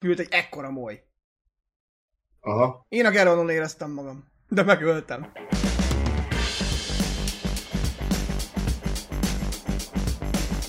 [0.00, 1.02] repült egy ekkora moly.
[2.40, 2.86] Aha.
[2.88, 5.32] Én a Geronon éreztem magam, de megöltem.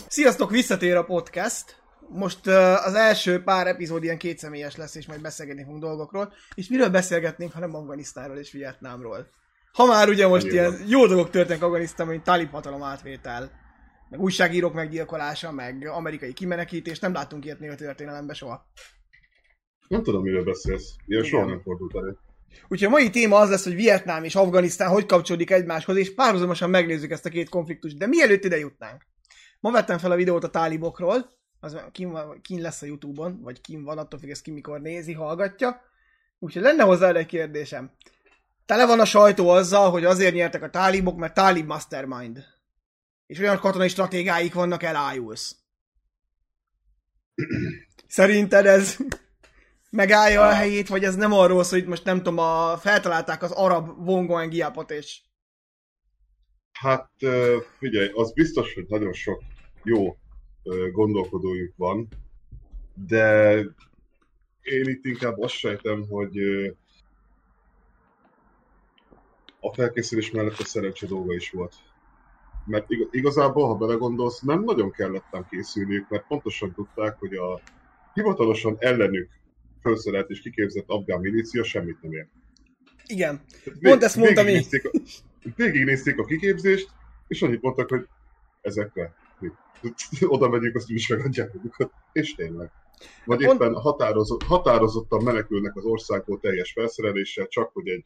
[0.08, 1.80] Sziasztok, visszatér a podcast.
[2.10, 6.34] Most uh, az első pár epizód ilyen kétszemélyes lesz, és majd beszélgetni fogunk dolgokról.
[6.56, 9.28] És miről beszélgetnénk, hanem Afganisztánról és Vietnámról.
[9.74, 10.52] Ha már ugye most Jó.
[10.52, 13.52] ilyen jó dolgok történnek Afganisztánban, mint talib hatalom átvétel,
[14.10, 18.66] meg újságírók meggyilkolása, meg amerikai kimenekítés, nem láttunk ilyet még a történelemben soha.
[19.92, 20.96] Nem tudom, miről beszélsz.
[21.06, 22.18] Ilyen soha nem fordult elő.
[22.68, 26.70] Úgyhogy a mai téma az lesz, hogy Vietnám és Afganisztán hogy kapcsolódik egymáshoz, és párhuzamosan
[26.70, 27.98] megnézzük ezt a két konfliktust.
[27.98, 29.06] De mielőtt ide jutnánk,
[29.60, 33.84] ma vettem fel a videót a tálibokról, az kim, van, lesz a Youtube-on, vagy kim
[33.84, 35.82] van, attól függ, ez ki mikor nézi, hallgatja.
[36.40, 37.92] Úgyhogy lenne hozzá egy kérdésem.
[38.66, 42.44] Tele van a sajtó azzal, hogy azért nyertek a tálibok, mert tálib mastermind.
[43.26, 45.56] És olyan katonai stratégáik vannak, elájulsz.
[48.08, 48.98] Szerinted ez
[49.92, 53.52] megállja a helyét, vagy ez nem arról szól, hogy most nem tudom, a, feltalálták az
[53.52, 55.22] arab Vongo Ngiapot, és
[56.72, 57.10] Hát
[57.78, 59.42] figyelj, az biztos, hogy nagyon sok
[59.84, 60.18] jó
[60.92, 62.08] gondolkodójuk van,
[63.08, 63.56] de
[64.62, 66.38] én itt inkább azt sejtem, hogy
[69.60, 71.76] a felkészülés mellett a szerencse dolga is volt.
[72.66, 77.62] Mert ig- igazából, ha belegondolsz, nem nagyon kellettem készülniük, mert pontosan tudták, hogy a
[78.14, 79.30] hivatalosan ellenük
[79.82, 82.28] felszerelt és kiképzett afgán milícia semmit nem ér.
[83.06, 83.42] igen.
[83.64, 84.64] Vég- Pont ezt mondtam én.
[85.56, 86.90] végignézték a, kiképzést,
[87.28, 88.08] és annyit mondtak, hogy
[88.62, 89.16] ezekre
[90.22, 91.92] oda megyünk, azt is megadják magukat.
[92.12, 92.72] És tényleg.
[93.26, 98.06] Vagy Pont- éppen határozott, határozottan menekülnek az országból teljes felszereléssel, csak hogy egy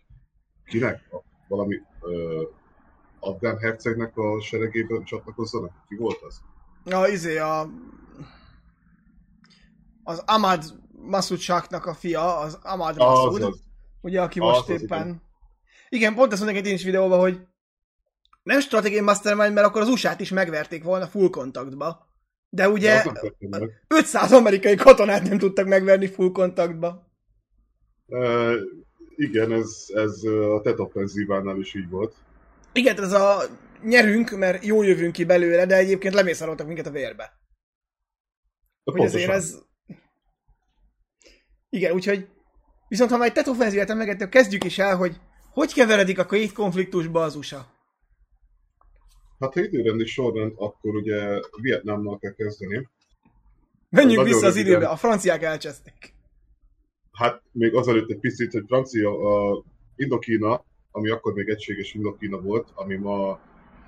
[0.65, 1.13] kinek?
[1.13, 2.43] A, valami ö,
[3.19, 5.71] afgán hercegnek a seregében csatlakozzanak?
[5.87, 6.41] Ki volt az?
[6.93, 7.69] A, izé, a,
[10.03, 10.63] az Ahmad
[11.05, 13.59] Masud Shahnak a fia, az Ahmad Az, Masud, az.
[14.01, 14.99] ugye, aki Az, most az, éppen...
[15.01, 15.21] igen.
[15.89, 16.13] Igen.
[16.15, 17.39] pont ezt mondják egy én is videóban, hogy
[18.43, 22.07] nem stratégiai mastermind, mert akkor az USA-t is megverték volna full kontaktba.
[22.49, 23.83] De De ugye az meg.
[23.87, 27.07] 500 amerikai katonát nem tudtak megverni full kontaktba.
[28.07, 28.55] Ö,
[29.15, 32.15] igen, ez, ez a TET offenzívánál is így volt.
[32.73, 33.41] Igen, ez a
[33.83, 37.33] nyerünk, mert jó jövünk ki belőle, de egyébként lemészároltak minket a vérbe.
[38.83, 39.57] De Hogy azért pontosan.
[39.57, 39.64] ez...
[41.75, 42.27] Igen, úgyhogy...
[42.87, 45.19] Viszont ha már egy TET offenzívát emlegettük, kezdjük is el, hogy
[45.51, 47.65] hogy keveredik a két konfliktusba az USA?
[49.39, 52.89] Hát ha időrendi sorrend, akkor ugye Vietnámmal kell kezdeni.
[53.89, 56.13] Menjünk Nagyon vissza az időbe, a franciák elcseszték.
[57.11, 59.63] Hát még azelőtt egy picit, hogy Francia, a
[59.95, 63.39] Indokína, ami akkor még egységes Indokína volt, ami ma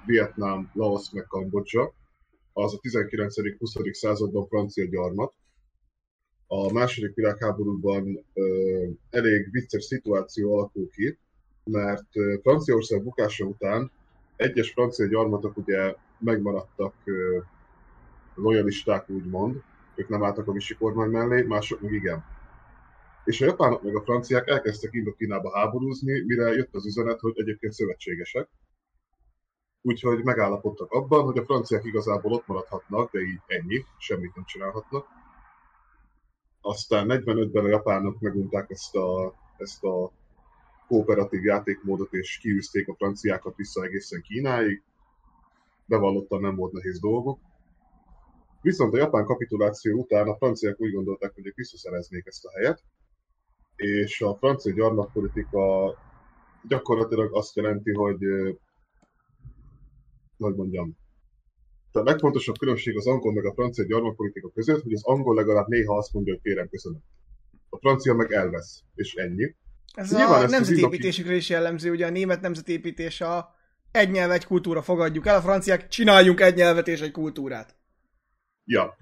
[0.06, 1.94] Vietnám, Laos meg Kambodzsa,
[2.54, 3.94] az a 19.-20.
[3.94, 5.34] században francia gyarmat.
[6.48, 8.26] A második világháborúban
[9.10, 11.18] elég vicces szituáció alakul ki,
[11.64, 12.10] mert
[12.42, 13.92] Franciaország bukása után
[14.36, 16.94] egyes francia gyarmatok ugye megmaradtak
[18.36, 19.62] lojalisták, úgymond,
[19.96, 22.24] ők nem álltak a visi kormány mellé, mások meg igen.
[23.24, 27.74] És a japánok meg a franciák elkezdtek Indokínába háborúzni, mire jött az üzenet, hogy egyébként
[27.74, 28.50] szövetségesek.
[29.82, 35.08] Úgyhogy megállapodtak abban, hogy a franciák igazából ott maradhatnak, de így ennyi, semmit nem csinálhatnak.
[36.62, 40.12] Aztán 45-ben a japánok megunták ezt a, ezt a
[40.88, 44.82] kooperatív játékmódot, és kiűzték a franciákat vissza egészen Kínáig.
[45.86, 47.40] Bevallottan nem volt nehéz dolgok.
[48.62, 52.84] Viszont a japán kapituláció után a franciák úgy gondolták, hogy ők visszaszereznék ezt a helyet,
[53.76, 55.96] és a francia gyarmatpolitika
[56.68, 58.52] gyakorlatilag azt jelenti, hogy ö,
[60.38, 60.98] hogy mondjam,
[61.98, 65.98] a legfontosabb különbség az angol meg a francia gyarmatpolitika között, hogy az angol legalább néha
[65.98, 67.00] azt mondja, hogy kérem, köszönöm.
[67.70, 69.56] A francia meg elvesz, és ennyi.
[69.94, 73.56] Ez Nyilván a nemzetépítésükre is jellemző, ugye a német nemzetépítés a
[73.92, 77.76] egy nyelv, egy kultúra, fogadjuk el, a franciák csináljunk egy nyelvet és egy kultúrát.
[78.66, 78.98] Ja,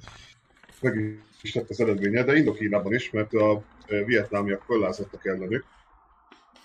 [0.81, 5.66] meg is lett az eredménye, de Indokínában is, mert a ö, vietnámiak föllázadtak ellenük,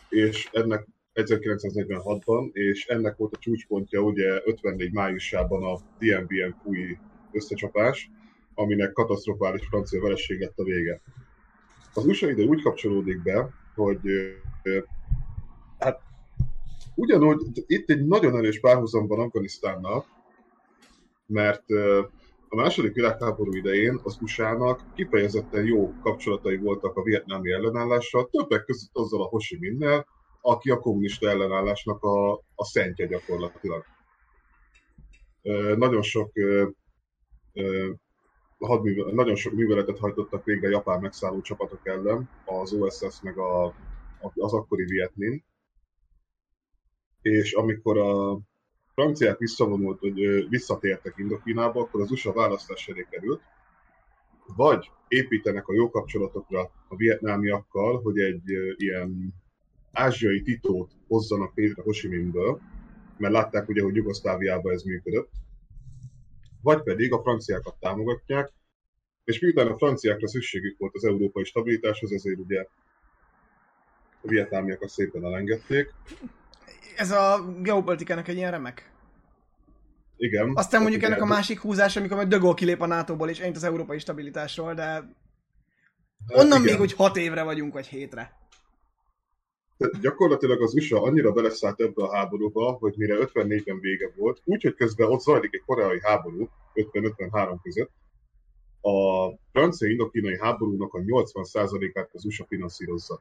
[0.08, 0.86] és ennek
[1.22, 6.98] 1946-ban, és ennek volt a csúcspontja ugye 54 májusában a Dien Bien Phui
[7.32, 8.10] összecsapás,
[8.54, 11.00] aminek katasztrofális francia vereség lett a vége.
[11.94, 14.00] Az USA ide úgy kapcsolódik be, hogy
[15.78, 16.00] hát
[16.94, 20.04] ugyanúgy itt egy nagyon erős párhuzam van Afganisztánnal,
[21.26, 21.64] mert
[22.48, 28.90] a második világháború idején az USA-nak kifejezetten jó kapcsolatai voltak a vietnámi ellenállással, többek között
[28.92, 30.06] azzal a Ho Chi Minh-nel,
[30.40, 33.84] aki a kommunista ellenállásnak a, a szentje gyakorlatilag.
[35.76, 36.32] Nagyon sok
[38.58, 43.74] hadművel, nagyon sok műveletet hajtottak végre japán megszálló csapatok ellen, az OSS meg a,
[44.34, 45.44] az akkori Vietmin.
[47.22, 48.38] És amikor a
[48.94, 53.42] franciák visszavonult, hogy visszatértek Indokínába, akkor az USA választás elé került,
[54.56, 58.42] vagy építenek a jó kapcsolatokra a vietnámiakkal, hogy egy
[58.76, 59.34] ilyen
[59.92, 62.60] ázsiai titót hozzanak létre Ho Chi Minhből,
[63.16, 65.30] mert látták ugye, hogy Jugoszláviában ez működött,
[66.62, 68.52] vagy pedig a franciákat támogatják,
[69.24, 72.66] és miután a franciákra szükségük volt az európai stabilitáshoz, ezért ugye
[74.22, 75.94] a vietnámiakat szépen elengedték.
[76.96, 78.92] Ez a geopolitikának egy ilyen remek.
[80.16, 80.52] Igen.
[80.54, 83.64] Aztán mondjuk ennek a másik húzás, amikor majd Gaulle kilép a NATO-ból, és ennyit az
[83.64, 85.16] európai stabilitásról, de
[86.28, 86.62] onnan igen.
[86.62, 88.39] még, hogy hat évre vagyunk, vagy hétre.
[90.00, 95.10] Gyakorlatilag az USA annyira beleszállt ebbe a háborúba, hogy mire 54-ben vége volt, úgyhogy közben
[95.10, 97.90] ott zajlik egy koreai háború, 50-53 között,
[98.80, 103.20] a francia indokínai háborúnak a 80%-át az USA finanszírozza.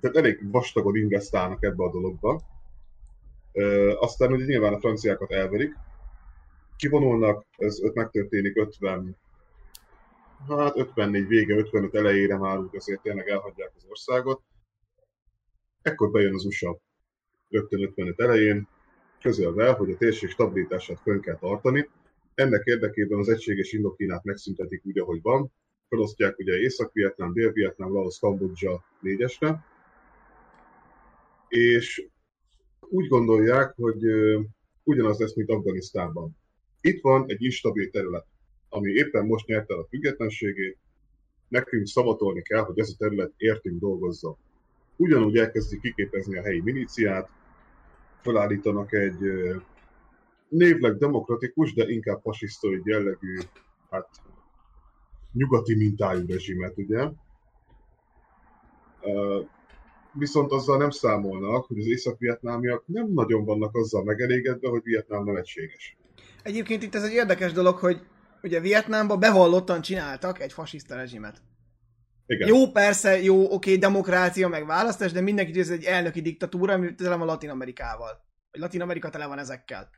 [0.00, 2.40] Tehát elég vastagon investálnak ebbe a dologba.
[3.52, 5.76] E, aztán ugye nyilván a franciákat elverik,
[6.76, 9.16] kivonulnak, ez megtörténik 50,
[10.48, 14.42] hát 54 vége, 55 elejére már úgy azért tényleg elhagyják az országot.
[15.82, 16.80] Ekkor bejön az USA
[17.48, 18.68] rögtön 55 elején,
[19.20, 21.88] közölve, hogy a térség stabilitását fönn kell tartani.
[22.34, 25.52] Ennek érdekében az egységes Indokínát megszüntetik úgy, ahogy van.
[25.88, 29.64] Felosztják ugye Észak-Vietnám, Dél-Vietnám, Laos, Kambodzsa négyesre.
[31.48, 32.08] És
[32.80, 34.04] úgy gondolják, hogy
[34.82, 36.36] ugyanaz lesz, mint Afganisztánban.
[36.80, 38.26] Itt van egy instabil terület
[38.70, 40.76] ami éppen most nyerte a függetlenségét,
[41.48, 44.36] nekünk szavatolni kell, hogy ez a terület értünk dolgozza.
[44.96, 47.28] Ugyanúgy elkezdik kiképezni a helyi milíciát,
[48.20, 49.18] felállítanak egy
[50.48, 53.38] névleg demokratikus, de inkább fasisztoid jellegű,
[53.90, 54.08] hát
[55.32, 57.08] nyugati mintájú rezsimet, ugye?
[60.12, 65.36] Viszont azzal nem számolnak, hogy az észak-vietnámiak nem nagyon vannak azzal megelégedve, hogy Vietnám nem
[65.36, 65.96] egységes.
[66.42, 68.00] Egyébként itt ez egy érdekes dolog, hogy
[68.42, 71.42] ugye Vietnámban bevallottan csináltak egy fasiszta rezsimet.
[72.26, 72.48] Igen.
[72.48, 77.16] Jó, persze, jó, oké, demokrácia, meg választás, de mindenki ez egy elnöki diktatúra, ami tele
[77.16, 78.24] van Latin Amerikával.
[78.50, 79.90] Vagy Latin Amerika tele van ezekkel.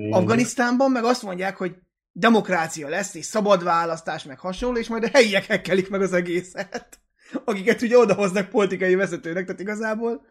[0.00, 0.12] Mm.
[0.12, 1.76] Afganisztánban meg azt mondják, hogy
[2.12, 6.98] demokrácia lesz, és szabad választás, meg hasonló, és majd a helyiek hekkelik meg az egészet.
[7.44, 10.26] Akiket ugye odahoznak politikai vezetőnek, tehát igazából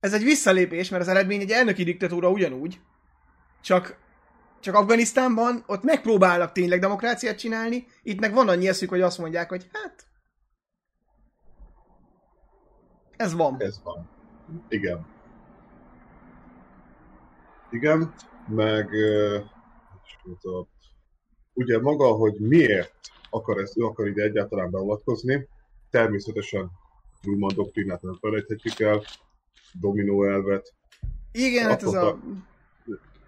[0.00, 2.80] ez egy visszalépés, mert az eredmény egy elnöki diktatúra ugyanúgy,
[3.62, 3.96] csak
[4.64, 9.48] csak Afganisztánban ott megpróbálnak tényleg demokráciát csinálni, itt meg van annyi eszük, hogy azt mondják,
[9.48, 10.06] hogy hát...
[13.16, 13.56] Ez van.
[13.58, 14.08] Ez van.
[14.68, 15.06] Igen.
[17.70, 18.14] Igen,
[18.48, 20.66] meg uh,
[21.52, 22.94] ugye maga, hogy miért
[23.30, 25.48] akar ezt, ő akar ide egyáltalán beavatkozni,
[25.90, 26.70] természetesen
[27.20, 29.02] Truman doktrinát nem felejthetjük el,
[29.80, 30.74] dominó elvet.
[31.32, 32.18] Igen, hát ez a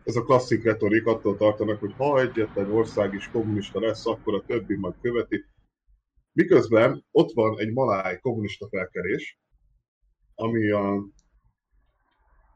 [0.06, 4.44] ez a klasszik retorik, attól tartanak, hogy ha egyetlen ország is kommunista lesz, akkor a
[4.46, 5.44] többi majd követi.
[6.32, 9.38] Miközben ott van egy maláj kommunista felkerés,
[10.34, 10.94] ami a,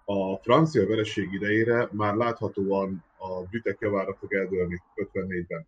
[0.04, 5.66] a francia vereség idejére már láthatóan a britek javára fog eldőlni 54-ben.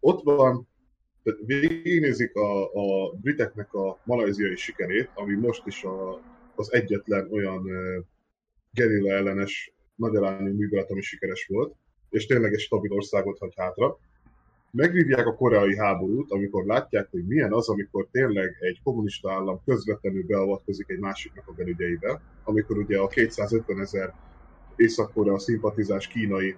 [0.00, 0.68] Ott van,
[1.46, 6.20] végignézik a, a briteknek a malajziai sikerét, ami most is a,
[6.54, 7.66] az egyetlen olyan
[8.72, 11.74] gerilla ellenes nagyarányú művelet, ami sikeres volt,
[12.10, 13.98] és tényleg egy stabil országot hagy hátra.
[14.70, 20.26] Megvívják a koreai háborút, amikor látják, hogy milyen az, amikor tényleg egy kommunista állam közvetlenül
[20.26, 24.14] beavatkozik egy másiknak a belügyeibe, amikor ugye a 250 ezer
[24.76, 26.56] észak-korea szimpatizás kínai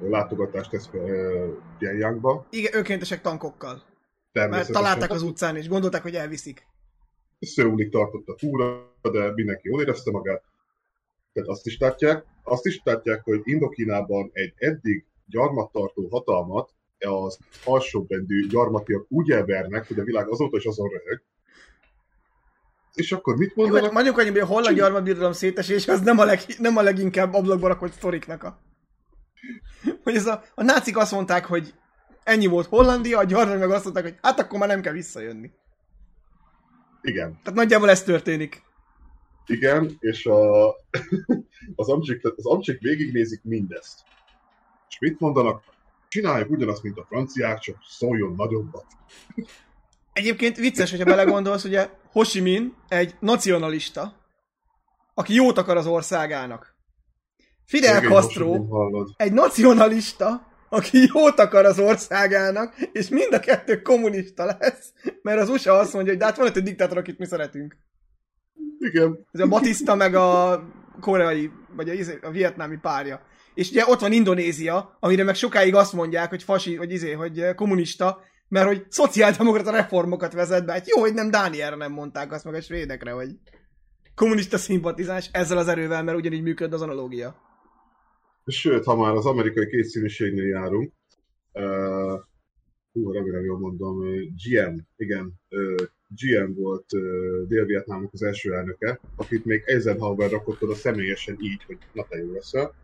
[0.00, 0.90] látogatást tesz
[1.78, 2.46] Pyongyangba.
[2.50, 3.82] Igen, önkéntesek tankokkal.
[4.32, 6.66] Mert találták az utcán, és gondolták, hogy elviszik.
[7.40, 10.44] Szőulig tartott a túra, de mindenki jól érezte magát.
[11.38, 18.46] Tehát azt is látják, azt is látják, hogy Indokínában egy eddig gyarmattartó hatalmat az alsóbrendű
[18.46, 21.22] gyarmatiak úgy elvernek, hogy a világ azóta is azon röhög.
[22.94, 23.92] És akkor mit mondanak?
[23.92, 27.68] Mondjuk annyi, hogy a holland gyarmatbirodalom szétesés az nem a, leg, nem a leginkább ablakba
[27.68, 28.58] rakott sztoriknak a...
[30.02, 31.74] Hogy ez a, a nácik azt mondták, hogy
[32.24, 35.50] ennyi volt Hollandia, a gyarmat meg azt mondták, hogy hát akkor már nem kell visszajönni.
[37.02, 37.38] Igen.
[37.42, 38.66] Tehát nagyjából ez történik.
[39.48, 40.68] Igen, és a,
[41.76, 44.00] az, amcsik, az amcsik végignézik mindezt.
[44.88, 45.62] És mit mondanak?
[46.08, 48.86] Csináljuk ugyanazt, mint a franciák, csak szóljon nagyobbat.
[50.12, 54.16] Egyébként vicces, hogyha belegondolsz, ugye Ho Chi Minh egy nacionalista,
[55.14, 56.76] aki jót akar az országának.
[57.66, 58.66] Fidel Castro
[59.16, 65.48] egy nacionalista, aki jót akar az országának, és mind a kettő kommunista lesz, mert az
[65.48, 67.76] USA azt mondja, hogy de hát van egy diktátor, akit mi szeretünk.
[68.78, 69.26] Igen.
[69.32, 70.62] Ez a Batista meg a
[71.00, 73.20] koreai, vagy a, izé- a vietnámi párja.
[73.54, 77.54] És ugye ott van Indonézia, amire meg sokáig azt mondják, hogy fasi, hogy izé, hogy
[77.54, 80.72] kommunista, mert hogy szociáldemokrata reformokat vezet be.
[80.72, 83.28] Hát jó, hogy nem Dánielre nem mondták azt, meg a svédekre, hogy
[84.14, 87.36] kommunista szimpatizás ezzel az erővel, mert ugyanígy működ az analógia.
[88.46, 90.92] Sőt, ha már az amerikai kétszínűségnél járunk,
[93.02, 94.00] hú, remélem jól mondom,
[94.44, 95.34] GM, igen,
[96.08, 96.86] GM volt
[97.48, 102.32] Dél-Vietnámnak az első elnöke, akit még Eisenhower rakott oda személyesen így, hogy na te jó
[102.32, 102.74] leszel.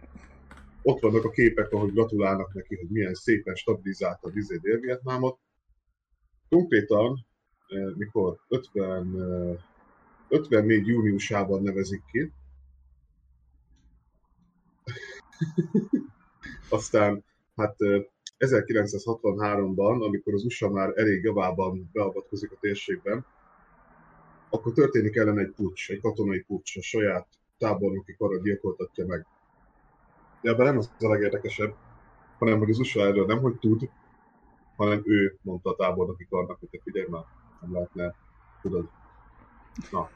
[0.83, 5.39] Ott vannak a képek, ahogy gratulálnak neki, hogy milyen szépen stabilizálta a izé Dél-Vietnámot.
[6.49, 7.27] Konkrétan,
[7.97, 9.59] mikor 50, uh,
[10.29, 12.33] 54 júniusában nevezik ki,
[16.69, 17.25] Aztán
[17.57, 17.77] hát
[18.47, 23.27] 1963-ban, amikor az USA már elég javában beavatkozik a térségben,
[24.51, 27.27] akkor történik ellen egy pucs, egy katonai pucs, a saját
[27.59, 29.27] tábornoki kara gyilkoltatja meg.
[30.41, 31.75] De ebben nem az a legérdekesebb,
[32.39, 33.91] hanem hogy az USA erről nem hogy tud,
[34.77, 37.25] hanem ő mondta a tábornoki karnak, hogy te figyelj már,
[37.61, 38.15] nem lehetne,
[38.63, 38.89] tudod.
[39.91, 40.11] Na.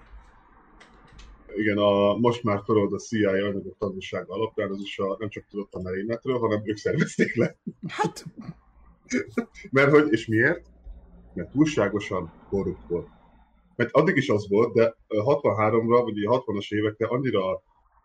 [1.57, 5.73] Igen, a most már felold a CIA anyagok tanulsága alapján az USA nem csak tudott
[5.73, 7.57] a merényletről, hanem ők szervezték le.
[7.89, 8.25] Hát,
[9.71, 10.67] Mert hogy, és miért?
[11.35, 13.09] Mert túlságosan korrupt volt.
[13.77, 17.63] Mert addig is az volt, de ö, 63-ra, vagy a 60-as évekre annyira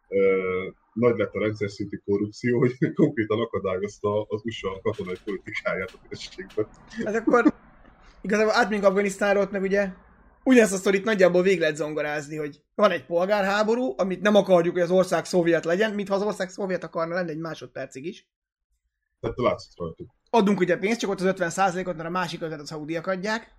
[0.08, 6.08] ö, nagy lett a rendszer szintű korrupció, hogy konkrétan akadályozta az USA katonai politikáját a
[6.10, 6.68] térségben.
[7.06, 7.54] hát akkor
[8.22, 9.90] igazából átmink Afganisztánról, meg ugye
[10.44, 14.84] ugyanezt a sztorit nagyjából végig lehet zongorázni, hogy van egy polgárháború, amit nem akarjuk, hogy
[14.84, 18.28] az ország szovjet legyen, mintha az ország szovjet akarna lenni egy másodpercig is.
[19.20, 20.10] Tehát látszott rajtuk.
[20.30, 23.56] adunk ugye pénzt, csak ott az 50%-ot, mert a másik ötlet a szaudiak adják.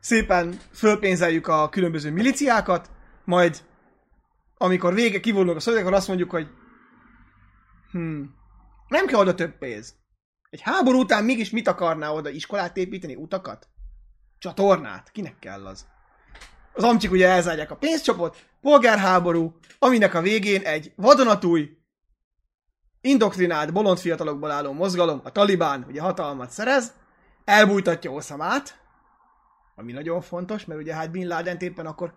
[0.00, 2.90] Szépen fölpénzeljük a különböző miliciákat,
[3.24, 3.62] majd
[4.56, 6.48] amikor vége kivonulnak a szaudiak, akkor azt mondjuk, hogy
[7.90, 8.22] hm,
[8.88, 9.94] nem kell oda több pénz.
[10.50, 12.28] Egy háború után mégis mit akarná oda?
[12.28, 13.14] Iskolát építeni?
[13.14, 13.68] Utakat?
[14.40, 15.10] Csatornát?
[15.12, 15.86] Kinek kell az?
[16.72, 21.76] Az amcsik ugye elzárják a pénzcsapot, polgárháború, aminek a végén egy vadonatúj,
[23.00, 26.92] indoktrinált bolond fiatalokból álló mozgalom, a Talibán ugye hatalmat szerez,
[27.44, 28.78] elbújtatja Oszamát,
[29.74, 32.14] ami nagyon fontos, mert ugye hát Bin laden éppen akkor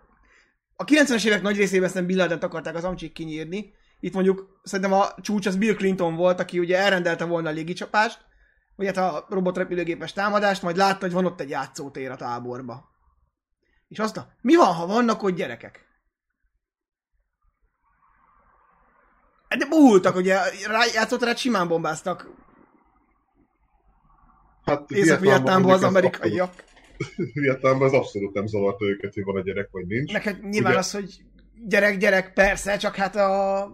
[0.76, 3.72] a 90-es évek nagy részében nem Bin Laden akarták az amcsik kinyírni.
[4.00, 8.18] Itt mondjuk szerintem a csúcs az Bill Clinton volt, aki ugye elrendelte volna a légicsapást,
[8.76, 12.92] vagy hát a robotrepülőgépes támadást, majd látta, hogy van ott egy játszótér a táborba.
[13.88, 15.82] És azt mondta, mi van, ha vannak ott gyerekek?
[19.58, 22.28] De búltak, ugye, rá, játszóteret simán bombáztak
[24.64, 26.48] Hát Észak-Vietnámból az amerikaiak.
[26.48, 30.12] abszolút- Vietnámban az abszolút nem zavarta őket, hogy van egy gyerek, vagy nincs.
[30.12, 31.24] Neked nyilván Ugye- az, hogy
[31.66, 33.68] gyerek, gyerek, persze, csak hát a...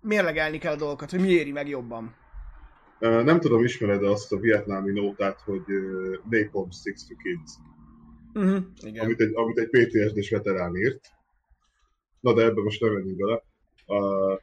[0.00, 2.14] mérlegelni kell a dolgokat, hogy mi éri meg jobban.
[3.00, 5.62] Nem tudom, ismered azt a vietnámi nótát, hogy
[6.30, 7.52] Napalm Sticks to Kids,
[8.34, 8.64] Uh-huh.
[8.80, 9.04] Igen.
[9.04, 11.00] amit egy, amit egy PTSD-s veterán írt.
[12.20, 13.42] Na de ebbe most nem menjünk bele.
[13.86, 14.40] Uh,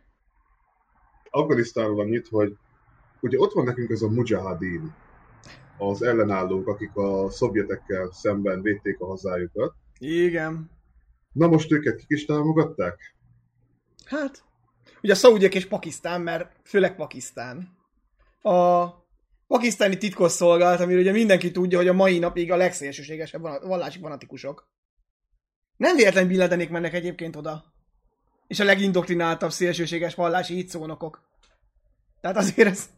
[1.30, 2.58] Afganisztánról annyit, hogy
[3.22, 4.94] ugye ott van nekünk ez a mujahadin,
[5.78, 9.74] az ellenállók, akik a szovjetekkel szemben védték a hazájukat.
[10.00, 10.70] Igen.
[11.32, 13.16] Na most őket kik is támogatták?
[14.06, 14.44] Hát,
[15.02, 17.77] ugye a szaudiak és Pakisztán, mert főleg Pakisztán.
[18.48, 18.94] A
[19.48, 24.68] pakisztáni titkosszolgálat, amiről ugye mindenki tudja, hogy a mai napig a legszélsőségesebb vallási fanatikusok.
[25.78, 27.64] Nem véletlen Bin Ladenék mennek egyébként oda.
[28.48, 31.22] És a legindoktináltabb szélsőséges vallási hitszónokok.
[32.22, 32.90] Tehát azért ez...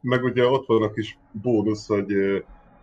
[0.00, 2.12] Meg ugye ott van a kis bónusz, hogy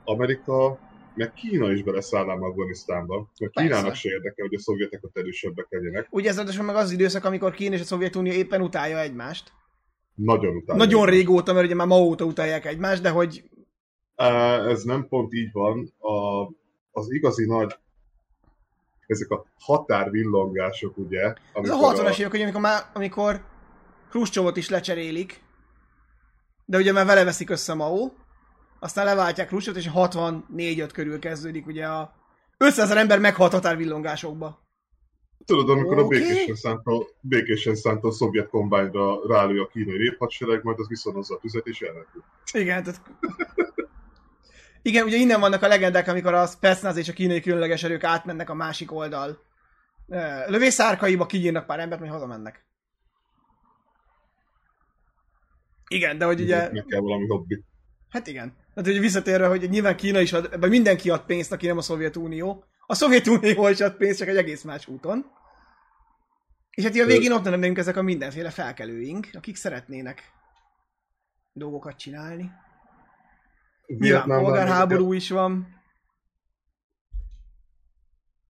[0.03, 0.79] Amerika,
[1.15, 3.31] meg Kína is beleszáll Afganisztánba.
[3.39, 3.69] Mert Persze.
[3.69, 6.07] Kínának se érdekel, hogy a szovjetek ott erősebbek legyenek.
[6.09, 9.51] Ugye ez ráadásul meg az az időszak, amikor Kína és a Szovjetunió éppen utálja egymást.
[10.15, 10.77] Nagyon utána.
[10.77, 13.43] Nagyon régóta, mert ugye már ma óta utálják egymást, de hogy
[14.67, 15.93] Ez nem pont így van.
[15.99, 16.45] A,
[16.91, 17.75] az igazi nagy
[19.11, 21.33] ezek a határvillongások, ugye?
[21.53, 23.43] Ez a 60-as évek, ugye, amikor, már, amikor
[24.09, 25.43] Khrushchevot is lecserélik,
[26.65, 28.11] de ugye már vele veszik össze Mao,
[28.79, 32.13] aztán leváltják Khrushchevot, és 64-5 körül kezdődik ugye a
[32.57, 34.60] 500 ezer ember meghalt határvillongásokba.
[35.45, 36.03] Tudod, amikor Oké.
[36.03, 41.35] a békésen szánta, békésen szánta a szovjet kombányra rálő a kínai néphadsereg, majd az viszonozza
[41.35, 42.23] a tüzet és elrepül.
[42.53, 43.01] Igen, tehát...
[44.81, 48.49] Igen, ugye innen vannak a legendák, amikor a Spetsnaz és a kínai különleges erők átmennek
[48.49, 49.39] a másik oldal
[50.47, 52.65] lövészárkaiba, kinyírnak pár embert, majd hazamennek.
[55.87, 56.71] Igen, de hogy ugye...
[56.71, 57.63] Meg kell valami hobbi.
[58.09, 58.55] Hát igen.
[58.75, 61.81] Hát hogy visszatérve, hogy nyilván Kína is ad, ebben mindenki ad pénzt, aki nem a
[61.81, 62.63] Szovjetunió.
[62.91, 65.25] A Szovjetunió is ad pénzt, csak egy egész más úton.
[66.69, 70.31] És hát a végén ott lennénk ezek a mindenféle felkelőink, akik szeretnének
[71.53, 72.51] dolgokat csinálni.
[73.85, 75.81] Nyilván polgárháború is van.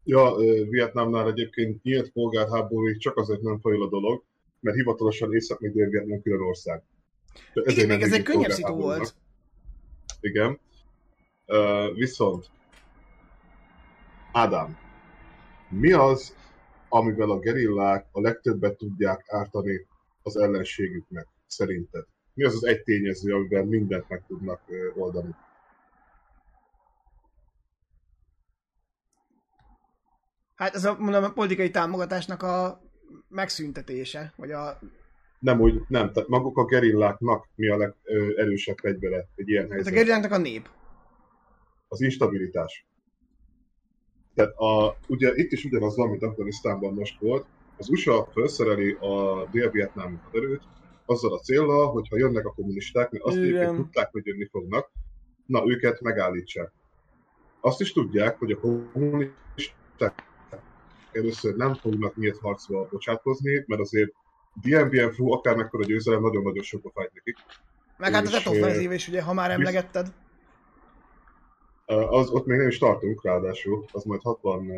[0.03, 0.35] Ja,
[0.69, 4.23] Vietnámnál egyébként nyílt polgárháború csak azért nem folyul a dolog,
[4.59, 6.83] mert hivatalosan észak még dél külön ország.
[7.53, 9.13] Ezért Igen, még ez egy könnyebb szitu volt.
[10.19, 10.59] Igen.
[11.47, 12.49] Uh, viszont,
[14.31, 14.77] Ádám,
[15.69, 16.35] mi az,
[16.89, 19.87] amivel a gerillák a legtöbbet tudják ártani
[20.21, 22.05] az ellenségüknek, szerinted?
[22.33, 24.61] Mi az az egy tényező, amivel mindent meg tudnak
[24.95, 25.35] oldani?
[30.55, 32.81] Hát ez a, mondom, a politikai támogatásnak a
[33.27, 34.79] megszüntetése, vagy a...
[35.39, 39.93] Nem úgy, nem, tehát maguk a gerilláknak mi a legerősebb fegyvere egy ilyen helyzetben?
[39.93, 40.69] Hát a gerilláknak a nép.
[41.87, 42.85] Az instabilitás.
[44.35, 47.45] Tehát a, ugye itt is ugyanaz van, mint Afganisztánban most volt.
[47.77, 50.61] Az USA felszereli a dél-vietnámi haderőt,
[51.05, 54.91] azzal a célral, hogy ha jönnek a kommunisták, mert azt őket tudták, hogy jönni fognak,
[55.45, 56.71] na őket megállítsák.
[57.61, 60.29] Azt is tudják, hogy a kommunisták
[61.11, 64.11] először nem fognak nyílt harcba bocsátkozni, mert azért
[64.61, 67.35] DMBN fú, akár mekkora győzelem, nagyon-nagyon sokba fájt nekik.
[67.97, 70.13] Meg hát az offenzív is, ugye, ha már emlegetted.
[71.91, 74.71] Az, ott még nem is tartunk, ráadásul, az majd 60,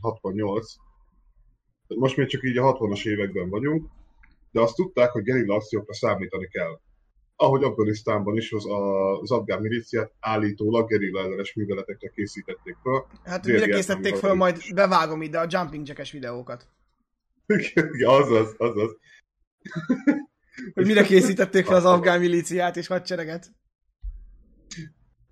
[0.00, 0.74] 68.
[1.86, 3.86] Most még csak így a 60-as években vagyunk,
[4.50, 6.80] de azt tudták, hogy gerilla akciókra számítani kell.
[7.36, 8.64] Ahogy Afganisztánban is az,
[9.20, 13.06] az afgán milíciát állítólag gerilla ellenes műveletekre készítették fel.
[13.24, 16.68] Hát mire készítették fel, majd bevágom ide a Jumping Jack-es videókat.
[17.92, 18.96] ja, azaz, azaz.
[20.74, 23.50] hogy mire készítették fel az afgán milíciát és hadsereget.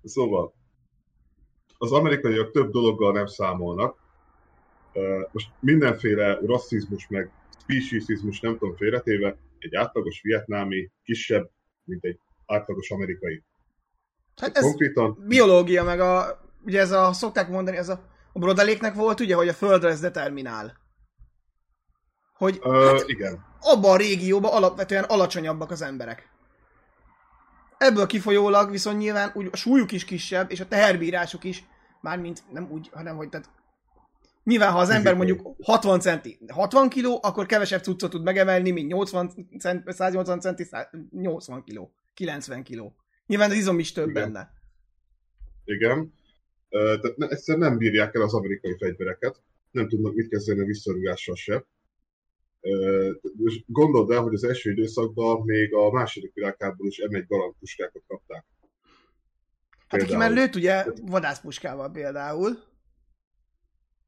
[0.05, 0.53] Szóval,
[1.77, 3.97] az amerikaiak több dologgal nem számolnak.
[5.31, 11.49] Most mindenféle rasszizmus, meg speciesizmus nem tudom félretéve, egy átlagos vietnámi kisebb,
[11.83, 13.43] mint egy átlagos amerikai.
[14.35, 15.23] Hát ez Konkrétan...
[15.27, 18.01] biológia, meg a, ugye ez a, szokták mondani, ez a,
[18.33, 20.77] a brodaléknek volt, ugye, hogy a földre ez determinál.
[22.33, 23.45] Hogy Ö, hát, igen.
[23.59, 26.34] abban a régióban alapvetően alacsonyabbak az emberek.
[27.77, 31.63] Ebből kifolyólag viszont nyilván úgy a súlyuk is kisebb, és a teherbírásuk is,
[32.01, 33.49] mármint nem úgy, hanem hogy tehát
[34.43, 38.87] Nyilván, ha az ember mondjuk 60 centi, 60 kiló, akkor kevesebb cuccot tud megemelni, mint
[38.87, 40.67] 80 cent, 180 centi,
[41.11, 42.95] 80 kiló, 90 kiló.
[43.27, 44.23] Nyilván az izom is több Igen.
[44.23, 44.51] benne.
[45.63, 46.13] Igen.
[46.69, 51.65] Tehát egyszerűen nem bírják el az amerikai fegyvereket, nem tudnak mit kezdeni a visszarúgással se.
[53.65, 58.45] Gondold el, hogy az első időszakban még a második világháború is M1 galantpuskákat kapták.
[59.87, 62.57] Hát aki már lőtt ugye vadászpuskával például,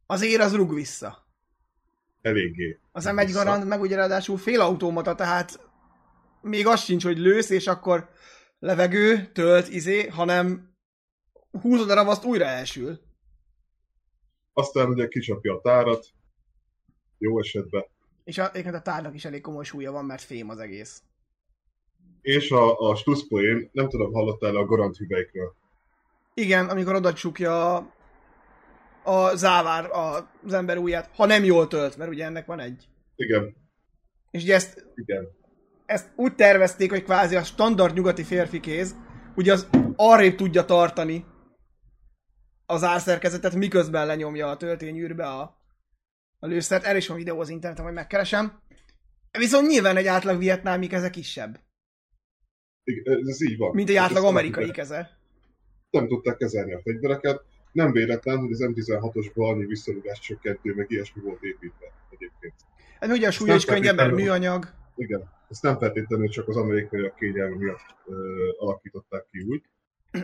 [0.06, 1.26] azért az rúg vissza.
[2.22, 2.80] Eléggé.
[2.91, 5.60] Az nem egy garant, meg ugye ráadásul félautomata, tehát
[6.41, 8.10] még az sincs, hogy lősz, és akkor
[8.60, 10.76] levegő, tölt, izé, hanem
[11.62, 13.00] húzod a ravaszt, újra elsül.
[14.54, 16.08] Aztán ugye kicsapja a tárat,
[17.17, 17.86] jó esetben.
[18.28, 21.02] És a, a tárnak is elég komoly súlya van, mert fém az egész.
[22.22, 25.56] És a, a stuszpoén, nem tudom, hallottál a garant hüvelykről?
[26.34, 27.76] Igen, amikor oda csukja
[29.04, 29.90] a závár
[30.44, 32.88] az ember ujját, ha nem jól tölt, mert ugye ennek van egy.
[33.16, 33.56] Igen.
[34.32, 35.28] És ugye ezt, Igen.
[35.86, 38.96] ezt úgy tervezték, hogy kvázi a standard nyugati férfi kéz,
[39.36, 41.26] ugye az arrébb tudja tartani
[42.66, 45.57] az árszerkezetet, miközben lenyomja a töltényűrbe a,
[46.39, 46.84] a lőszert.
[46.84, 48.60] Erre is van videó az interneten, hogy megkeresem.
[49.38, 51.60] Viszont nyilván egy átlag vietnámi keze kisebb.
[52.84, 53.71] Igen, ez így van.
[53.73, 55.17] Mint egy átlag amerikai keze.
[55.89, 57.41] Nem tudták kezelni a fegyvereket
[57.78, 62.54] nem véletlen, hogy az M16-osban annyi visszarúgás csökkentő, meg ilyesmi volt építve egyébként.
[63.00, 64.73] Ez ugye a súly is könnyebb, mert műanyag.
[64.95, 68.15] Igen, ezt nem feltétlenül csak az amerikaiak kényelme miatt ö,
[68.58, 69.62] alakították ki úgy.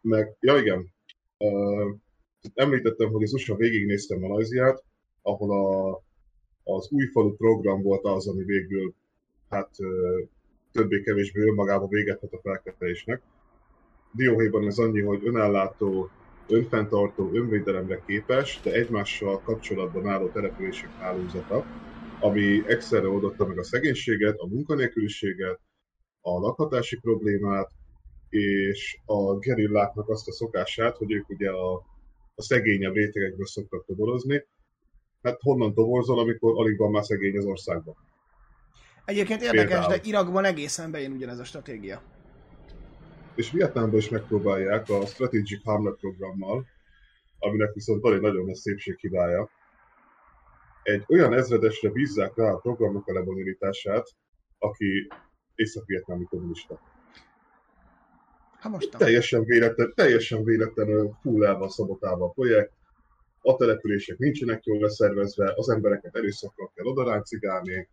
[0.00, 0.94] Meg, ja igen,
[1.38, 1.90] ö,
[2.54, 4.84] említettem, hogy az USA végignézte Malajziát,
[5.22, 6.02] ahol a,
[6.72, 8.94] az új falu program volt az, ami végül
[9.48, 9.70] hát
[10.72, 13.22] többé-kevésbé önmagában véget a felkelésnek.
[14.12, 16.10] Dióhéjban ez annyi, hogy önállátó,
[16.48, 21.64] önfenntartó, önvédelemre képes, de egymással kapcsolatban álló települések hálózata,
[22.20, 25.60] ami egyszerre oldotta meg a szegénységet, a munkanélküliséget,
[26.20, 27.70] a lakhatási problémát,
[28.28, 31.84] és a gerilláknak azt a szokását, hogy ők ugye a,
[32.36, 34.44] a szegényebb rétegekből szoktak toborozni.
[35.22, 37.96] Hát honnan toborzol, amikor alig van már szegény az országban?
[39.04, 39.88] Egyébként érdekes, Például.
[39.88, 42.02] de Irakban egészen bejön ugyanez a stratégia.
[43.34, 46.66] És Vietnámban is megpróbálják a Strategic Hamlet programmal,
[47.38, 49.50] aminek viszont van egy nagyon nagy szépséghibája.
[50.82, 54.14] Egy olyan ezredesre bízzák rá a programnak a lebonyolítását,
[54.58, 55.08] aki
[55.54, 56.80] észak-vietnámi kommunista.
[58.66, 58.96] Hát most.
[58.96, 62.72] Teljesen véletlen, teljesen véletlenül full el van szabotálva a projekt,
[63.40, 67.88] a települések nincsenek jól leszervezve, az embereket erőszakkal kell odaráncigálni,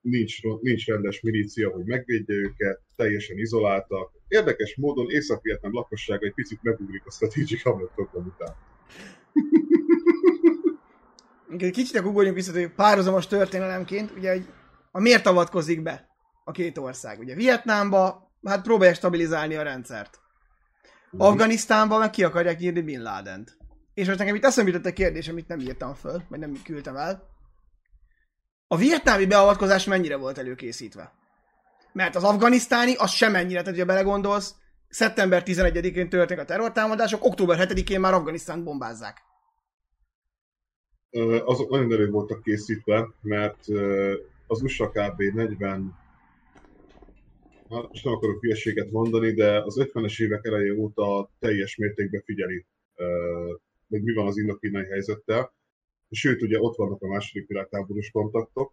[0.00, 4.10] nincs, nincs rendes milícia, hogy megvédje őket, teljesen izoláltak.
[4.28, 8.54] Érdekes módon Észak-Vietnám lakossága egy picit megugrik a Strategic Hamlet program után.
[11.58, 14.36] Egy kicsit ugorjunk vissza, hogy párhuzamos történelemként, ugye
[14.90, 16.08] a miért avatkozik be
[16.44, 17.18] a két ország.
[17.18, 20.20] Ugye Vietnámba, hát próbálják stabilizálni a rendszert.
[21.16, 23.56] Afganisztánban meg ki akarják írni Bin Ladent.
[23.94, 26.96] És most nekem itt eszembe jutott egy kérdés, amit nem írtam föl, vagy nem küldtem
[26.96, 27.28] el.
[28.66, 31.12] A vietnámi beavatkozás mennyire volt előkészítve?
[31.92, 34.54] Mert az afganisztáni, az sem ennyire, tehát ha belegondolsz,
[34.88, 39.22] szeptember 11-én történnek a terrortámadások, október 7-én már Afganisztánt bombázzák.
[41.44, 43.64] Azok nagyon elő voltak készítve, mert
[44.46, 45.22] az USA kb.
[45.34, 45.98] 40
[47.70, 52.64] hát most nem akarok hülyeséget mondani, de az 50-es évek eleje óta teljes mértékben figyeli,
[53.88, 55.52] hogy mi van az indokínai helyzettel.
[56.10, 58.72] Sőt, ugye ott vannak a második világháborús kontaktok.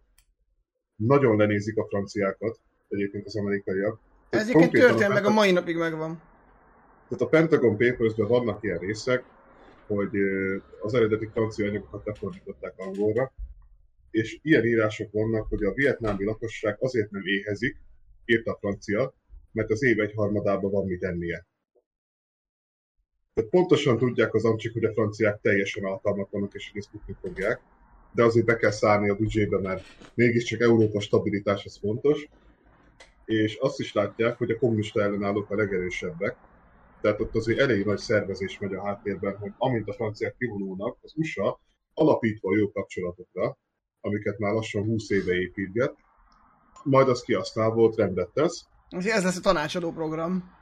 [0.96, 3.98] Nagyon lenézik a franciákat, egyébként az amerikaiak.
[4.30, 6.22] Ez egyébként történt meg a mai napig megvan.
[7.08, 9.24] Tehát a Pentagon Papers-ben vannak ilyen részek,
[9.86, 10.16] hogy
[10.82, 13.32] az eredeti francia anyagokat lefordították angolra,
[14.10, 17.76] és ilyen írások vannak, hogy a vietnámi lakosság azért nem éhezik,
[18.26, 19.14] írta a francia,
[19.52, 21.46] mert az év egyharmadában van mit ennie.
[23.34, 27.60] Tehát pontosan tudják az amcsik, hogy a franciák teljesen alkalmatlanok, és hogy ezt tudni fogják,
[28.12, 29.84] de azért be kell szállni a büdzsébe, mert
[30.14, 32.28] mégiscsak Európa stabilitás az fontos,
[33.24, 36.36] és azt is látják, hogy a kommunista ellenállók a legerősebbek,
[37.00, 41.12] tehát ott azért elég nagy szervezés megy a háttérben, hogy amint a franciák kivonulnak, az
[41.16, 41.60] USA
[41.94, 43.58] alapítva jó kapcsolatokra,
[44.00, 45.94] amiket már lassan 20 éve építget,
[46.86, 48.64] majd az kihasználva ott rendet tesz.
[48.88, 50.54] Ez lesz a tanácsadó program.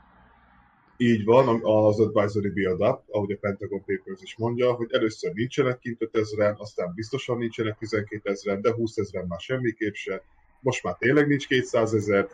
[0.97, 5.97] Így van, az Advisory Build-up, ahogy a Pentagon Papers is mondja, hogy először nincsenek kint
[6.13, 10.21] 5000-en, aztán biztosan nincsenek 12 ezeren, de 20 ezeren már semmiképp se.
[10.59, 12.27] Most már tényleg nincs 200 ezer.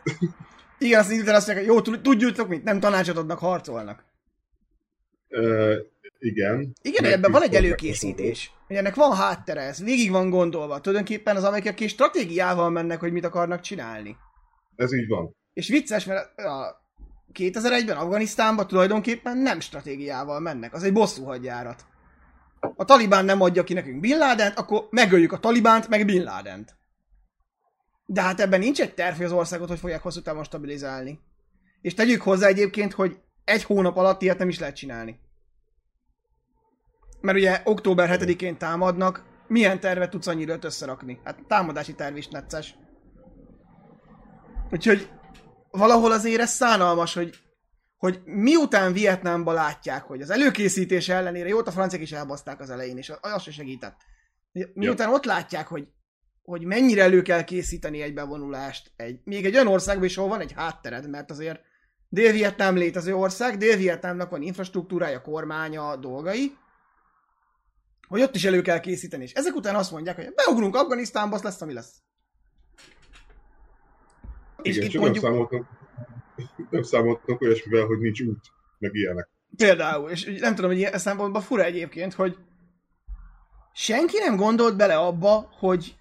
[0.78, 4.04] Igen, azt azt mondják, jó, tud- tudjuk, mit nem tanácsot adnak, harcolnak.
[5.28, 5.76] Uh,
[6.22, 6.72] igen.
[6.82, 8.52] Igen, ebben van egy előkészítés.
[8.66, 10.80] Hogy ennek van háttere, ez végig van gondolva.
[10.80, 14.16] Tulajdonképpen az amerikaiak kis stratégiával mennek, hogy mit akarnak csinálni.
[14.76, 15.36] Ez így van.
[15.52, 16.82] És vicces, mert a
[17.32, 20.74] 2001-ben Afganisztánban tulajdonképpen nem stratégiával mennek.
[20.74, 21.84] Az egy bosszú hadjárat.
[22.76, 26.76] A Talibán nem adja ki nekünk Bin Ladent, akkor megöljük a Talibánt, meg Bin Ladent.
[28.06, 31.20] De hát ebben nincs egy terv, hogy az országot hogy fogják hosszú távon stabilizálni.
[31.80, 35.20] És tegyük hozzá egyébként, hogy egy hónap alatt ilyet nem is lehet csinálni.
[37.22, 41.20] Mert ugye október 7-én támadnak, milyen tervet tudsz annyi időt összerakni?
[41.24, 42.74] Hát támadási terv is necces.
[44.70, 45.08] Úgyhogy
[45.70, 47.38] valahol azért ez szánalmas, hogy,
[47.96, 52.96] hogy miután Vietnámba látják, hogy az előkészítés ellenére, jót a franciák is elbaszták az elején,
[52.96, 53.96] és az se segített.
[54.74, 55.14] Miután ja.
[55.14, 55.88] ott látják, hogy,
[56.42, 60.40] hogy mennyire elő kell készíteni egy bevonulást, egy, még egy olyan országban is, ahol van
[60.40, 61.60] egy háttered, mert azért
[62.08, 66.56] Dél-Vietnám létező ország, Dél-Vietnámnak van infrastruktúrája, kormánya, dolgai,
[68.12, 69.22] hogy ott is elő kell készíteni.
[69.22, 72.02] És ezek után azt mondják, hogy beugrunk Afganisztánba, az lesz, ami lesz.
[74.62, 75.24] És Igen, itt csak mondjuk...
[75.24, 75.66] nem számoltunk,
[76.70, 78.44] nem számoltunk olyasmivel, hogy nincs út,
[78.78, 79.28] meg ilyenek.
[79.56, 82.36] Például, és nem tudom, hogy ilyen szempontból fura egyébként, hogy
[83.72, 85.96] senki nem gondolt bele abba, hogy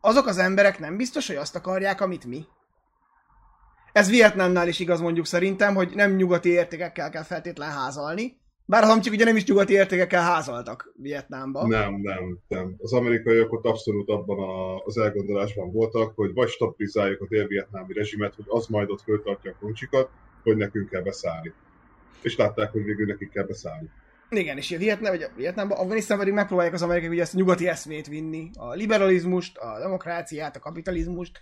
[0.00, 2.44] azok az emberek nem biztos, hogy azt akarják, amit mi.
[3.92, 8.40] Ez Vietnámnál is igaz mondjuk szerintem, hogy nem nyugati értékekkel kell feltétlen házalni,
[8.72, 11.68] bár ha csak ugye nem is nyugati értékekkel házaltak Vietnámban.
[11.68, 12.74] Nem, nem, nem.
[12.78, 18.34] Az amerikaiak ott abszolút abban a, az elgondolásban voltak, hogy vagy stabilizáljuk a dél-vietnámi rezsimet,
[18.34, 20.10] hogy az majd ott föltartja a koncsikat,
[20.42, 21.52] hogy nekünk kell beszállni.
[22.22, 23.90] És látták, hogy végül nekik kell beszállni.
[24.30, 28.06] Igen, és Vietnám, vagy Vietnámban, Afganisztán pedig megpróbálják az amerikai ugye ezt a nyugati eszmét
[28.06, 31.40] vinni, a liberalizmust, a demokráciát, a kapitalizmust.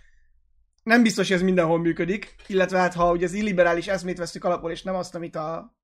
[0.83, 4.71] Nem biztos, hogy ez mindenhol működik, illetve hát ha ugye az illiberális eszmét veszük alapul,
[4.71, 5.79] és nem azt, amit a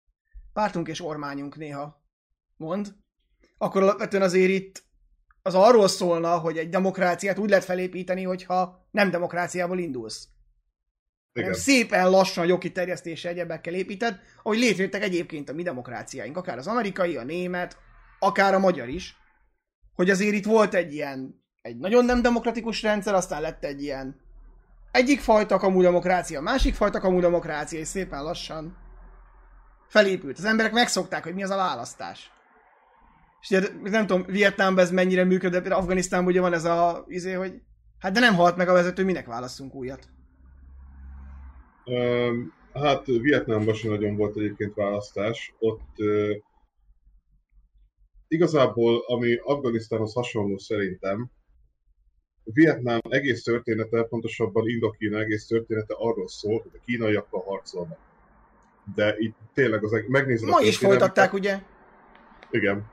[0.57, 2.03] pártunk és ormányunk néha
[2.55, 2.95] mond,
[3.57, 4.83] akkor alapvetően azért itt
[5.41, 10.27] az arról szólna, hogy egy demokráciát úgy lehet felépíteni, hogyha nem demokráciából indulsz.
[11.33, 11.47] Igen.
[11.47, 16.57] Hanem szépen lassan a jogi terjesztése egyebekkel építed, ahogy létrejöttek egyébként a mi demokráciáink, akár
[16.57, 17.77] az amerikai, a német,
[18.19, 19.15] akár a magyar is,
[19.95, 24.21] hogy azért itt volt egy ilyen, egy nagyon nem demokratikus rendszer, aztán lett egy ilyen
[24.91, 28.85] egyik fajta kamudemokrácia, másik fajta kamudemokrácia, és szépen lassan
[29.87, 30.37] felépült.
[30.37, 32.31] Az emberek megszokták, hogy mi az a választás.
[33.41, 37.33] És ugye, nem tudom, Vietnámban ez mennyire működött, de Afganisztánban ugye van ez a izé,
[37.33, 37.53] hogy
[37.99, 40.07] hát de nem halt meg a vezető, minek válaszunk újat?
[41.85, 45.53] Um, hát Vietnámban sem nagyon volt egyébként választás.
[45.59, 46.35] Ott uh,
[48.27, 51.31] igazából, ami Afganisztánhoz hasonló szerintem,
[52.53, 58.06] Vietnám egész története, pontosabban Indokína egész története arról szól, hogy a kínaiakkal harcolnak.
[58.95, 61.59] De itt tényleg az, megnézed Ma is folytatták, ugye?
[62.49, 62.85] Igen.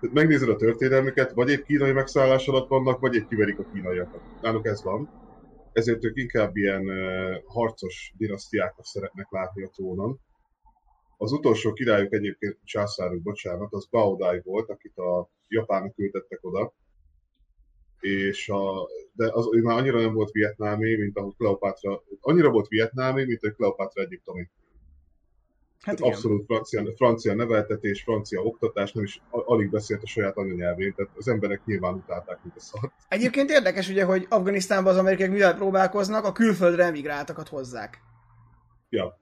[0.00, 4.20] Megnézed a történelmüket, vagy egy kínai megszállás alatt vannak, vagy egy kiverik a kínaiakat.
[4.40, 5.10] Náluk ez van.
[5.72, 10.20] Ezért ők inkább ilyen uh, harcos dinasztiákat szeretnek látni a trónon.
[11.16, 16.72] Az utolsó királyuk egyébként császáruk, bocsánat, az Baodai volt, akit a japánok ültettek oda,
[18.00, 22.68] és a, de az, ő már annyira nem volt vietnámi, mint ahogy Kleopátra, annyira volt
[22.68, 24.48] vietnámi, mint hogy Kleopátra egyiptomi.
[25.82, 31.12] Hát Abszolút francia, francia neveltetés, francia oktatás, nem is alig beszélt a saját anyanyelvén, tehát
[31.16, 32.92] az emberek nyilván utálták, mint a szart.
[33.08, 37.98] Egyébként érdekes ugye, hogy Afganisztánban az amerikaiak mivel próbálkoznak, a külföldre emigráltakat hozzák.
[38.88, 39.20] Ja.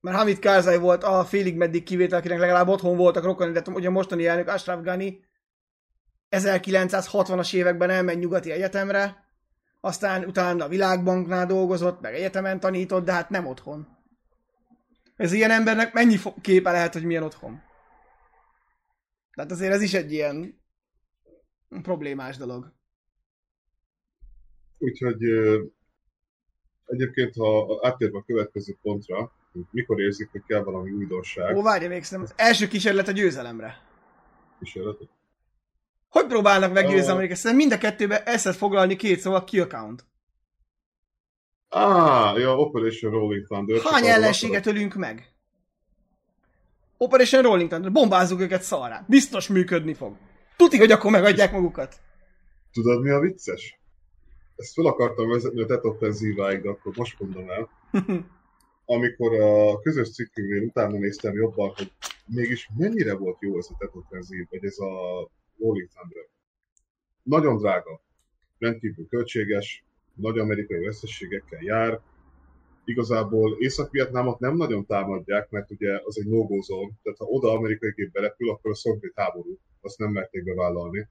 [0.00, 3.88] Mert Hamid Karzai volt a félig meddig kivétel, akinek legalább otthon voltak rokoni, de ugye
[3.88, 5.24] a mostani elnök Ashraf Ghani
[6.30, 9.24] 1960-as években elment nyugati egyetemre,
[9.80, 14.00] aztán utána a világbanknál dolgozott, meg egyetemen tanított, de hát nem otthon.
[15.16, 17.62] Ez ilyen embernek mennyi képe lehet, hogy milyen otthon?
[19.34, 20.60] Tehát azért ez is egy ilyen
[21.82, 22.72] problémás dolog.
[24.78, 25.22] Úgyhogy
[26.84, 29.32] egyébként, ha áttérve a következő pontra,
[29.70, 31.56] mikor érzik, hogy kell valami újdonság?
[31.56, 33.80] Ó, várj, még az első kísérlet a győzelemre.
[34.58, 34.96] Kísérlet?
[36.08, 37.36] Hogy próbálnak meggyőzni uh, Amerikát?
[37.36, 40.04] Szerintem mind a kettőbe ezt foglalni két szóval kill account.
[41.74, 43.80] Ah, ja, Operation Rolling Thunder.
[43.80, 45.32] Hány ellenséget ölünk meg?
[46.96, 47.92] Operation Rolling Thunder.
[47.92, 49.04] Bombázzuk őket szarrá.
[49.08, 50.16] Biztos működni fog.
[50.56, 52.00] Tuti, hogy akkor megadják magukat.
[52.72, 53.78] Tudod, mi a vicces?
[54.56, 57.68] Ezt fel akartam vezetni a TET offenzíváig, de akkor most mondom el.
[58.96, 61.92] Amikor a közös cikkünknél utána néztem jobban, hogy
[62.26, 64.90] mégis mennyire volt jó ez a TET offenzív, vagy ez a
[65.58, 66.26] Rolling Thunder.
[67.22, 68.00] Nagyon drága,
[68.58, 72.00] rendkívül költséges, nagy amerikai összességekkel jár.
[72.84, 76.46] Igazából Észak-Vietnámot nem nagyon támadják, mert ugye az egy no
[77.02, 81.08] tehát ha oda amerikai gép belepül, akkor a szomszéd háború, azt nem merték bevállalni.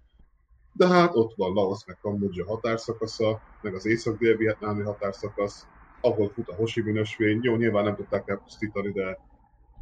[0.74, 5.68] De hát ott van Laos meg Kambodzsa határszakasza, meg az észak-dél-vietnámi határszakasz,
[6.02, 7.40] ahol fut a Hoshi minősvény.
[7.42, 9.20] Jó, nyilván nem tudták elpusztítani, de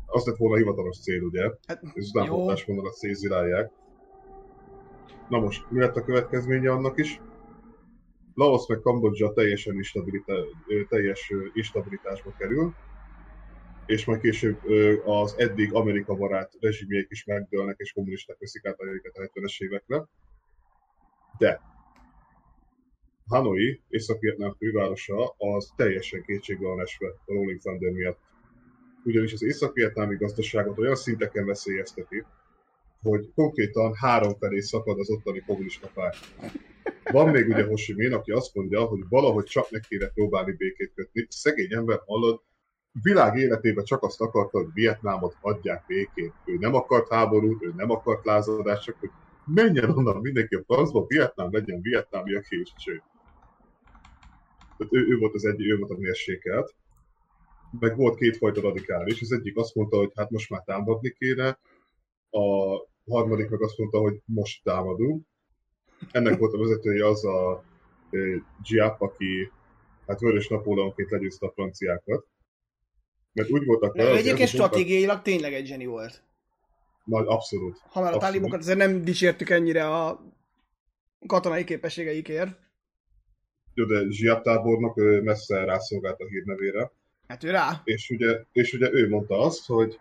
[0.05, 1.51] az lett volna a hivatalos cél, ugye?
[1.67, 3.71] Hát, és utánpótlásvonalat szétzilálják.
[5.29, 7.21] Na most, mi lett a következménye annak is?
[8.39, 10.45] Laos meg Kambodzsa teljesen instabilitá-
[10.89, 12.73] teljes instabilitásba kerül,
[13.85, 14.57] és majd később
[15.05, 20.07] az eddig Amerika barát rezsimjék is megdőlnek, és kommunisták veszik át a a 70-es évekre.
[21.37, 21.61] De
[23.27, 28.19] Hanoi, Észak-Vietnám fővárosa, az teljesen kétségbe van esve a Rolling Thunder miatt.
[29.03, 32.25] Ugyanis az észak-vietnámi gazdaságot olyan szinteken veszélyezteti,
[33.01, 36.17] hogy konkrétan három felé szakad az ottani kommunista párt.
[37.11, 40.91] Van még ugye Ho Min, aki azt mondja, hogy valahogy csak meg kéne próbálni békét
[40.95, 41.25] kötni.
[41.29, 42.41] Szegény ember hallod,
[43.01, 46.33] világ életében csak azt akarta, hogy Vietnámot adják békét.
[46.45, 49.09] Ő nem akart háborút, ő nem akart lázadást, csak hogy
[49.45, 52.41] menjen onnan mindenki a francba, Vietnám legyen vietnámi, a
[52.77, 53.03] cső.
[54.89, 56.75] Ő, ő, volt az egyik, ő volt a mérsékelt.
[57.79, 59.21] Meg volt kétfajta radikális.
[59.21, 61.59] Az egyik azt mondta, hogy hát most már támadni kéne,
[62.29, 62.41] a
[63.09, 65.27] harmadik meg azt mondta, hogy most támadunk.
[66.11, 67.63] Ennek volt a vezetője az a
[68.63, 69.51] Giap, aki
[70.07, 72.25] hát vörös Napóleonként legyőzte a franciákat.
[73.33, 74.15] Mert úgy voltak vele...
[74.15, 76.23] Egyébként stratégiailag tényleg egy zseni volt.
[77.03, 77.77] Nagy, abszolút.
[77.89, 80.23] Ha már a tálibokat azért nem dicsértük ennyire a
[81.27, 82.59] katonai képességeikért.
[83.73, 86.91] Jó, de Zsiap tábornok messze rászolgált a hírnevére.
[87.27, 87.81] Hát ő rá.
[87.83, 89.99] És ugye, és ugye ő mondta azt, hogy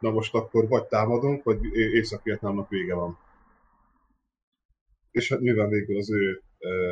[0.00, 3.18] na most akkor vagy támadunk, vagy Észak-Vietnámnak vége van.
[5.14, 6.42] És hát nyilván végül az ő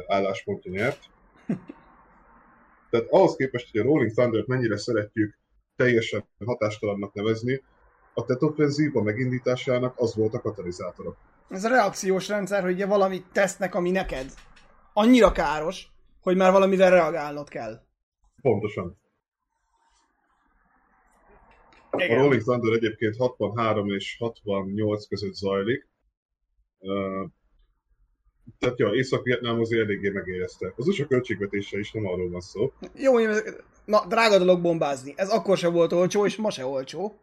[0.06, 1.04] álláspontja nyert.
[2.90, 5.38] Tehát ahhoz képest, hogy a Rolling Thunder-t mennyire szeretjük
[5.76, 7.62] teljesen hatástalannak nevezni,
[8.14, 11.16] a TET offenzíva megindításának az volt a katalizátora.
[11.48, 14.34] Ez a reakciós rendszer, hogy ugye valamit tesznek, ami neked
[14.92, 15.86] annyira káros,
[16.20, 17.80] hogy már valamivel reagálnod kell.
[18.42, 19.00] Pontosan.
[21.96, 22.18] Igen.
[22.18, 25.88] A Rolling Thunder egyébként 63 és 68 között zajlik.
[28.58, 30.72] Tehát ja, Észak-Vietnám azért eléggé megérezte.
[30.76, 32.72] Az USA költségvetése is nem arról van szó.
[32.94, 33.18] Jó,
[33.84, 35.12] na, drága dolog bombázni.
[35.16, 37.20] Ez akkor sem volt olcsó, és ma se olcsó.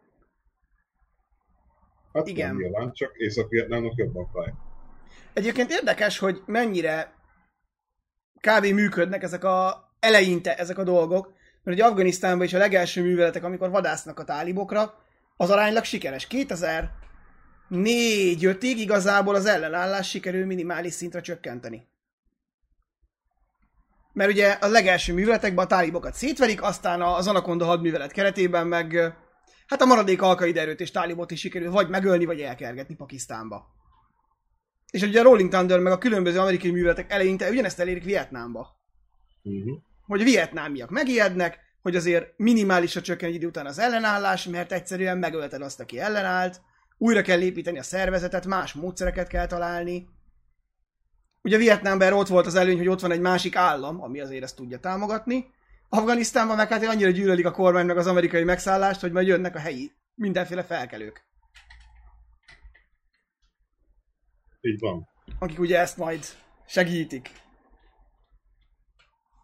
[2.12, 2.46] Hát Igen.
[2.46, 4.52] nem nyilván, csak Észak-Vietnámnak jobban fáj.
[5.32, 7.14] Egyébként érdekes, hogy mennyire
[8.40, 8.66] kb.
[8.66, 13.70] működnek ezek a eleinte ezek a dolgok, mert ugye Afganisztánban is a legelső műveletek, amikor
[13.70, 14.94] vadásznak a tálibokra,
[15.36, 16.26] az aránylag sikeres.
[16.26, 16.90] 2000
[17.70, 21.88] négy-ötig igazából az ellenállás sikerül minimális szintre csökkenteni.
[24.12, 29.14] Mert ugye a legelső műveletekben a tálibokat szétverik, aztán az Anaconda hadművelet keretében meg
[29.66, 33.66] hát a maradék alkaid erőt és tálibot is sikerül vagy megölni, vagy elkergetni Pakisztánba.
[34.90, 38.80] És ugye a Rolling Thunder meg a különböző amerikai műveletek eleinte ugyanezt elérik Vietnámba.
[39.42, 39.78] Uh-huh.
[40.06, 45.18] Hogy a vietnámiak megijednek, hogy azért minimálisra csökken egy idő után az ellenállás, mert egyszerűen
[45.18, 46.60] megölted azt, aki ellenállt,
[47.00, 50.08] újra kell építeni a szervezetet, más módszereket kell találni.
[51.42, 54.56] Ugye Vietnámban ott volt az előny, hogy ott van egy másik állam, ami azért ezt
[54.56, 55.50] tudja támogatni.
[55.88, 59.58] Afganisztánban meg hát annyira gyűlölik a kormány meg az amerikai megszállást, hogy majd jönnek a
[59.58, 61.24] helyi mindenféle felkelők.
[64.60, 65.08] Így van.
[65.38, 66.24] Akik ugye ezt majd
[66.66, 67.30] segítik.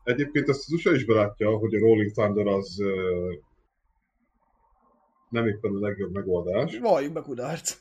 [0.04, 2.76] Egyébként azt az USA is belátja, hogy a Rolling Thunder az
[5.28, 6.78] nem éppen a legjobb megoldás.
[6.78, 7.76] Valljuk be kudarc.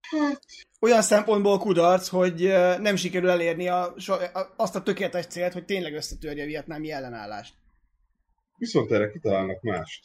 [0.00, 0.42] Hát.
[0.80, 2.42] Olyan szempontból kudarc, hogy
[2.80, 3.94] nem sikerül elérni a,
[4.56, 7.54] azt a tökéletes célt, hogy tényleg összetörje a vietnámi ellenállást.
[8.56, 10.04] Viszont erre kitalálnak mást.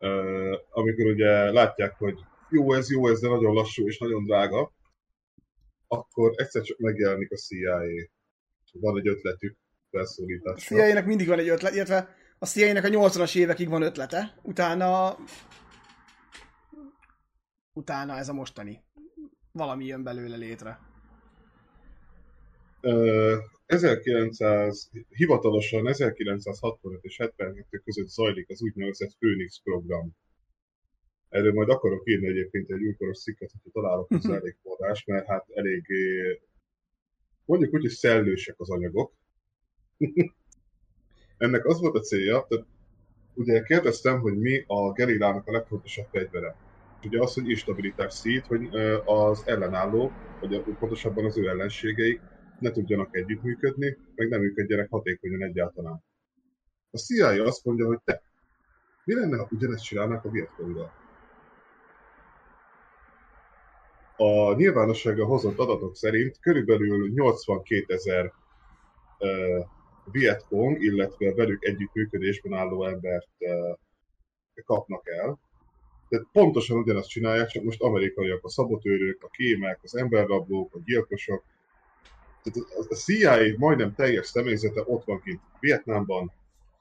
[0.00, 2.18] Uh, amikor ugye látják, hogy
[2.50, 4.72] jó ez, jó ez, de nagyon lassú és nagyon drága,
[5.88, 7.80] akkor egyszer csak megjelenik a CIA.
[8.72, 9.56] Van egy ötletük
[9.90, 10.76] felszólításra.
[10.76, 15.16] A CIA-nek mindig van egy ötlet, illetve a cia a 80-as évekig van ötlete, utána
[17.72, 18.82] utána ez a mostani.
[19.52, 20.78] Valami jön belőle létre.
[22.82, 30.16] Uh, 1900, hivatalosan 1965 és 72 között zajlik az úgynevezett Phoenix program.
[31.28, 35.46] Erről majd akarok írni egyébként egy újkoros cikket, hogyha találok hozzá elég forrás, mert hát
[35.54, 36.40] eléggé
[37.44, 39.12] mondjuk úgy, hogy szellősek az anyagok.
[41.42, 42.66] ennek az volt a célja, tehát
[43.34, 46.56] ugye kérdeztem, hogy mi a gerillának a legfontosabb fegyvere.
[47.04, 48.68] Ugye az, hogy instabilitás szít, hogy
[49.04, 52.20] az ellenálló, vagy pontosabban az ő ellenségeik
[52.58, 56.04] ne tudjanak együttműködni, meg nem működjenek hatékonyan egyáltalán.
[56.90, 58.22] A CIA azt mondja, hogy te,
[59.04, 60.92] mi lenne, ha ugyanezt csinálnák a Vietconggal?
[64.16, 68.32] A nyilvánosságra hozott adatok szerint körülbelül 82 ezer
[70.04, 73.28] Vietcong, illetve velük együttműködésben álló embert
[74.64, 75.38] kapnak el.
[76.08, 81.42] Tehát pontosan ugyanazt csinálják, csak most amerikaiak, a szabotőrök, a kémek, az emberrablók, a gyilkosok.
[82.42, 86.32] Tehát a CIA majdnem teljes személyzete ott van kint Vietnámban,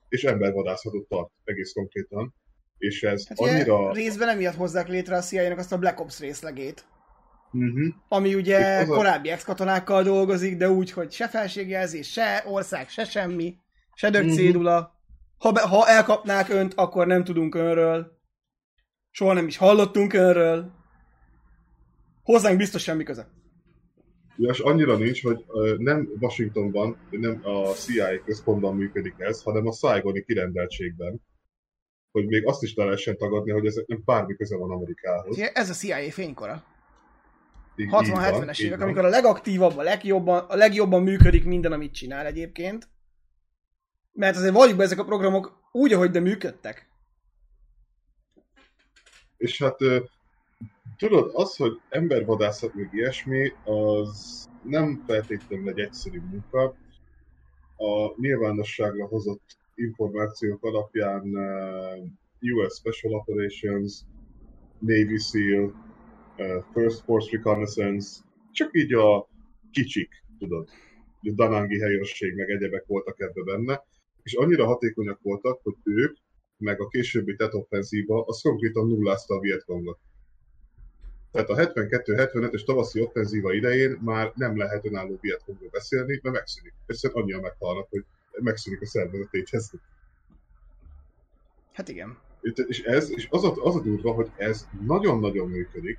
[0.10, 2.34] és embervadászatot tart egész konkrétan.
[2.77, 3.91] És ez hát annyira...
[3.91, 6.86] Részben emiatt hozzák létre a CIA-nak azt a Black Ops részlegét.
[7.54, 7.94] Uh-huh.
[8.08, 13.56] Ami ugye korábbi ex-katonákkal dolgozik, de úgy, hogy se felségjelzés, se ország, se semmi,
[13.94, 14.78] se dögcédula.
[14.78, 15.00] Uh-huh.
[15.38, 18.20] Ha, be, ha elkapnák önt, akkor nem tudunk önről.
[19.10, 20.72] Soha nem is hallottunk önről.
[22.24, 23.28] Hozzánk biztos semmi köze.
[24.38, 25.46] Ja, és annyira nincs, hogy
[25.78, 31.22] nem Washingtonban, nem a CIA központban működik ez, hanem a Saigoni kirendeltségben.
[32.12, 35.40] Hogy még azt is lehessen tagadni, hogy ez nem bármi köze van Amerikához.
[35.54, 36.64] Ez a CIA fénykora.
[37.89, 38.88] 60-70-es évek, van.
[38.88, 42.88] amikor a legaktívabb, a legjobban, a legjobban működik minden, amit csinál egyébként.
[44.13, 46.89] Mert azért valljuk be, ezek a programok úgy, ahogy de működtek.
[49.38, 49.78] És hát
[50.98, 56.76] tudod, az, hogy embervadászat meg ilyesmi, az nem feltétlenül egy egyszerű munka.
[57.78, 61.24] A nyilvánosságra hozott információk alapján
[62.39, 64.00] US Special Operations,
[64.80, 65.90] Navy SEAL,
[66.73, 69.28] First Force Reconnaissance, csak így a
[69.72, 70.70] kicsik, tudod,
[71.22, 73.84] a Danangi helyőrség, meg egyebek voltak ebbe benne,
[74.24, 76.18] és annyira hatékonyak voltak, hogy ők,
[76.57, 79.99] meg a későbbi TET offenzíva, az konkrétan nullázta a Vietcongot.
[81.32, 86.74] Tehát a 72-75-es tavaszi offenzíva idején már nem lehet önálló Vietkongról beszélni, mert megszűnik.
[86.86, 89.72] Egyszerűen annyian meghalnak, hogy megszűnik a szervezetéhez.
[91.72, 92.18] Hát igen.
[92.68, 95.97] És ez, és az a, az a durva, hogy ez nagyon-nagyon működik,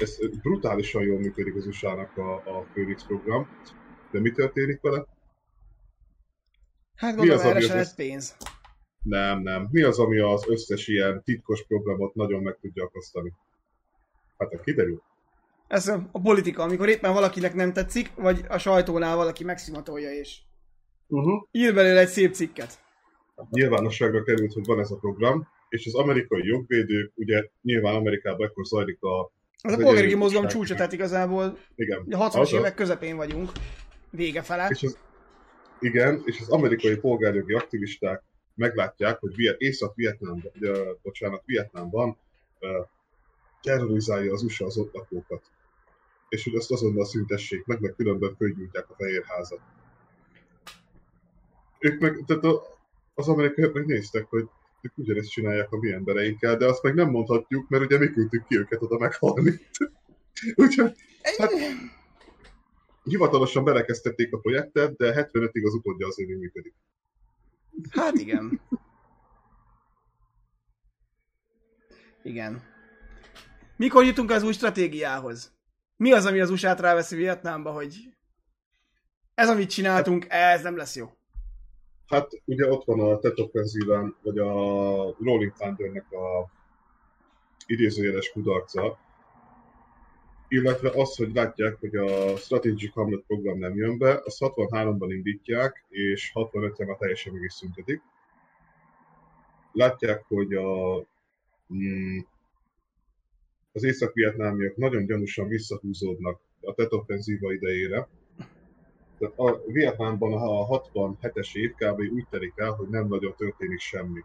[0.00, 3.48] ez brutálisan jól működik az usa a, a Phoenix program,
[4.10, 5.06] de mi történik vele?
[6.94, 8.36] Hát gondolom, mi az, erre az, pénz.
[9.02, 9.68] Nem, nem.
[9.70, 13.32] Mi az, ami az összes ilyen titkos programot nagyon meg tudja akasztani?
[14.38, 15.02] Hát a kiderül.
[15.68, 20.40] Ez a, a politika, amikor éppen valakinek nem tetszik, vagy a sajtónál valaki megszimatolja, és
[21.10, 21.48] Uh-huh.
[21.50, 22.78] ír belőle egy szép cikket.
[23.50, 28.64] Nyilvánosságra került, hogy van ez a program, és az amerikai jogvédők, ugye nyilván Amerikában ekkor
[28.64, 29.32] zajlik a...
[29.60, 32.06] Ez a az polgári mozgalom csúcsa, tehát igazából Igen.
[32.10, 33.52] a 60-as Az a- évek közepén vagyunk,
[34.10, 34.68] vége fele.
[34.68, 34.98] És az,
[35.80, 38.22] igen, és az amerikai polgárjogi aktivisták
[38.54, 42.16] meglátják, hogy Viet, Észak-Vietnámban, ugye, bocsánat, Vietnámban
[43.62, 45.42] terrorizálja az USA az ott lakókat.
[46.28, 49.60] És hogy azt azonnal szüntessék meg, meg különben fölgyújtják a Fehérházat.
[51.78, 52.62] Ők meg, tehát a,
[53.14, 54.48] az amerikaiak meg néztek, hogy
[54.80, 58.46] ők ugyanezt csinálják a mi embereinkkel, de azt meg nem mondhatjuk, mert ugye mi küldtük
[58.46, 59.60] ki őket oda meghalni.
[60.54, 60.94] Úgyhogy
[61.38, 61.52] hát,
[63.02, 66.74] hivatalosan belekezdtették a projektet, de 75-ig az utódja azért még működik.
[67.90, 68.60] Hát igen.
[72.22, 72.62] Igen.
[73.76, 75.56] Mikor jutunk az új stratégiához?
[75.96, 77.96] Mi az, ami az USA-t ráveszi Vietnámba, hogy
[79.34, 81.12] ez, amit csináltunk, ez nem lesz jó.
[82.08, 83.50] Hát ugye ott van a Tet
[84.22, 84.52] vagy a
[85.18, 86.50] Rolling Thundernek a
[87.66, 88.98] idézőjeles kudarca,
[90.48, 95.84] illetve az, hogy látják, hogy a Strategic Hamlet program nem jön be, azt 63-ban indítják,
[95.88, 98.02] és 65-re már teljesen meg is szüntetik.
[99.72, 100.98] Látják, hogy a,
[101.74, 102.18] mm,
[103.72, 108.08] az észak-vietnámiak nagyon gyanúsan visszahúzódnak a Tet Offenzíva idejére,
[109.18, 112.00] tehát a Vietnámban a 67-es év kb.
[112.00, 114.20] úgy telik el, hogy nem nagyon történik semmi.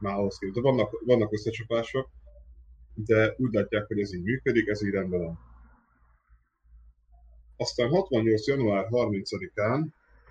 [0.00, 0.60] Már ahhoz képest.
[0.60, 2.08] Vannak, vannak összecsapások,
[2.94, 5.38] de úgy látják, hogy ez így működik, ez így rendben van.
[7.56, 8.46] Aztán 68.
[8.46, 9.86] január 30-án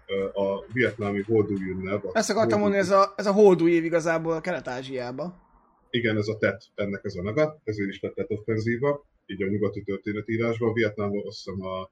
[0.05, 2.05] ö, a vietnámi Holdúj ünnep.
[2.13, 5.49] Ezt akartam mondani, ez a, ez a holdú év igazából Kelet-Ázsiába.
[5.89, 9.47] Igen, ez a TET, ennek ez a neve, ezért is lett TET offenzíva, így a
[9.47, 10.73] nyugati történetírásban.
[10.73, 11.89] Vietnámban azt hiszem a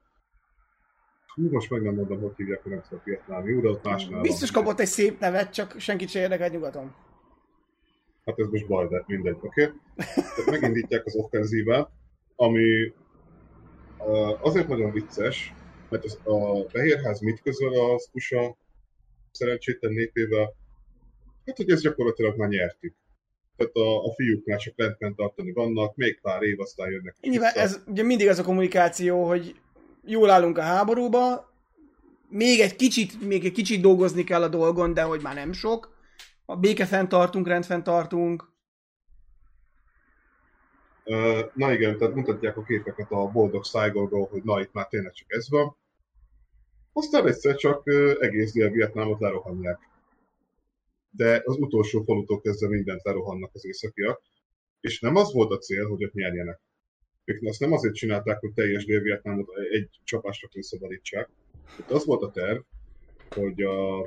[1.34, 4.50] Hú, most meg nem mondom, hogy hívják, hogy nem tudom vietnámi, de ott másnál Biztos
[4.50, 4.62] van.
[4.62, 6.94] kapott egy szép nevet, csak senkit se érdekel nyugaton.
[8.24, 9.62] Hát ez most baj, de mindegy, oké?
[9.62, 9.74] Okay?
[10.14, 11.90] Tehát megindítják az offenzívát,
[12.36, 12.92] ami
[14.40, 15.54] azért nagyon vicces,
[15.88, 18.56] mert az, a Fehérház mit közöl az USA
[19.30, 20.54] szerencsétlen népével?
[21.46, 22.94] Hát, hogy ezt gyakorlatilag már nyertük.
[23.56, 27.64] Tehát a, a fiúknál csak lent tartani vannak, még pár év, aztán jönnek Nyilván vissza.
[27.64, 29.54] ez ugye mindig az a kommunikáció, hogy
[30.04, 31.50] jól állunk a háborúba,
[32.28, 35.98] még egy kicsit, még egy kicsit dolgozni kell a dolgon, de hogy már nem sok.
[36.44, 38.48] A béke fenntartunk, rend fenntartunk.
[41.04, 45.12] Ö, Na igen, tehát mutatják a képeket a boldog Saigonról, hogy na itt már tényleg
[45.12, 45.76] csak ez van.
[46.92, 47.82] Aztán egyszer csak
[48.20, 49.78] egész Dél-Vietnámot lerohanják.
[51.10, 54.22] De az utolsó falutól kezdve mindent lerohannak az északiak.
[54.80, 56.60] És nem az volt a cél, hogy ott nyerjenek.
[57.24, 61.28] Ők azt nem azért csinálták, hogy teljes Dél-Vietnámot egy csapásra felszabadítsák.
[61.78, 62.60] Itt az volt a terv,
[63.30, 64.00] hogy a,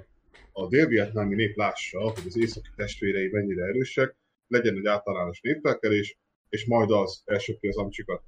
[0.52, 4.16] a dél-vietnámi nép lássa, hogy az északi testvérei mennyire erősek,
[4.48, 6.18] legyen egy általános népfelkelés,
[6.50, 8.22] és majd az elsöpri az amcsikat.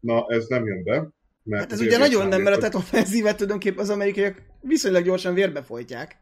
[0.00, 1.08] Na, ez nem jön be.
[1.42, 5.04] Mert Hát ez ugye nagyon nem, mert a dél-vietnámiak- TET offenzívet tulajdonképpen az amerikaiak viszonylag
[5.04, 6.16] gyorsan vérbe folytják.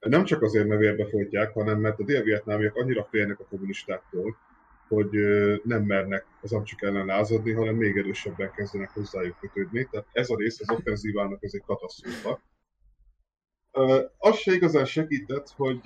[0.00, 4.36] Nem csak azért, mert vérbe folytják, hanem mert a dél-vietnámiak annyira félnek a kommunistáktól,
[4.88, 5.10] hogy
[5.64, 9.88] nem mernek az amcsik ellen lázadni, hanem még erősebben kezdenek hozzájuk kötődni.
[9.90, 12.42] Tehát ez a rész az offenzívának ez egy katasztrófa.
[14.18, 15.80] Az se igazán segített, hogy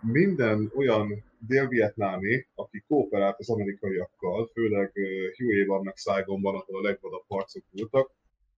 [0.00, 4.92] minden olyan dél-vietnámi, aki kooperált az amerikaiakkal, főleg
[5.36, 8.10] Huey-ban meg Saigonban, ahol a legvadabb harcok voltak,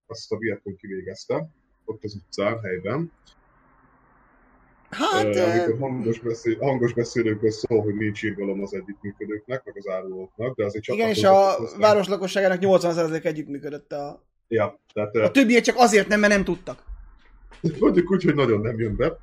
[0.05, 1.49] azt a Vietcong kivégezte,
[1.85, 3.11] ott az utcán, helyben.
[4.89, 9.77] Hát, Ö, eh, amikor hangos, beszél, hangos beszélőkből szól, hogy nincs írgalom az együttműködőknek, meg
[9.77, 11.77] az árulóknak, de azért igen, és a hozzá.
[11.77, 14.23] város lakosságának 80% együttműködött a...
[14.47, 16.83] Ja, tehát A többiek csak azért nem, mert nem tudtak.
[17.79, 19.17] mondjuk úgy, hogy nagyon nem jön be.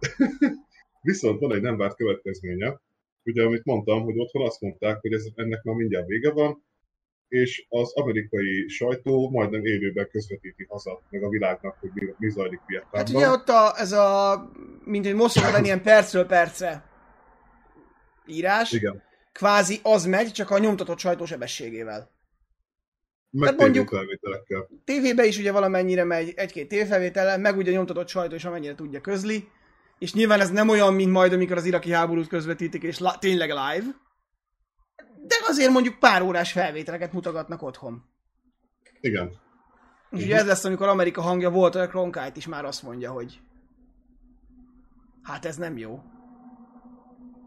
[1.02, 2.80] Viszont van egy nem várt következménye,
[3.24, 6.64] ugye amit mondtam, hogy otthon azt mondták, hogy ez, ennek már mindjárt vége van,
[7.28, 12.60] és az amerikai sajtó majdnem élőben közvetíti haza, meg a világnak, hogy mi, mi zajlik
[12.66, 13.00] Vietnámban.
[13.00, 14.50] Hát ugye ott a, ez a,
[14.84, 16.84] mint egy moszkva ilyen percről percre
[18.26, 19.02] írás, Igen.
[19.32, 22.12] kvázi az megy, csak a nyomtatott sajtósebességével.
[23.30, 23.90] Meg Hát mondjuk-
[24.84, 29.48] tévébe is ugye valamennyire megy egy-két tévfelvétellel, meg ugye nyomtatott sajtó is amennyire tudja közli,
[29.98, 33.48] és nyilván ez nem olyan, mint majd, amikor az iraki háborút közvetítik, és la- tényleg
[33.48, 33.84] live,
[35.26, 38.02] de azért mondjuk pár órás felvételeket mutogatnak otthon.
[39.00, 39.28] Igen.
[40.10, 40.22] És Mhm.
[40.22, 43.40] ugye ez lesz, amikor Amerika hangja volt, a Cronkite is már azt mondja, hogy
[45.22, 46.02] hát ez nem jó.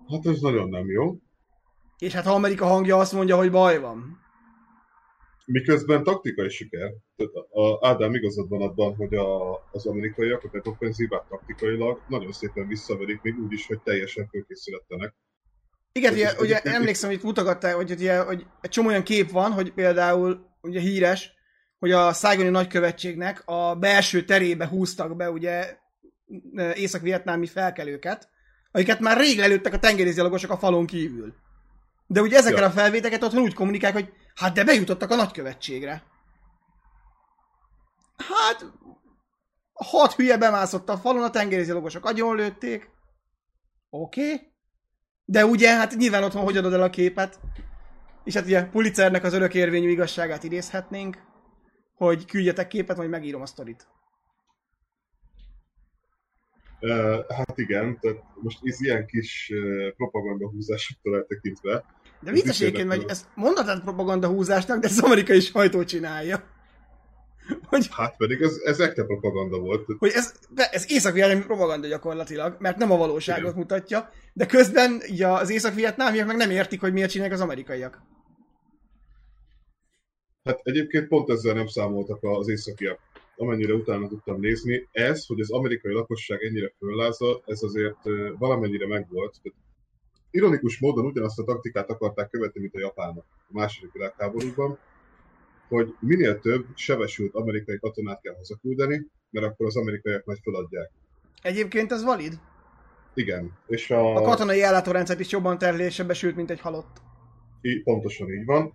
[0.10, 1.16] Hát ez nagyon nem jó.
[1.98, 4.26] És hát ha Amerika hangja azt mondja, hogy baj van,
[5.50, 6.92] Miközben taktikai siker.
[7.16, 12.68] Tehát a Ádám igazad van abban, hogy a, az amerikaiak a offenzívát taktikailag nagyon szépen
[12.68, 15.16] visszaverik, még úgy is, hogy teljesen fölkészületlenek.
[15.98, 19.52] Igen, ugye, ugye emlékszem, hogy itt mutogattál, hogy, ugye, hogy egy csomó olyan kép van,
[19.52, 21.32] hogy például ugye híres,
[21.80, 25.78] hogy a szájgoni nagykövetségnek a belső terébe húztak be ugye
[26.74, 28.30] észak-vietnámi felkelőket,
[28.72, 31.34] akiket már rég lelőttek a tengerészgyalogosok a falon kívül.
[32.08, 32.68] De ugye ezekkel ja.
[32.68, 36.04] a felvéteket otthon úgy kommunikálják, hogy hát de bejutottak a nagykövetségre.
[38.18, 38.66] Hát,
[39.74, 42.90] hat hülye bemászott a falon, a tengerészgyalogosok agyonlőtték.
[43.90, 44.32] Oké.
[44.32, 44.56] Okay.
[45.30, 47.40] De ugye, hát nyilván otthon hogy adod el a képet?
[48.24, 51.18] És hát ugye Pulitzernek az örökérvényű igazságát idézhetnénk,
[51.94, 53.88] hogy küldjetek képet, majd megírom a sztorit.
[56.80, 61.84] Uh, hát igen, tehát most ez ilyen kis uh, propaganda húzásoktól eltekintve.
[62.22, 66.44] De vicces egyébként, hogy ezt mondatod propaganda húzásnak, de ez amerikai sajtó csinálja.
[67.70, 69.86] Hogy, hát pedig ez, ez ekte propaganda volt.
[69.98, 73.58] Hogy ez, ez észak propaganda gyakorlatilag, mert nem a valóságot igen.
[73.58, 78.02] mutatja, de közben ja, az észak-vietnámiak meg nem értik, hogy miért csinálják az amerikaiak.
[80.44, 83.00] Hát egyébként pont ezzel nem számoltak az északiak
[83.38, 87.98] amennyire utána tudtam nézni, ez, hogy az amerikai lakosság ennyire föllázad, ez azért
[88.38, 89.42] valamennyire megvolt.
[90.32, 94.80] ironikus módon ugyanazt a taktikát akarták követni, mint a japánok a második világháborúban,
[95.68, 100.92] hogy minél több sebesült amerikai katonát kell hazaküldeni, mert akkor az amerikaiak majd feladják.
[101.42, 102.40] Egyébként ez valid?
[103.14, 103.58] Igen.
[103.68, 104.16] És a...
[104.16, 107.02] a katonai ellátórendszert is jobban terhelésebesült, mint egy halott.
[107.62, 108.74] I, pontosan így van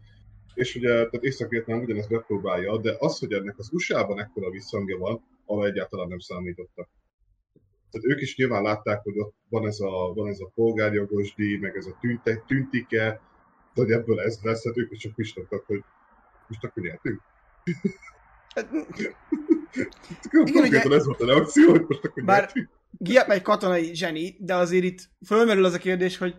[0.55, 5.25] és ugye tehát Észak-Vietnám ugyanezt bepróbálja, de az, hogy ennek az USA-ban ekkora visszhangja van,
[5.45, 6.89] arra egyáltalán nem számítottak.
[7.91, 11.57] Tehát ők is nyilván látták, hogy ott van ez a, van ez a polgárjogos díj,
[11.57, 13.21] meg ez a tünte, tüntike,
[13.75, 15.85] de hogy ebből ez lesz, hát ők is csak pistogtak, hogy
[16.49, 17.21] most akkor nyertünk.
[18.55, 18.69] Hát,
[20.31, 22.53] Igen, ugye, ez volt a reakció, hogy most akkor bár
[22.91, 26.35] Giap egy katonai zseni, de azért itt fölmerül az a kérdés, hogy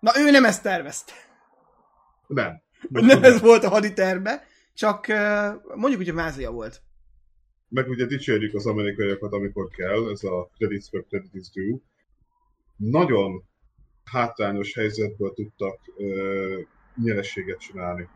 [0.00, 1.12] na ő nem ezt tervezte.
[2.26, 2.62] Nem.
[2.88, 5.06] Most nem ez volt a haditerve, csak
[5.74, 6.82] mondjuk hogy a mázlia volt.
[7.68, 11.78] Meg ugye dicsérjük az amerikaiakat, amikor kell, ez a credits for credit is due.
[12.76, 13.44] Nagyon
[14.04, 16.60] hátrányos helyzetből tudtak ö,
[17.02, 18.08] nyerességet csinálni.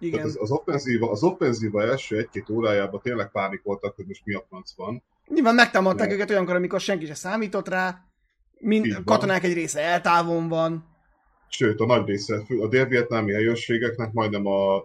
[0.00, 0.12] Igen.
[0.12, 4.44] Tehát az, az, offenzíva, az offenzíva első egy-két órájában tényleg pánikoltak, hogy most mi a
[4.48, 5.02] franc van.
[5.26, 6.14] Nyilván megtámadták ne.
[6.14, 8.04] őket olyankor, amikor senki se számított rá,
[8.58, 10.90] mind, katonák egy része eltávon van
[11.50, 14.84] sőt a nagy része, a dél-vietnámi helyőrségeknek majdnem a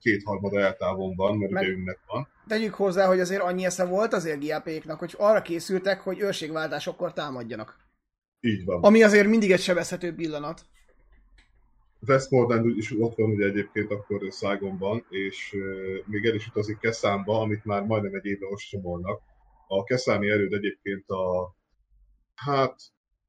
[0.00, 1.62] kétharmada eltávon van, mert Meg...
[1.62, 2.28] ugye ünnep van.
[2.46, 7.76] Tegyük hozzá, hogy azért annyi esze volt azért GAP-knak, hogy arra készültek, hogy őrségváltásokkor támadjanak.
[8.40, 8.82] Így van.
[8.82, 10.60] Ami azért mindig egy sebezhető pillanat.
[12.06, 15.56] Westmoreland is ott van ugye egyébként akkor Szágonban, és
[16.06, 19.20] még el is utazik Keszánba, amit már majdnem egy éve ostromolnak.
[19.68, 21.54] A keszáni erőd egyébként a
[22.34, 22.80] hát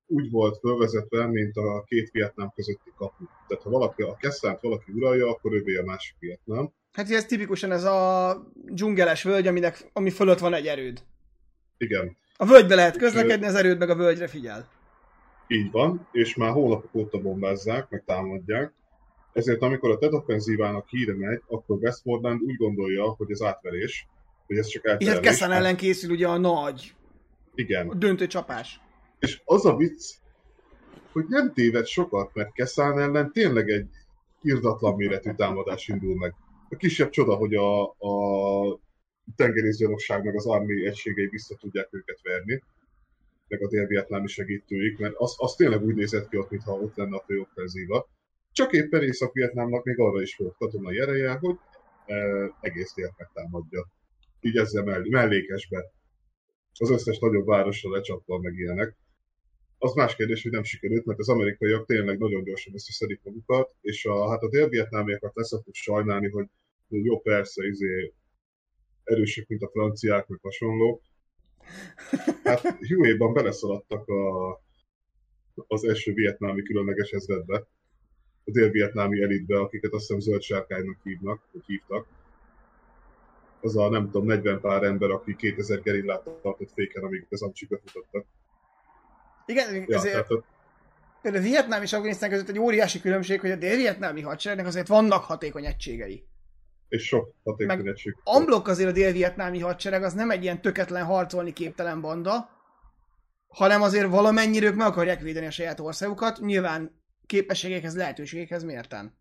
[0.05, 3.25] úgy volt fölvezetve, mint a két Vietnám közötti kapu.
[3.47, 6.73] Tehát ha valaki a Kesszánt valaki uralja, akkor ővé a másik Vietnám.
[6.91, 11.03] Hát ez tipikusan ez a dzsungeles völgy, aminek, ami fölött van egy erőd.
[11.77, 12.17] Igen.
[12.35, 14.69] A völgybe lehet közlekedni, az erőd meg a völgyre figyel.
[15.47, 18.73] Így van, és már hónapok óta bombázzák, meg támadják.
[19.33, 24.07] Ezért amikor a Ted offenzívának híre megy, akkor Westmoreland úgy gondolja, hogy ez átverés,
[24.47, 25.07] hogy ez csak elterelés.
[25.07, 26.95] És hát Kessan ellen készül ugye a nagy
[27.55, 27.89] Igen.
[27.89, 28.81] A döntő csapás.
[29.19, 30.13] És az a vicc,
[31.11, 33.87] hogy nem téved sokat, mert Keszán ellen tényleg egy
[34.41, 36.33] irdatlan méretű támadás indul meg.
[36.69, 38.79] A kisebb csoda, hogy a, a
[39.35, 42.63] tengerészgyalogság meg az armi egységei vissza tudják őket verni,
[43.51, 47.15] meg a dél-vietnámi segítőik, mert az, az tényleg úgy nézett ki ott, mintha ott lenne
[47.15, 48.09] a főoffenzíva.
[48.51, 51.55] Csak éppen Észak-Vietnámnak még arra is volt katonai ereje, hogy
[52.05, 52.15] e,
[52.61, 53.87] egész délt megtámadja.
[54.39, 55.91] Így ezzel mell- mellékesbe.
[56.79, 58.95] Az összes nagyobb városra lecsapva meg ilyenek
[59.83, 64.05] az más kérdés, hogy nem sikerült, mert az amerikaiak tényleg nagyon gyorsan összeszedik magukat, és
[64.05, 66.45] a, hát a dél-vietnámiakat leszoktuk sajnálni, hogy
[66.87, 68.13] jó persze, izé,
[69.03, 71.01] erősek, mint a franciák, meg hasonló.
[72.43, 74.51] Hát Huey-ban beleszaladtak a,
[75.67, 77.67] az első vietnámi különleges ezredbe,
[78.43, 82.05] a dél-vietnámi elitbe, akiket azt hiszem zöld sárkánynak hívnak, vagy hívtak.
[83.61, 87.81] Az a nem tudom, 40 pár ember, aki 2000 gerillát tartott féken, amíg az amcsikat
[87.85, 88.25] mutattak.
[89.45, 90.27] Igen, ja, ezért...
[90.27, 90.43] Tehát,
[91.21, 95.65] Például Vietnám és Afganisztán között egy óriási különbség, hogy a dél-vietnámi hadseregnek azért vannak hatékony
[95.65, 96.23] egységei.
[96.91, 98.15] És sok hatékony egység.
[98.23, 102.49] Amblok azért a dél-vietnámi hadsereg az nem egy ilyen töketlen harcolni képtelen banda,
[103.47, 109.17] hanem azért valamennyire ők meg akarják védeni a saját országukat, nyilván képességekhez, lehetőségekhez mérten.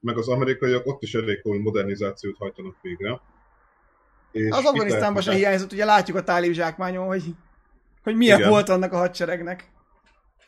[0.00, 3.20] meg az amerikaiak ott is elég komoly modernizációt hajtanak végre.
[4.32, 7.24] És az Afganisztánban se hiányzott, ugye látjuk a tálib zsákmányon, hogy,
[8.02, 8.50] hogy milyen Igen.
[8.50, 9.70] volt annak a hadseregnek.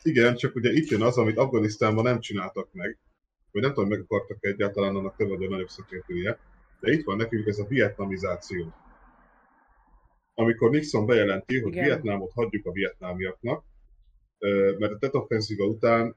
[0.01, 2.97] Igen, csak ugye itt jön az, amit Afganisztánban nem csináltak meg,
[3.53, 6.39] vagy nem tudom, meg akartak egyáltalán annak te vagy a nagyobb szakértője,
[6.79, 8.73] de itt van nekünk ez a vietnamizáció.
[10.33, 11.85] Amikor Nixon bejelenti, hogy Igen.
[11.85, 13.63] Vietnámot hagyjuk a vietnámiaknak,
[14.77, 16.15] mert a TET offenzíva után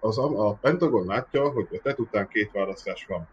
[0.00, 3.28] az, a Pentagon látja, hogy a TET után két választás van.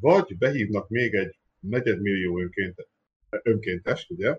[0.00, 2.88] Vagy behívnak még egy negyedmillió önként,
[3.42, 4.38] önkéntest, ugye?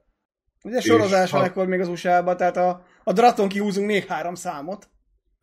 [0.64, 4.89] Ugye sorozás van akkor még az usa tehát a, a Draton kihúzunk még három számot.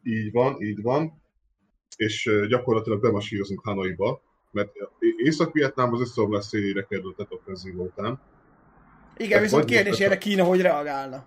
[0.03, 1.23] Így van, így van.
[1.97, 4.71] És gyakorlatilag bemasírozunk Hanoiba, mert
[5.17, 8.21] Észak-Vietnám az összeomlás szélére került a offenzíva után.
[9.17, 11.27] Igen, Tehát viszont kérdés erre Kína hogy reagálna?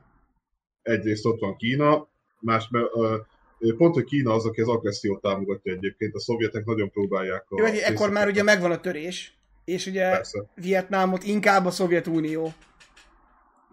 [0.81, 2.07] Egyrészt ott van Kína,
[2.39, 6.91] más, mert uh, pont, hogy Kína az, aki az agressziót támogatja egyébként, a szovjetek nagyon
[6.91, 7.59] próbálják a...
[7.59, 10.43] Jó, ekkor már ugye megvan a törés, és ugye Persze.
[10.55, 12.53] Vietnámot inkább a Szovjetunió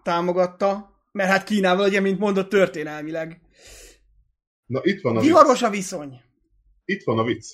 [0.03, 3.41] támogatta, mert hát Kínával ugye, mint mondott, történelmileg.
[4.65, 6.21] Na itt van a Viharos a viszony.
[6.85, 7.45] Itt van a vicc.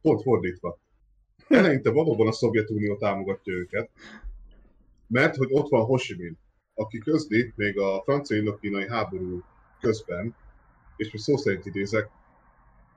[0.00, 0.78] Pont fordítva.
[1.48, 3.90] Eleinte valóban a Szovjetunió támogatja őket,
[5.06, 5.96] mert hogy ott van Ho
[6.74, 9.42] aki közli még a francia-indokínai háború
[9.80, 10.34] közben,
[10.96, 12.10] és most szó szerint idézek,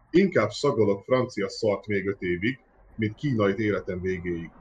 [0.09, 2.59] inkább szagolok francia szart még öt évig,
[2.95, 4.51] mint kínai életem végéig.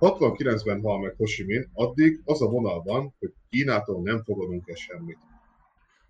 [0.00, 1.24] 69-ben hal meg Ho
[1.72, 5.18] addig az a vonal van, hogy Kínától nem fogadunk el semmit.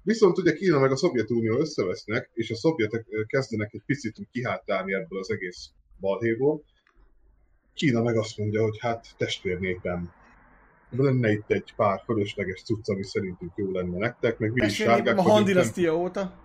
[0.04, 5.18] Viszont ugye Kína meg a Szovjetunió összevesznek, és a szovjetek kezdenek egy picit kihátálni ebből
[5.18, 6.64] az egész balhéból.
[7.74, 10.12] Kína meg azt mondja, hogy hát testvérnépem,
[10.90, 15.18] lenne itt egy pár fölösleges cucc, ami szerintünk jó lenne nektek, meg mi is sárgák
[15.18, 15.46] A Han
[15.90, 16.42] óta.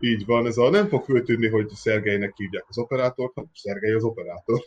[0.00, 4.02] Így van, ez a nem fog föltűnni, hogy Szergeinek hívják az operátort, hanem Szergei az
[4.02, 4.66] operátor.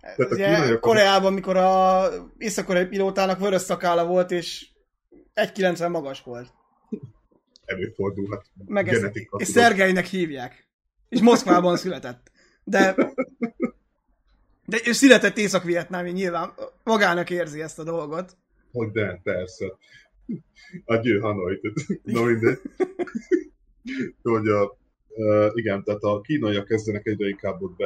[0.00, 2.08] Tehát Ugye, a Koreában, mikor a
[2.38, 4.68] észak pilótának vörös szakála volt, és
[5.34, 6.58] 1,90 magas volt.
[7.70, 8.46] Előfordulhat.
[8.66, 10.68] Meg ez, és Szergeinek hívják.
[11.08, 12.30] És Moszkvában született.
[12.64, 12.94] De,
[14.66, 16.52] de ő született Észak-Vietnámi, nyilván
[16.84, 18.36] magának érzi ezt a dolgot.
[18.72, 19.66] Hogy de, persze.
[20.84, 21.60] Adjő Hanoi.
[22.02, 22.60] Na mindegy.
[24.22, 27.76] hogy a, uh, igen, tehát a kínaiak kezdenek egyre inkább ott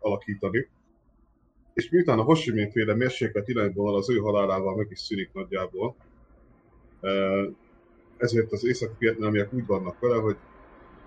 [0.00, 0.68] bealakítani
[1.78, 5.96] és miután a Hosimin féle mérséklet irányvonal az ő halálával meg is szűnik nagyjából,
[8.18, 10.36] ezért az észak-vietnámiak úgy vannak vele, hogy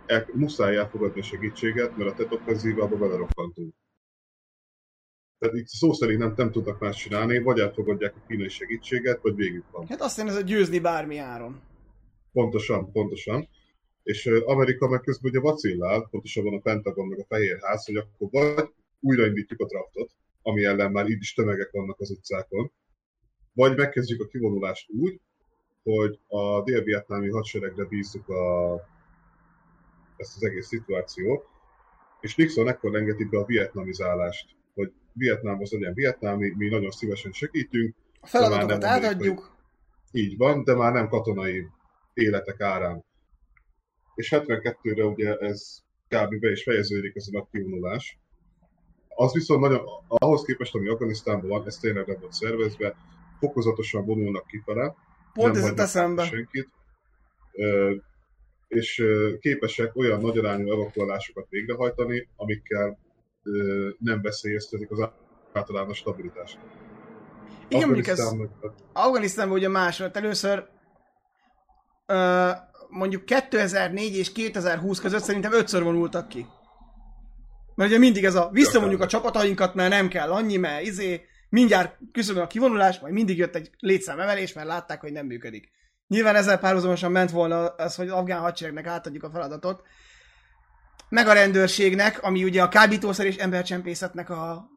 [0.06, 3.74] el, muszáj elfogadni a segítséget, mert a tetoffenzívába belerokkantunk.
[5.40, 9.36] Tehát itt szó szerint nem, nem tudnak más csinálni, vagy elfogadják a kínai segítséget, vagy
[9.36, 9.88] végük van.
[9.88, 11.62] Hát azt hiszem, ez a győzni bármi áron.
[12.32, 13.48] Pontosan, pontosan.
[14.04, 18.70] És Amerika meg közben ugye vacillál, pontosabban a Pentagon meg a Fehérház, hogy akkor vagy
[19.00, 22.72] újraindítjuk a draftot, ami ellen már így is tömegek vannak az utcákon,
[23.54, 25.20] vagy megkezdjük a kivonulást úgy,
[25.84, 28.74] hogy a dél-vietnámi hadseregre bízzuk a,
[30.18, 31.46] ezt az egész szituációt,
[32.20, 37.32] és Nixon ekkor engedi be a vietnamizálást, hogy Vietnám az legyen vietnámi, mi nagyon szívesen
[37.32, 37.96] segítünk.
[38.20, 39.56] A feladatokat átadjuk.
[40.12, 41.68] Így van, de már nem katonai
[42.14, 43.04] életek árán.
[44.16, 45.78] És 72-re ugye ez
[46.08, 46.40] kb.
[46.40, 48.20] be is fejeződik ez a kivonulás,
[49.16, 52.96] az viszont nagyon, ahhoz képest, ami Afganisztánban van, ez tényleg nem volt szervezve,
[53.40, 54.96] fokozatosan vonulnak kifele.
[55.34, 56.24] Pont ez eszembe.
[56.26, 56.70] Senkit,
[58.68, 59.04] és
[59.40, 63.00] képesek olyan nagyarányú evakuálásokat végrehajtani, amikkel
[64.00, 65.10] nem veszélyeztetik az
[65.54, 66.60] általános stabilitást.
[67.68, 68.34] Igen, mondjuk ez
[68.94, 70.18] Afganisztánban ugye más volt.
[70.18, 70.68] Először
[72.90, 76.46] mondjuk 2004 és 2020 között szerintem ötször vonultak ki.
[77.76, 81.98] Mert ugye mindig ez a visszamondjuk a csapatainkat, mert nem kell annyi, mert izé, mindjárt
[82.12, 85.72] küszöbön a kivonulás, majd mindig jött egy létszámemelés, mert látták, hogy nem működik.
[86.08, 89.84] Nyilván ezzel párhuzamosan ment volna az, hogy az afgán hadseregnek átadjuk a feladatot,
[91.10, 94.70] meg a rendőrségnek, ami ugye a kábítószer és embercsempészetnek a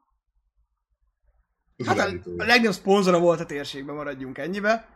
[1.86, 2.02] Hát a,
[2.36, 4.88] a legnagyobb szponzora volt a térségben, maradjunk ennyibe.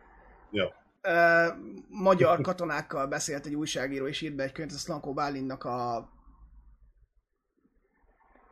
[0.51, 0.75] Ja.
[1.03, 1.57] Uh,
[1.89, 6.09] magyar katonákkal beszélt egy újságíró, és írt be egy könyvet, a Slankó Bálinnak a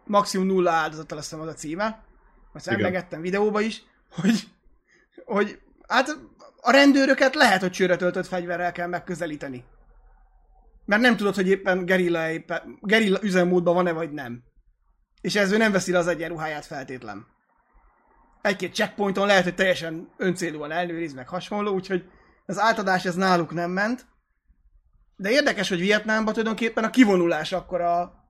[0.05, 2.06] maximum nulla áldozata lesz az a címe.
[2.57, 4.49] Azt emlegettem videóba is, hogy,
[5.25, 6.09] hogy hát
[6.61, 9.65] a rendőröket lehet, hogy csőre töltött fegyverrel kell megközelíteni.
[10.85, 14.43] Mert nem tudod, hogy éppen gerilla, éppen, gerilla üzemmódban van-e vagy nem.
[15.21, 17.27] És ez ő nem veszi le az egyenruháját feltétlen.
[18.43, 22.09] Egy-két checkpointon lehet, hogy teljesen öncélúan elnőriz, meg hasonló, úgyhogy
[22.47, 24.07] az átadás ez náluk nem ment.
[25.17, 28.25] De érdekes, hogy Vietnámban tulajdonképpen a kivonulás akkor a,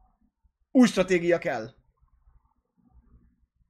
[0.77, 1.71] Új stratégia kell.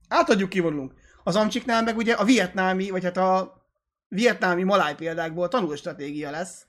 [0.07, 0.93] Átadjuk, kivonulunk.
[1.23, 3.61] Az Amcsiknál meg ugye a vietnámi, vagy hát a
[4.07, 6.65] vietnámi maláj példákból tanul stratégia lesz.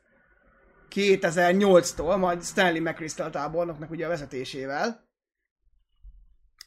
[0.90, 5.06] 2008-tól, majd Stanley McChrystal tábornoknak ugye a vezetésével.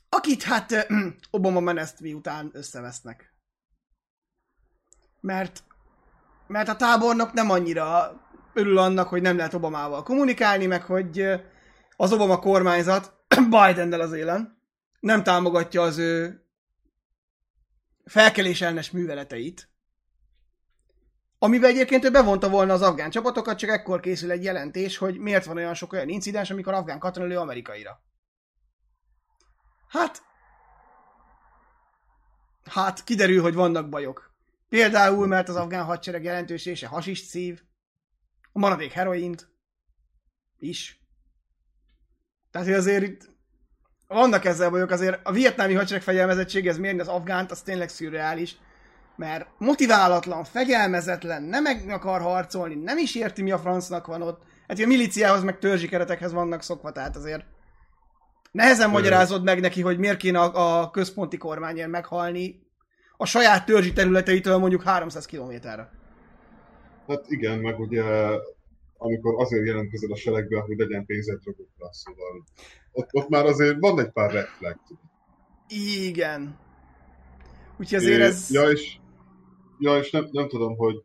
[0.10, 0.88] Akit hát
[1.32, 3.34] Obama menesztvi után összevesznek.
[5.20, 5.64] Mert,
[6.48, 8.20] mert a tábornok nem annyira
[8.54, 11.26] örül annak, hogy nem lehet Obamával kommunikálni, meg hogy
[11.96, 13.14] az Obama kormányzat
[13.50, 14.60] Bidennel az élen
[15.02, 16.41] nem támogatja az ő
[18.06, 19.70] felkelés ellenes műveleteit,
[21.40, 25.46] amiben egyébként ő bevonta volna az afgán csapatokat, csak ekkor készül egy jelentés, hogy miért
[25.46, 28.04] van olyan sok olyan incidens, amikor afgán katona lő amerikaira.
[29.88, 30.24] Hát,
[32.64, 34.34] hát kiderül, hogy vannak bajok.
[34.70, 37.62] Például, mert az afgán hadsereg jelentős része hasist szív,
[38.52, 39.50] a maradék heroint
[40.58, 41.02] is.
[42.52, 43.31] Tehát, azért
[44.14, 48.58] vannak ezzel bajok, azért a vietnámi hadsereg fegyelmezettség, ez mérni az afgánt, az tényleg szürreális.
[49.16, 54.42] Mert motiválatlan, fegyelmezetlen, nem meg akar harcolni, nem is érti, mi a francnak van ott.
[54.68, 57.44] Hát a milíciához, meg törzsi keretekhez vannak szokva, tehát azért
[58.52, 58.92] nehezen Ö.
[58.92, 62.70] magyarázod meg neki, hogy miért kéne a, a központi kormányért meghalni
[63.18, 65.90] a saját törzsi területeitől mondjuk 300 kilométerre.
[67.08, 68.04] Hát igen, meg ugye
[68.98, 72.44] amikor azért jelentkezel a seregbe, hogy legyen pénzed drogokra, szóval
[72.92, 74.32] ott, ott már azért van egy pár
[74.88, 75.04] tudod.
[75.68, 76.60] Igen.
[77.78, 78.52] Úgyhogy azért ez...
[78.52, 78.98] Ja, és,
[79.80, 81.04] ja, és nem, nem tudom, hogy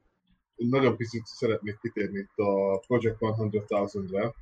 [0.57, 4.35] nagyon picit szeretnék kitérni itt a Project 100,000-re.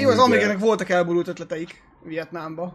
[0.00, 2.74] Jó, az ugye- amerikának voltak elborult ötleteik Vietnámba.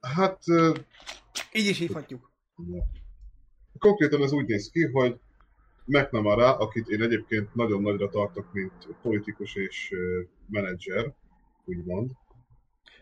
[0.00, 0.42] Hát
[1.52, 2.30] Így is hívhatjuk.
[3.78, 5.20] konkrétan ez úgy néz ki, hogy
[5.90, 8.72] McNamara, akit én egyébként nagyon nagyra tartok, mint
[9.02, 9.94] politikus és
[10.48, 11.14] menedzser,
[11.64, 12.10] úgymond.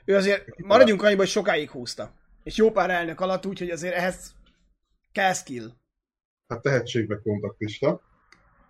[0.04, 2.12] Ő azért, maradjunk annyiba, hogy sokáig húzta.
[2.42, 4.34] És jó pár elnök alatt, úgyhogy azért ehhez
[5.12, 5.68] kell skill.
[6.48, 8.00] Hát tehetségbe kontaktista.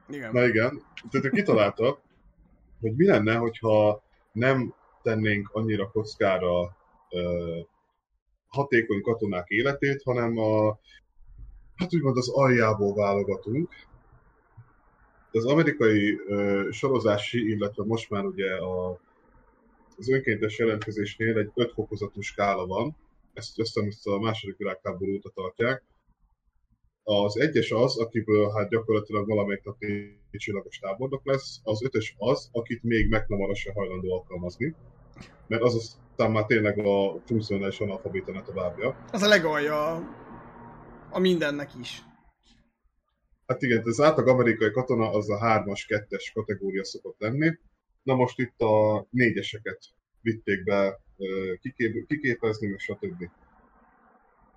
[0.09, 0.33] Igen.
[0.33, 2.03] Na igen, tehát ő kitalálta,
[2.81, 4.03] hogy mi lenne, hogyha
[4.33, 6.77] nem tennénk annyira kockára
[7.11, 7.59] ö,
[8.49, 10.79] hatékony katonák életét, hanem a,
[11.75, 13.73] hát úgymond az aljából válogatunk.
[15.33, 19.01] Az amerikai ö, sorozási, illetve most már ugye a,
[19.97, 22.97] az önkéntes jelentkezésnél egy öt fokozatú skála van,
[23.33, 25.85] ezt, ezt, ezt a második világháború óta tartják,
[27.03, 29.77] az egyes az, akiből hát gyakorlatilag valamelyik nap
[30.31, 34.75] csillagos tábornok lesz, az ötös az, akit még McNamara se hajlandó alkalmazni,
[35.47, 39.05] mert az aztán már tényleg a funkcionális analfabéta ne továbbja.
[39.13, 40.03] Az a legalja a,
[41.11, 42.03] a mindennek is.
[43.49, 47.59] Hát igen, az átlag amerikai katona az a hármas, kettes kategória szokott lenni.
[48.03, 49.79] Na most itt a négyeseket
[50.21, 51.01] vitték be
[51.61, 53.23] kikép, kiképezni, meg stb.
[53.23, 53.29] Ez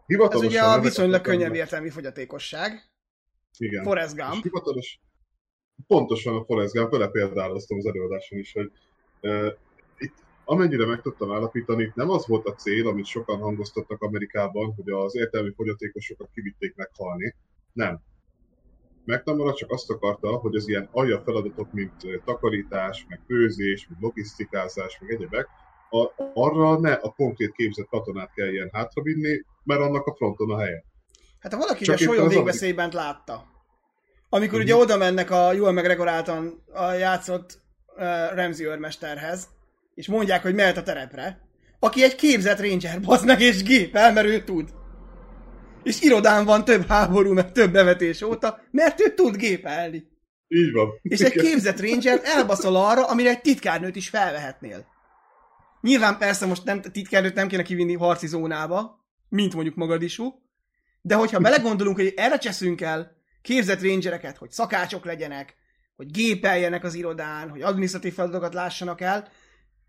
[0.06, 2.92] Hivatalosan ugye a viszonylag könnyebb értelmi fogyatékosság.
[3.58, 3.84] Igen.
[3.84, 4.44] Forrest És Gump.
[4.44, 5.00] hivatalos,
[5.88, 8.72] pontosan a Forrest Gump, vele példáloztam az előadáson is, hogy
[9.22, 9.54] uh,
[9.98, 10.14] itt
[10.46, 15.16] amennyire meg tudtam állapítani, nem az volt a cél, amit sokan hangoztattak Amerikában, hogy az
[15.16, 17.36] értelmi fogyatékosokat kivitték meghalni.
[17.74, 18.02] Nem.
[19.06, 21.94] McNamara csak azt akarta, hogy az ilyen alja feladatok, mint
[22.26, 25.48] takarítás, meg főzés, meg logisztikázás, meg egyebek,
[26.34, 30.84] arra ne a konkrét képzett katonát kelljen hátravinni, mert annak a fronton a helye.
[31.40, 33.44] Hát ha valaki Csak a éppen Solyom az látta,
[34.30, 34.68] amikor Mhm.
[34.68, 37.60] ugye oda mennek a Joel McGregor által a játszott
[37.96, 38.04] uh,
[38.36, 39.48] Ramsey őrmesterhez,
[39.96, 41.40] és mondják, hogy mehet a terepre,
[41.80, 44.70] aki egy képzett ranger, bazd meg, és gépel, mert ő tud.
[45.84, 50.10] És irodán van több háború, meg több bevetés óta, mert ő tud gépelni.
[50.48, 50.90] Így van.
[51.02, 54.86] És egy képzett ranger elbaszol arra, amire egy titkárnőt is felvehetnél.
[55.82, 60.42] Nyilván persze most nem, titkárnőt nem kéne kivinni harci zónába, mint mondjuk Magadisú,
[61.02, 65.56] de hogyha belegondolunk, hogy erre cseszünk el képzett rangereket, hogy szakácsok legyenek,
[65.96, 69.28] hogy gépeljenek az irodán, hogy adminisztratív feladatokat lássanak el,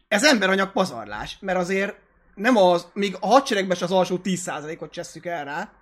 [0.08, 1.94] ez emberanyag pazarlás, mert azért
[2.34, 5.72] nem az, még a hadseregben az alsó 10%-ot csesszük el rá,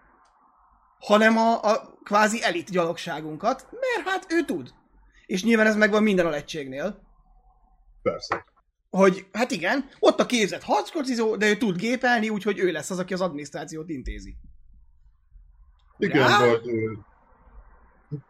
[1.00, 4.72] hanem a, a kvázi elit gyalogságunkat, mert hát ő tud.
[5.26, 7.02] És nyilván ez megvan minden a egységnél,
[8.02, 8.44] Persze.
[8.90, 12.98] hogy hát igen, ott a képzett harckocizó, de ő tud gépelni, úgyhogy ő lesz az,
[12.98, 14.36] aki az adminisztrációt intézi.
[15.98, 16.46] Igen, Rá?
[16.46, 16.92] vagy, ö,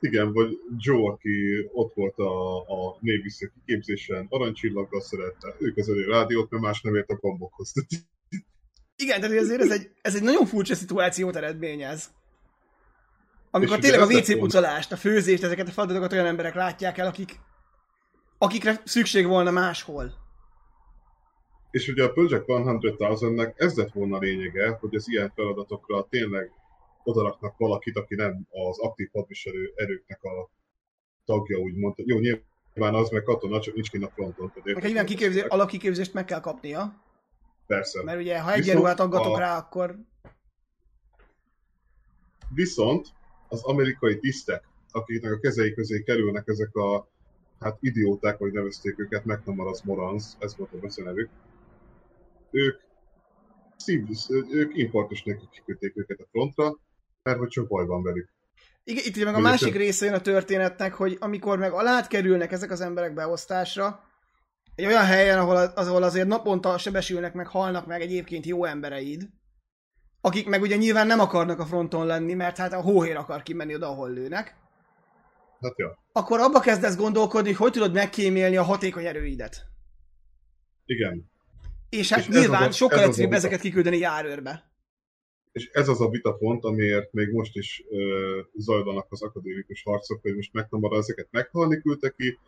[0.00, 6.04] igen, vagy Joe, aki ott volt a, a névisze kiképzésen, aranycsillaggal szerette, ők az elő
[6.04, 7.72] rádiót, mert más nem ért a gombokhoz.
[8.96, 12.10] Igen, de azért ez egy, ez egy nagyon furcsa szituációt eredményez.
[13.50, 17.06] Amikor És tényleg a WC pucolást, a főzést, ezeket a feladatokat olyan emberek látják el,
[17.06, 17.40] akik,
[18.38, 20.12] akikre szükség volna máshol.
[21.70, 26.50] És ugye a Project 100-nek ez lett volna a lényege, hogy az ilyen feladatokra tényleg
[27.04, 30.50] odaraknak valakit, aki nem az aktív hadviselő erőknek a
[31.24, 31.94] tagja, úgymond.
[31.96, 34.52] Jó, nyilván az meg katona, csak nincs kint a fronton.
[34.64, 37.02] Meg egy ilyen kiképzés, alapkiképzést meg kell kapnia.
[37.66, 38.02] Persze.
[38.02, 39.38] Mert ugye, ha egyenruhát aggatok a...
[39.38, 39.96] rá, akkor...
[42.54, 43.08] Viszont
[43.50, 47.08] az amerikai tisztek, akiknek a kezei közé kerülnek ezek a
[47.60, 51.30] hát idióták, hogy nevezték őket, McNamara Morans, ez volt a beszélevük,
[52.50, 52.80] ők
[53.76, 56.78] szívvisz, ők importos nélkül kiküldték őket a frontra,
[57.22, 58.28] mert hogy csak baj van velük.
[58.84, 62.70] Igen, itt meg a másik része jön a történetnek, hogy amikor meg alát kerülnek ezek
[62.70, 64.04] az emberek beosztásra,
[64.74, 69.28] egy olyan helyen, ahol, az, ahol azért naponta sebesülnek, meg halnak meg egyébként jó embereid,
[70.20, 73.74] akik meg ugye nyilván nem akarnak a fronton lenni, mert hát a hóhér akar kimenni
[73.74, 74.56] oda, ahol lőnek.
[75.60, 75.98] Hát ja.
[76.12, 79.66] Akkor abba kezdesz gondolkodni, hogy hogy tudod megkémélni a hatékony erőidet.
[80.84, 81.30] Igen.
[81.88, 84.68] És hát és nyilván a, sokkal egyszerűbb ezeket kiküldeni járőrbe.
[85.52, 90.34] És ez az a vitapont, amiért még most is ö, zajlanak az akadémikus harcok, hogy
[90.34, 92.38] most megtamara ezeket meghalni küldte ki,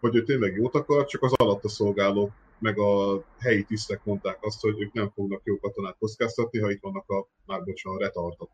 [0.00, 2.32] hogy ő tényleg jót akar, csak az alatta szolgáló,
[2.62, 6.80] meg a helyi tisztek mondták azt, hogy ők nem fognak jó katonát kockáztatni, ha itt
[6.80, 8.50] vannak a, már bocsánat, a retardok.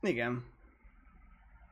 [0.00, 0.44] Igen.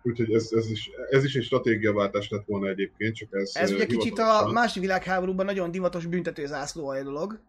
[0.02, 3.50] Úgyhogy ez, ez, is, ez is egy stratégiaváltás lett volna egyébként, csak ez...
[3.54, 7.40] Ez ugye kicsit a másik világháborúban nagyon divatos büntető zászlóalja dolog.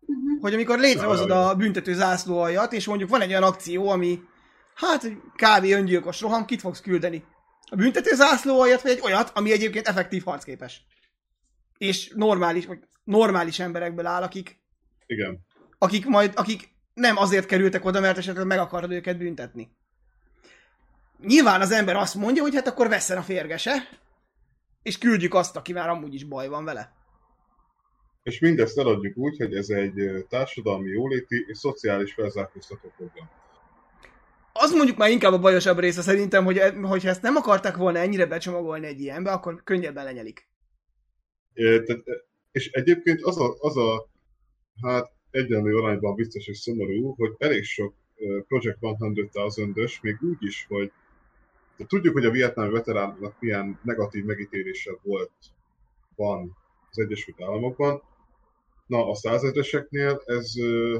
[0.00, 0.40] Uh-huh.
[0.40, 4.20] Hogy amikor létrehozod a büntető zászlóaljat, és mondjuk van egy olyan akció, ami
[4.74, 5.64] hát kb.
[5.64, 7.24] öngyilkos roham, kit fogsz küldeni?
[7.70, 10.84] A büntető zászlóaljat, vagy egy olyat, ami egyébként effektív harcképes.
[11.78, 14.60] És normális, vagy normális emberekből áll, akik...
[15.06, 15.38] Igen.
[15.78, 19.70] Akik majd, akik nem azért kerültek oda, mert esetleg meg akarod őket büntetni
[21.22, 23.88] nyilván az ember azt mondja, hogy hát akkor veszen a férgese,
[24.82, 26.92] és küldjük azt, aki már amúgy is baj van vele.
[28.22, 33.30] És mindezt eladjuk úgy, hogy ez egy társadalmi jóléti és szociális felzárkóztató program.
[34.52, 37.98] Az mondjuk már inkább a bajosabb része szerintem, hogy e- hogyha ezt nem akarták volna
[37.98, 40.50] ennyire becsomagolni egy ilyenbe, akkor könnyebben lenyelik.
[41.54, 42.02] Tehát,
[42.52, 44.08] és egyébként az a, az a
[44.82, 47.94] hát egyenlő arányban biztos és szomorú, hogy elég sok
[48.48, 50.92] Project 100-ös, még úgy is, hogy
[51.76, 55.32] de tudjuk, hogy a vietnámi veteránoknak milyen negatív megítélése volt,
[56.16, 56.56] van
[56.90, 58.02] az Egyesült Államokban.
[58.86, 60.52] Na, a százezreseknél ez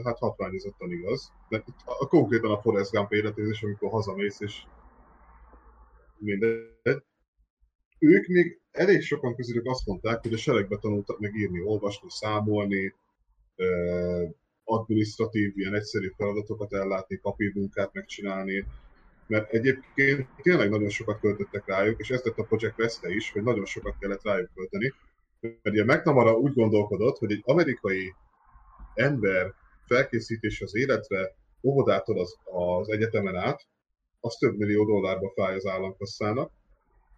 [0.05, 1.33] hát hatványozottan igaz.
[1.49, 4.63] De a, konkrétan a Forrest Gump életézés, amikor hazamész, és
[6.19, 7.03] mindegy.
[8.03, 12.95] Ők még elég sokan közülük azt mondták, hogy a seregbe tanultak meg írni, olvasni, számolni,
[14.65, 18.65] administratív, ilyen egyszerű feladatokat ellátni, papírmunkát megcsinálni,
[19.27, 23.43] mert egyébként tényleg nagyon sokat költöttek rájuk, és ez lett a Project Veste is, hogy
[23.43, 24.93] nagyon sokat kellett rájuk költeni.
[25.41, 28.15] Mert ugye McNamara úgy gondolkodott, hogy egy amerikai
[28.95, 29.55] ember
[29.87, 33.67] felkészítés az életre óvodától az, az egyetemen át,
[34.21, 36.51] az több millió dollárba fáj az államkasszának.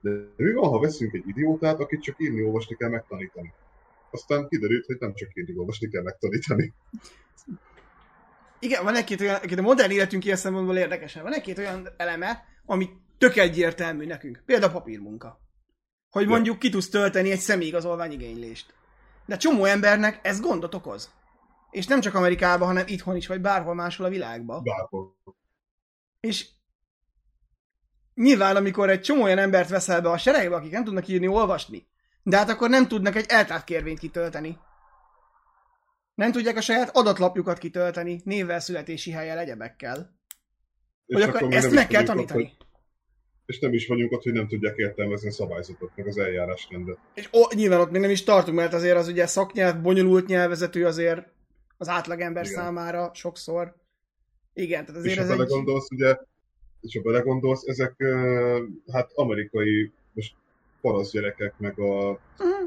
[0.04, 3.52] De mi van, ha veszünk egy idiótát, akit csak írni, olvasni kell megtanítani?
[4.10, 6.72] Aztán kiderült, hogy nem csak írni, olvasni kell megtanítani.
[8.58, 12.88] Igen, van egy-két olyan, a modern életünk ilyen szempontból érdekesen, van egy-két olyan eleme, ami
[13.18, 14.42] tök egyértelmű nekünk.
[14.46, 15.40] Például a papírmunka.
[16.10, 18.74] Hogy mondjuk ki tudsz tölteni egy személyigazolvány igénylést.
[19.26, 21.12] De csomó embernek ez gondot okoz.
[21.70, 24.62] És nem csak Amerikában, hanem itthon is, vagy bárhol máshol a világban.
[24.62, 25.16] Bárhol.
[26.20, 26.48] És
[28.14, 31.86] nyilván, amikor egy csomó olyan embert veszel be a seregbe, akik nem tudnak írni, olvasni,
[32.22, 34.58] de hát akkor nem tudnak egy eltárt kérvényt kitölteni.
[36.14, 40.18] Nem tudják a saját adatlapjukat kitölteni, névvel, születési helyen, egyebekkel.
[41.06, 42.42] Hogy akkor, akkor ezt meg kell tanítani.
[42.42, 42.66] Ott, hogy,
[43.46, 46.98] és nem is vagyunk ott, hogy nem tudják értelmezni a szabályzatot, meg az eljárásrendet.
[47.14, 50.84] És ó, nyilván ott még nem is tartunk, mert azért az ugye szaknyelv, bonyolult nyelvezetű
[50.84, 51.32] azért
[51.76, 52.56] az átlagember Igen.
[52.56, 53.74] számára sokszor.
[54.52, 55.52] Igen, tehát azért és ez ha egy...
[55.88, 56.16] ugye,
[56.86, 57.94] és ha belegondolsz, ezek
[58.92, 60.34] hát amerikai, most
[60.80, 62.64] parasz gyerekek, meg a uh-huh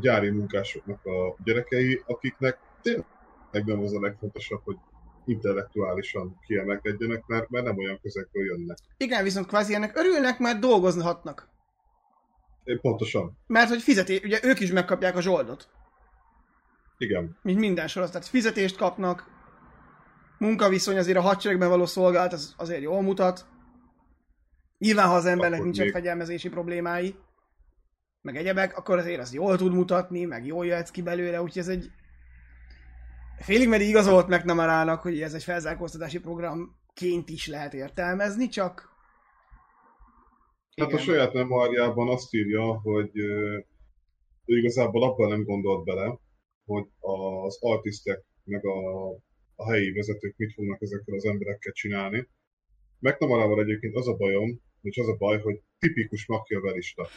[0.00, 4.76] gyári munkásoknak a gyerekei, akiknek tényleg nem az a legfontosabb, hogy
[5.24, 8.76] intellektuálisan kiemelkedjenek, mert, mert nem olyan közegből jönnek.
[8.96, 11.48] Igen, viszont kvázi ennek örülnek, mert dolgozhatnak.
[12.80, 13.38] Pontosan.
[13.46, 15.68] Mert hogy fizeti, ugye ők is megkapják a zsoldot.
[16.98, 17.38] Igen.
[17.42, 19.26] Mint minden sorozat, tehát fizetést kapnak,
[20.38, 23.46] munkaviszony azért a hadseregben való szolgált, az azért jól mutat.
[24.78, 25.94] Nyilván, ha az embernek Akkor nincsen még...
[25.94, 27.14] fegyelmezési problémái
[28.20, 31.68] meg egyebek, akkor azért az jól tud mutatni, meg jól jöhetsz ki belőle, úgyhogy ez
[31.68, 31.90] egy
[33.38, 38.96] félig meddig igazolt McNamara-nak, hogy ez egy felzárkóztatási programként is lehet értelmezni, csak
[40.80, 43.16] Hát a saját memóriában azt írja, hogy
[44.44, 46.18] ő igazából abban nem gondolt bele,
[46.64, 49.10] hogy az artistek meg a,
[49.60, 52.28] a helyi vezetők mit fognak ezekkel az emberekkel csinálni.
[52.98, 57.08] McNamarával egyébként az a bajom, és az a baj, hogy tipikus machiavellista.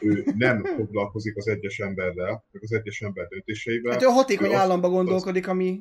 [0.00, 3.92] Ő nem foglalkozik az egyes emberrel, meg az egyes ember döntéseivel.
[3.92, 5.80] Hát ő a hatékony Ő államba gondolkodik, ami...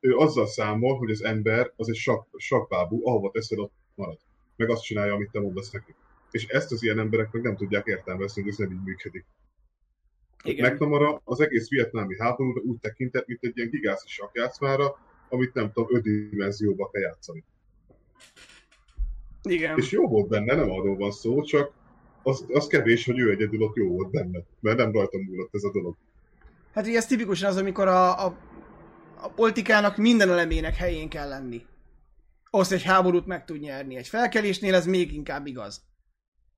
[0.00, 4.18] ő azzal számol, hogy az ember az egy sak, sakbábú, ahova teszed, ott marad.
[4.56, 5.94] Meg azt csinálja, amit te mondasz neki.
[6.30, 9.24] És ezt az ilyen emberek meg nem tudják értelmezni, hogy ez nem így működik.
[10.44, 10.72] Igen.
[10.72, 14.96] McNamara az egész vietnámi háborúra úgy tekintett, mint egy ilyen gigászi sakjátszmára,
[15.28, 17.44] amit nem tudom, öt dimenzióba kell játszani.
[19.42, 19.78] Igen.
[19.78, 21.72] És jó volt benne, nem arról van szó, csak
[22.22, 25.62] az, az kevés, hogy ő egyedül ott jó volt benne, mert nem rajtam múlott ez
[25.62, 25.96] a dolog.
[26.74, 28.38] Hát ugye ez tipikusan az, amikor a, a,
[29.20, 31.62] a politikának minden elemének helyén kell lenni.
[32.50, 33.96] Ahhoz, egy háborút meg tud nyerni.
[33.96, 35.82] Egy felkelésnél ez még inkább igaz.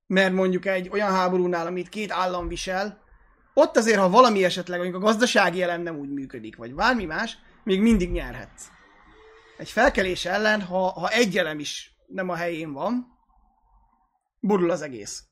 [0.07, 3.03] Mert mondjuk egy olyan háborúnál, amit két állam visel,
[3.53, 7.37] ott azért, ha valami esetleg, mondjuk a gazdasági elem nem úgy működik, vagy bármi más,
[7.69, 8.67] még mindig nyerhetsz.
[9.57, 13.05] Egy felkelés ellen, ha, ha egy elem is nem a helyén van,
[14.39, 15.23] borul az egész.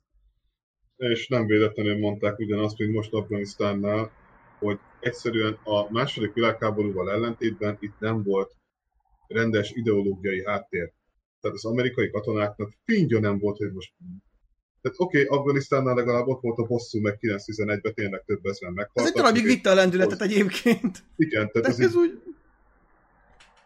[0.96, 4.12] És nem véletlenül mondták ugyanazt, mint most Afganisztánnál,
[4.60, 8.52] hogy egyszerűen a második világháborúval ellentétben itt nem volt
[9.28, 10.94] rendes ideológiai háttér.
[11.40, 13.94] Tehát az amerikai katonáknak fingja nem volt, hogy most...
[14.82, 18.76] Tehát oké, okay, Afganisztánnál legalább ott volt a bosszú, meg 911-ben tényleg több ezeren Ez
[18.76, 19.16] meghaltak.
[19.16, 21.04] egy darabig vitte a lendületet egyébként.
[21.16, 22.22] Igen, tehát De ez ez így, úgy...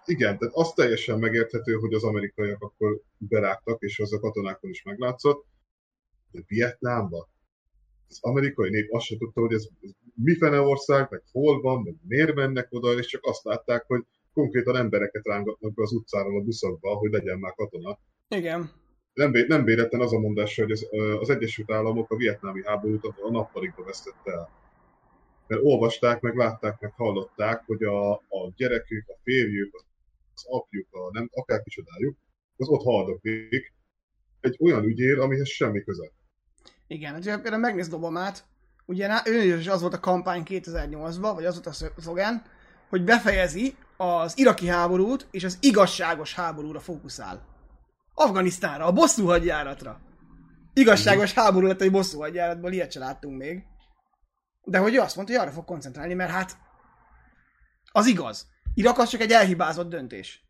[0.05, 4.84] igen, tehát az teljesen megérthető, hogy az amerikaiak akkor berágtak, és az a katonákon is
[4.84, 5.45] meglátszott.
[6.32, 7.28] De Vietnámban
[8.12, 11.82] az amerikai nép azt se tudta, hogy ez, ez mi fene ország, meg hol van,
[11.82, 16.39] meg miért mennek oda, és csak azt látták, hogy konkrétan embereket rángatnak be az utcáról
[16.39, 17.99] a buszokba, hogy legyen már katona.
[18.28, 18.72] Igen.
[19.14, 20.88] Nem, nem véletlen az a mondás, hogy az,
[21.20, 24.49] az Egyesült Államok a vietnámi háborút a nappalikba vesztette el.
[25.47, 29.86] Mert olvasták, meg látták, meg hallották, hogy a, a gyerekük, a férjük,
[30.34, 32.18] az apjuk, a nem, akár kicsodájuk,
[32.57, 33.74] az ott haldoklik
[34.39, 36.12] egy olyan ügyér, amihez semmi köze.
[36.88, 38.45] Igen, hát például megnézd Obamát,
[38.86, 42.43] ugye ő is az volt a kampány 2008-ban, vagy az volt a szlogán,
[42.89, 47.51] hogy befejezi az iraki háborút, és az igazságos háborúra fókuszál.
[48.14, 50.01] Afganisztánra, a bosszú hadjáratra.
[50.74, 53.64] Igazságos háború lett egy bosszú hadjáratból, ilyet se láttunk még.
[54.64, 56.57] De hogy ő azt mondta, hogy arra fog koncentrálni, mert hát
[57.91, 58.47] az igaz.
[58.74, 60.45] Irak az csak egy elhibázott döntés.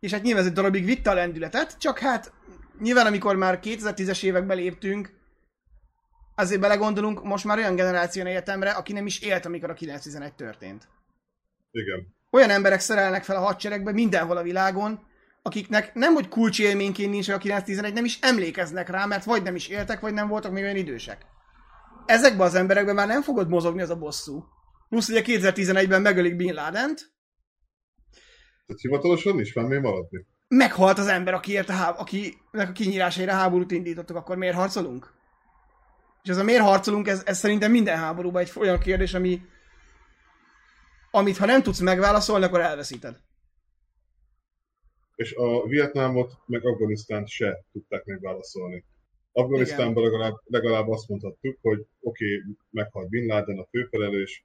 [0.00, 2.32] És hát nyilván ez egy darabig vitte a lendületet, csak hát
[2.80, 5.14] nyilván amikor már 2010-es évekbe léptünk,
[6.34, 10.88] azért belegondolunk, most már olyan generáción egyetemre, aki nem is élt, amikor a 911 történt.
[11.70, 12.14] Igen.
[12.30, 15.06] Olyan emberek szerelnek fel a hadseregbe mindenhol a világon,
[15.46, 19.68] akiknek nem hogy kulcsélményként nincs a 911, nem is emlékeznek rá, mert vagy nem is
[19.68, 21.26] éltek, vagy nem voltak még olyan idősek.
[22.06, 24.44] Ezekben az emberekben már nem fogod mozogni az a bosszú.
[24.88, 27.14] Plusz ugye 2011-ben megölik Bin Ladent,
[28.66, 30.26] Tehát hivatalosan is fenn még maradni.
[30.48, 35.12] meghalt az ember, akiért a háb- akinek a kinyírásaira háborút indítottak, akkor miért harcolunk?
[36.22, 39.40] És ez a miért harcolunk, ez, ez szerintem minden háborúban egy olyan kérdés, ami
[41.10, 43.16] amit ha nem tudsz megválaszolni, akkor elveszíted.
[45.16, 48.84] És a Vietnámot, meg Afganisztánt se tudták megválaszolni.
[49.32, 54.44] Afganisztánban legalább, legalább azt mondhattuk, hogy oké, okay, meghalt Bin Laden, a főfelelős,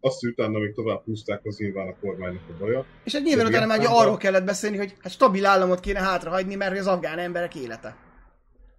[0.00, 2.86] azt hogy utána még tovább húzták, az nyilván a kormánynak a baja.
[3.04, 6.78] És egy nyilván utána már arról kellett beszélni, hogy hát stabil államot kéne hátrahagyni, mert
[6.78, 7.96] az afgán emberek élete.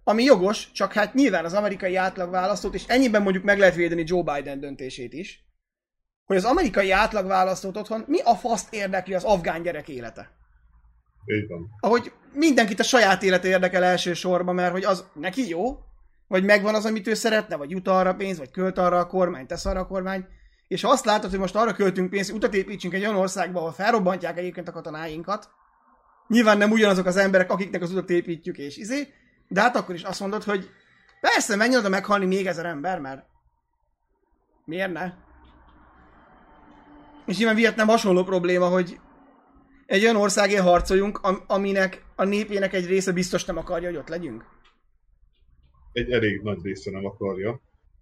[0.04, 4.22] Ami jogos, csak hát nyilván az amerikai átlagválasztót, és ennyiben mondjuk meg lehet védeni Joe
[4.22, 5.44] Biden döntését is,
[6.24, 10.30] hogy az amerikai átlagválasztót otthon mi a faszt érdekli az afgán gyerek élete.
[11.26, 11.70] Így van.
[11.80, 15.78] Ahogy mindenkit a saját élete érdekel elsősorban, mert hogy az neki jó,
[16.28, 19.46] vagy megvan az, amit ő szeretne, vagy jut arra pénz, vagy költ arra a kormány,
[19.46, 20.26] tesz arra a kormány,
[20.68, 23.58] és ha azt látod, hogy most arra költünk pénzt, hogy utat építsünk egy olyan országba,
[23.58, 25.48] ahol felrobbantják egyébként a katonáinkat,
[26.28, 29.08] nyilván nem ugyanazok az emberek, akiknek az utat építjük, és izé,
[29.48, 30.70] de hát akkor is azt mondod, hogy
[31.20, 33.24] persze, menjen oda meghalni még ezer ember, mert
[34.64, 35.12] miért ne?
[37.26, 39.00] És nyilván Vietnám hasonló probléma, hogy
[39.86, 44.08] egy olyan országért harcoljunk, am- aminek a népének egy része biztos nem akarja, hogy ott
[44.08, 44.44] legyünk.
[45.92, 47.60] Egy elég nagy része nem akarja.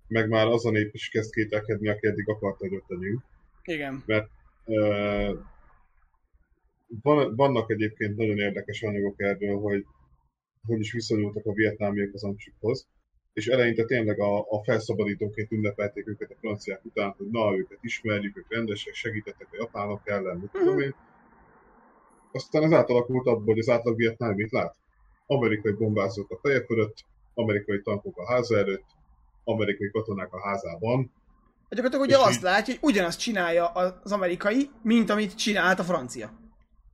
[0.09, 3.23] Meg már az a nép is kezd kételkedni, aki eddig akarta, hogy ott legyünk.
[3.63, 4.05] Igen.
[4.65, 5.35] Ö,
[7.03, 9.87] van, vannak egyébként nagyon érdekes anyagok erről, hogy
[10.67, 12.87] hogy is viszonyultak a vietnámiak az amcsikhoz,
[13.33, 18.37] és eleinte tényleg a, a felszabadítóként ünnepelték őket a franciák után, hogy na, őket ismerjük,
[18.37, 20.95] ők rendesek, segítettek a japánok ellen, mit tudom én.
[22.33, 24.77] Aztán ez átalakult abból, hogy az átlag vietnám mit lát.
[25.27, 27.05] Amerikai bombázók a feje fölött,
[27.35, 28.85] amerikai tankok a háza előtt,
[29.45, 31.13] amerikai katonák a házában,
[31.69, 36.31] Gyakorlatilag ugye azt így- látja, hogy ugyanazt csinálja az amerikai, mint amit csinált a francia.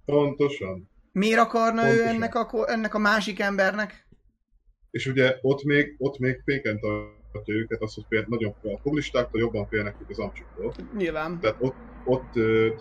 [0.05, 0.89] Pontosan.
[1.13, 2.15] Miért akarna ő Pontosan.
[2.15, 4.07] ennek a, ennek a másik embernek?
[4.91, 6.79] És ugye ott még, ott még féken
[7.39, 10.75] tartja őket az, hogy például nagyon a kommunistáktól jobban félnek, mint az amcsiktól.
[10.97, 11.41] Nyilván.
[11.41, 12.33] Tehát ott, ott,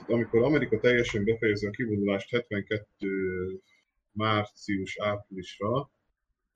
[0.08, 3.08] amikor Amerika teljesen befejezi a kivonulást 72
[4.12, 5.92] március-áprilisra,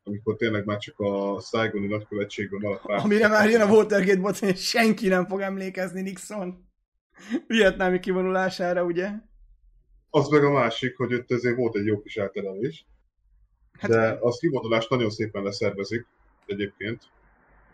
[0.04, 2.99] amikor tényleg már csak a Saigoni nagykövetségben maradt pár...
[3.04, 6.70] Amire már jön a Watergate botrány, senki nem fog emlékezni Nixon
[7.47, 9.10] vietnámi kivonulására, ugye?
[10.10, 12.86] Az meg a másik, hogy ott ezért volt egy jó kis elterelés.
[13.80, 16.06] Hát- de az kivonulást nagyon szépen leszervezik
[16.45, 17.02] egyébként.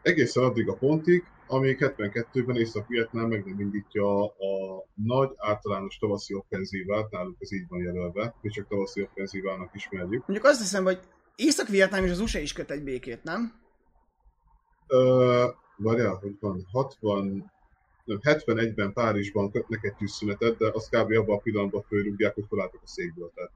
[0.07, 7.11] Egészen addig a pontig, amíg 72-ben Észak-Vietnám meg nem indítja a nagy általános tavaszi offenzívát,
[7.11, 10.27] náluk ez így van jelölve, mi csak tavaszi offenzívának ismerjük.
[10.27, 10.99] Mondjuk azt hiszem, hogy
[11.35, 13.53] Észak-Vietnám és az USA is köt egy békét, nem?
[14.87, 15.45] Ö,
[15.77, 17.51] várjál, hogy van, 60,
[18.05, 21.11] nem, 71-ben Párizsban kötnek egy tűzszünetet, de azt kb.
[21.11, 23.31] abban a pillanatban fölrúgják, hogy felálltak a székből.
[23.35, 23.51] Tehát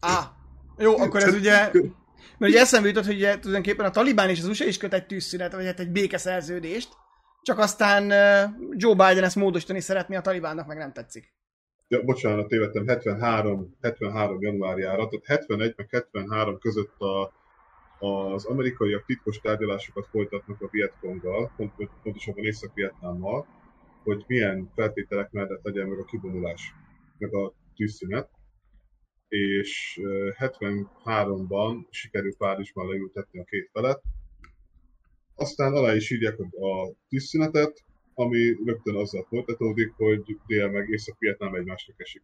[0.00, 0.36] Á,
[0.78, 1.70] jó, akkor ez ugye...
[2.38, 5.06] Mert ugye eszembe jutott, hogy ugye tulajdonképpen a Talibán és az USA is köt egy
[5.06, 6.88] tűzszünet, vagy hát egy békeszerződést,
[7.42, 8.06] csak aztán
[8.70, 11.32] Joe Biden ezt módosítani szeretné, a Talibánnak meg nem tetszik.
[11.88, 17.32] Ja, bocsánat, tévedtem, 73, 73 januárjára, tehát 71 meg 73 között a,
[17.98, 23.46] az amerikaiak titkos tárgyalásokat folytatnak a Vietkonggal, pont, pontosabban Észak-Vietnámmal,
[24.04, 26.74] hogy milyen feltételek mellett legyen meg a kivonulás,
[27.18, 28.28] meg a tűzszünet.
[29.32, 34.02] És ö, 73-ban sikerül Párizsban leültetni a két felet.
[35.34, 41.54] Aztán alá is írják a a tűzszünetet, ami rögtön azzal folytatódik, hogy Dél meg Észak-Vietnám
[41.54, 42.22] egymásnak esik.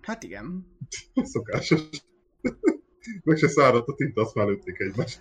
[0.00, 0.76] Hát igen.
[1.32, 1.80] Szokásos.
[3.24, 5.18] meg se száradt a tinta, azt már lőtték egymást.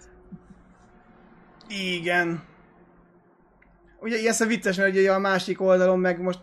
[1.68, 2.44] Igen.
[4.00, 6.42] Ugye ilyen szem vicces, mert ugye a másik oldalon meg most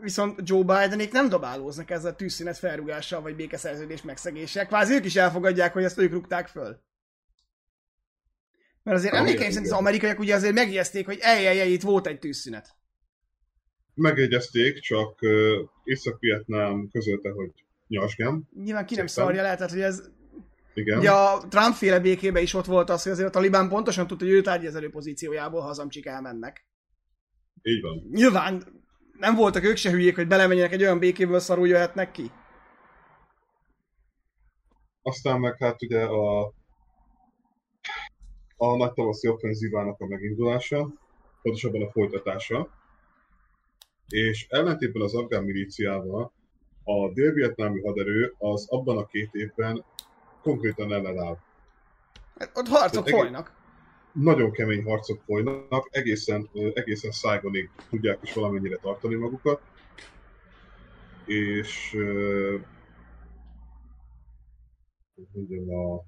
[0.00, 4.66] viszont Joe Bidenék nem dobálóznak ezzel a tűzszünet felrugással, vagy békeszerződés megszegéssel.
[4.66, 6.84] Kvázi ők is elfogadják, hogy ezt ők rúgták föl.
[8.82, 12.74] Mert azért emlékeim szerint az amerikaiak ugye azért megjegyezték, hogy ej, itt volt egy tűzszünet.
[13.94, 17.50] Megjegyezték, csak ö, Észak-Vietnám közölte, hogy
[17.88, 18.42] nyasgem.
[18.64, 19.24] Nyilván ki nem Szépen.
[19.24, 20.02] szarja le, tehát hogy ez...
[20.74, 20.98] Igen.
[20.98, 24.24] Ugye a Trump féle békében is ott volt az, hogy azért a Talibán pontosan tudta,
[24.24, 26.66] hogy ő tárgyaló pozíciójából hazamcsik elmennek.
[27.62, 28.08] Így van.
[28.10, 28.75] Nyilván
[29.18, 32.30] nem voltak ők se hülyék, hogy belemenjenek egy olyan békéből szarul jöhetnek ki.
[35.02, 36.52] Aztán meg hát ugye a,
[38.56, 40.88] a nagy tavaszi offenzívának a megindulása,
[41.42, 42.68] pontosabban a folytatása.
[44.08, 46.32] És ellentétben az afgán milíciával
[46.84, 49.84] a dél-vietnámi haderő az abban a két évben
[50.42, 51.38] konkrétan ellenáll.
[52.38, 53.55] Hát Ott harcok Tehát egész- folynak.
[54.20, 59.60] Nagyon kemény harcok folynak, egészen, egészen Saigonig tudják is valamennyire tartani magukat.
[61.26, 61.90] És
[65.14, 66.04] hogy mondjam, a,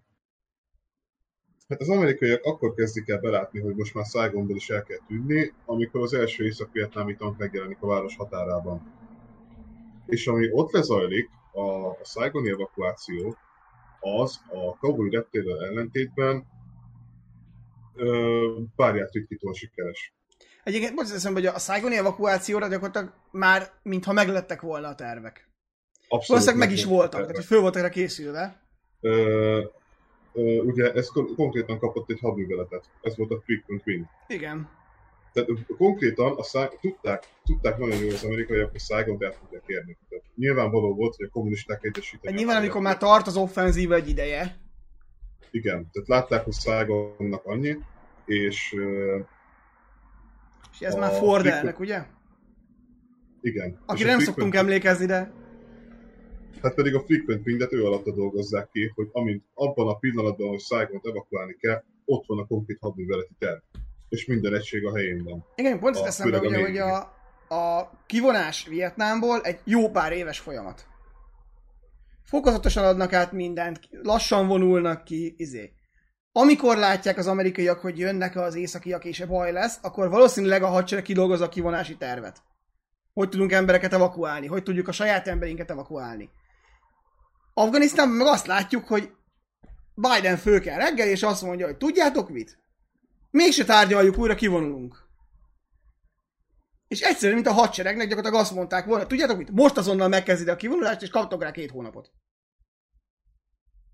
[1.68, 5.52] Hát az amerikaiak akkor kezdik el belátni, hogy most már Saigonból is el kell tűnni,
[5.64, 8.92] amikor az első észak-vietnámi tank megjelenik a város határában.
[10.06, 13.36] És ami ott lezajlik, a, a Saigoni evakuáció,
[14.00, 16.46] az a Kabuli reptérrel ellentétben
[18.76, 20.14] párját ritkítól sikeres.
[20.64, 25.48] Egyébként most eszembe, hogy a Saigoni evakuációra gyakorlatilag már mintha meglettek volna a tervek.
[26.08, 28.62] Abszolút Valószínűleg meg is voltak, tehát hogy föl voltak rá készülve.
[29.00, 29.62] Ö,
[30.32, 32.84] ö, ugye ez kon- konkrétan kapott egy hadműveletet.
[33.02, 34.04] Ez volt a Frequent Wing.
[34.26, 34.68] Igen.
[35.32, 39.98] Tehát konkrétan a Sai- tudták, tudták nagyon jól az amerikaiak, hogy Saigont el tudják érni.
[40.08, 42.38] Tehát nyilvánvaló volt, hogy a kommunisták egyesítenek.
[42.38, 44.56] Nyilván, amikor már tart az offenzíva egy ideje,
[45.50, 47.78] Igen, tehát látták, hogy Saigonnak annyi,
[48.24, 48.74] és
[50.72, 52.02] és ez már Ford elnök, ugye?
[53.40, 53.68] igen.
[53.68, 55.32] És Akire a nem szoktunk emlékezni, de
[56.62, 60.60] Hát pedig a frequent windet ő alatta dolgozzák ki, hogy amint abban a pillanatban, hogy
[60.60, 63.58] Saigont evakuálni kell, ott van a konkrét hadműveleti terv.
[64.08, 65.44] És minden egység a helyén van.
[65.54, 66.96] igen, pont ezt eszembe, ugye, hogy a,
[67.54, 70.86] a kivonás Vietnámból egy jó pár éves folyamat.
[72.28, 75.72] Fokozatosan adnak át mindent, lassan vonulnak ki, izé.
[76.32, 81.04] Amikor látják az amerikaiak, hogy jönnek az északiak és baj lesz, akkor valószínűleg a hadsereg
[81.04, 82.42] kidolgozza a kivonási tervet.
[83.12, 86.30] Hogy tudunk embereket evakuálni, hogy tudjuk a saját emberinket evakuálni.
[87.54, 89.10] Afganisztánban meg azt látjuk, hogy
[89.94, 92.58] Biden föl kell reggel, és azt mondja, hogy tudjátok mit?
[93.30, 95.06] Mégse tárgyaljuk, újra kivonulunk.
[96.88, 99.50] És egyszerűen, mint a hadseregnek gyakorlatilag azt mondták volna, tudjátok mit?
[99.50, 102.10] Most azonnal megkezdi a kivonulást, és kaptok rá két hónapot.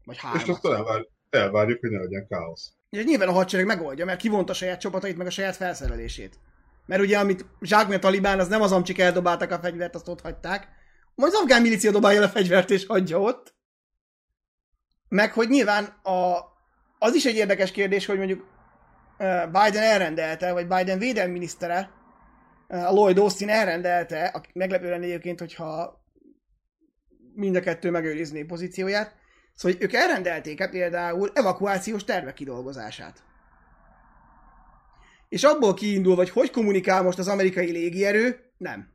[0.04, 0.48] Vagy És hármat.
[0.48, 2.72] azt elvár, elvárjuk, hogy ne legyen káosz.
[2.90, 6.38] Ugye nyilván a hadsereg megoldja, mert kivonta a saját csapatait, meg a saját felszerelését.
[6.86, 10.20] Mert ugye, amit zsákmi a talibán, az nem az, amcsik eldobáltak a fegyvert, azt ott
[10.20, 10.68] hagyták.
[11.14, 13.54] Majd az afgán milícia dobálja le a fegyvert és hagyja ott.
[15.08, 16.38] Meg, hogy nyilván a,
[16.98, 18.46] az is egy érdekes kérdés, hogy mondjuk
[19.46, 21.90] Biden elrendelte, vagy Biden védelmi minisztere,
[22.68, 26.02] a Lloyd Austin elrendelte, aki meglepő lenne egyébként, hogyha
[27.34, 29.14] mind a kettő megőrizné pozícióját,
[29.54, 33.22] szóval ők elrendelték -e például evakuációs tervek kidolgozását.
[35.28, 38.92] És abból kiindul, hogy hogy kommunikál most az amerikai légierő, nem.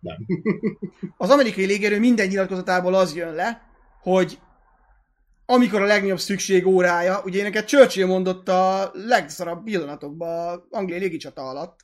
[0.00, 0.16] Nem.
[1.16, 3.62] az amerikai légierő minden nyilatkozatából az jön le,
[4.00, 4.38] hogy
[5.46, 11.80] amikor a legnagyobb szükség órája, ugye éneket Churchill mondott a legszarabb pillanatokban angliai légicsata alatt,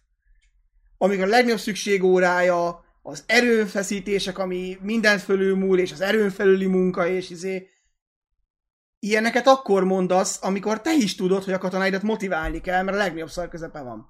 [0.99, 7.07] amikor a legnagyobb szükség órája, az erőfeszítések, ami mindent fölülmúl, és az erőn felüli munka,
[7.07, 7.69] és izé,
[8.99, 13.29] ilyeneket akkor mondasz, amikor te is tudod, hogy a katonáidat motiválni kell, mert a legnagyobb
[13.29, 14.09] szar közepe van.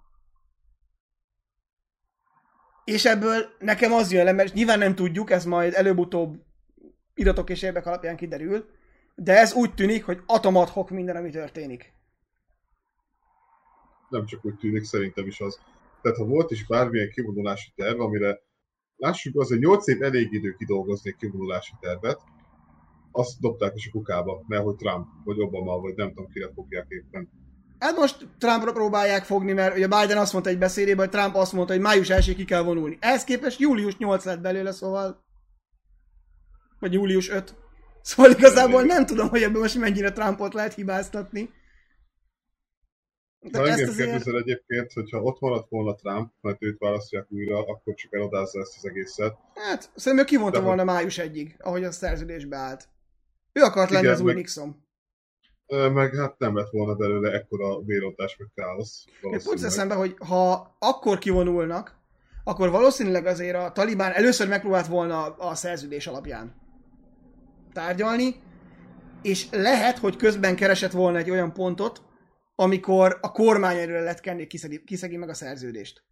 [2.85, 6.43] És ebből nekem az jön le, mert nyilván nem tudjuk, ez majd előbb-utóbb
[7.15, 8.67] iratok és érdek alapján kiderül,
[9.15, 11.93] de ez úgy tűnik, hogy atomadhok minden, ami történik.
[14.09, 15.61] Nem csak úgy tűnik, szerintem is az.
[16.03, 18.45] Tehát ha volt is bármilyen kivonulási terv, amire
[18.97, 22.21] lássuk, az, hogy 8 év elég idő kidolgozni egy kivonulási tervet,
[23.13, 26.87] azt dobták is a kukába, mert hogy Trump, vagy Obama, vagy nem tudom, kire fogják
[26.89, 27.29] éppen.
[27.79, 31.53] Hát most Trumpra próbálják fogni, mert ugye Biden azt mondta egy beszédében, hogy Trump azt
[31.53, 32.97] mondta, hogy május 1 ki kell vonulni.
[33.01, 35.25] Ehhez képest július 8 lett belőle, szóval...
[36.79, 37.55] Vagy július 5.
[38.03, 41.51] Szóval igazából nem tudom, hogy ebben most mennyire Trumpot lehet hibáztatni.
[43.51, 44.09] De ha engem azért...
[44.09, 48.75] kérdezel egyébként, hogyha ott maradt volna Trump, mert őt választják újra, akkor csak eladázza ezt
[48.77, 49.37] az egészet.
[49.55, 50.93] Hát, szerintem ő kivonta volna hogy...
[50.95, 52.89] május egyig, ahogy a szerződésbe állt.
[53.53, 54.35] Ő akart lenni az új meg...
[54.35, 54.85] Nixon.
[55.93, 59.05] Meg hát nem lett volna belőle ekkora vérontás, meg káosz.
[59.45, 61.95] Pont eszembe, hogy ha akkor kivonulnak,
[62.45, 66.55] akkor valószínűleg azért a Talibán először megpróbált volna a szerződés alapján
[67.73, 68.35] tárgyalni,
[69.23, 72.03] és lehet, hogy közben keresett volna egy olyan pontot,
[72.57, 76.03] amikor a kormány erről lett kenni, kiszegi, kiszegi meg a szerződést.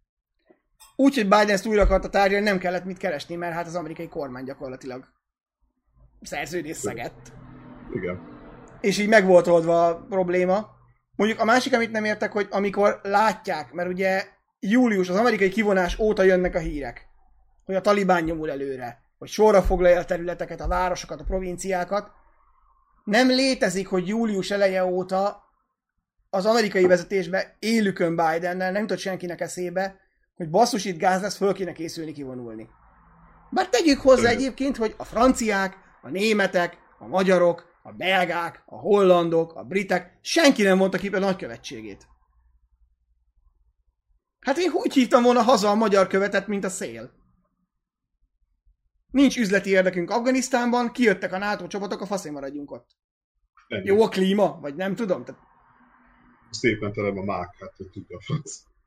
[0.95, 4.07] Úgy, hogy Biden ezt újra akarta tárgyalni, nem kellett mit keresni, mert hát az amerikai
[4.07, 5.05] kormány gyakorlatilag
[6.21, 7.33] szerződés szegett.
[7.93, 8.33] Igen.
[8.81, 10.73] És így meg volt oldva a probléma.
[11.15, 14.23] Mondjuk a másik, amit nem értek, hogy amikor látják, mert ugye
[14.59, 17.07] július, az amerikai kivonás óta jönnek a hírek,
[17.65, 22.11] hogy a talibán nyomul előre, hogy sorra foglalja a területeket, a városokat, a provinciákat.
[23.03, 25.44] Nem létezik, hogy július eleje óta
[26.35, 29.99] az amerikai vezetésbe élükön Bidennel nem jutott senkinek eszébe,
[30.35, 32.69] hogy basszus itt gáz lesz, föl kéne készülni kivonulni.
[33.51, 39.55] Bár tegyük hozzá egyébként, hogy a franciák, a németek, a magyarok, a belgák, a hollandok,
[39.55, 42.07] a britek, senki nem mondta ki a nagykövetségét.
[44.39, 47.11] Hát én úgy hívtam volna haza a magyar követet, mint a szél.
[49.11, 52.89] Nincs üzleti érdekünk Afganisztánban, kijöttek a NATO csapatok, a faszén maradjunk ott.
[53.67, 54.57] Jó a klíma?
[54.61, 55.25] Vagy nem tudom.
[55.25, 55.41] Tehát...
[56.55, 58.41] Szépen tele a mák, hát hogy tudja a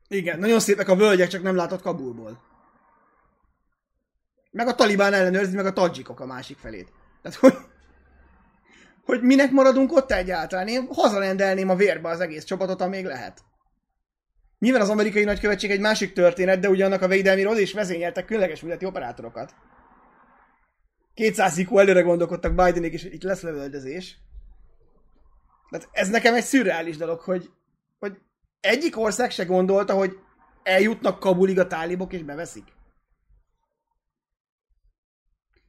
[0.07, 2.41] Igen, nagyon szépek a völgyek, csak nem látott Kabulból.
[4.51, 6.91] Meg a talibán ellenőrzi, meg a tadzsikok a másik felét.
[7.21, 7.53] Tehát, hogy,
[9.05, 10.67] hogy minek maradunk ott egyáltalán?
[10.67, 13.43] Én hazarendelném a vérbe az egész csapatot, amíg lehet.
[14.59, 18.85] Nyilván az amerikai nagykövetség egy másik történet, de ugyanak a védelmi is vezényeltek különleges műleti
[18.85, 19.55] operátorokat.
[21.13, 24.17] 200 IQ előre gondolkodtak Bidenék hogy itt lesz lövöldözés.
[25.69, 27.49] Tehát ez nekem egy szürreális dolog, hogy
[28.59, 30.19] egyik ország se gondolta, hogy
[30.63, 32.77] eljutnak Kabulig a tálibok és beveszik.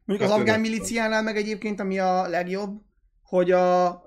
[0.05, 2.81] Mondjuk az hát afgán miliciánál meg egyébként, ami a legjobb,
[3.23, 4.03] hogy a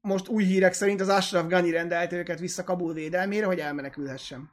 [0.00, 4.50] most új hírek szerint az Ashraf Ghani rendelte őket vissza Kabul védelmére, hogy elmenekülhessen.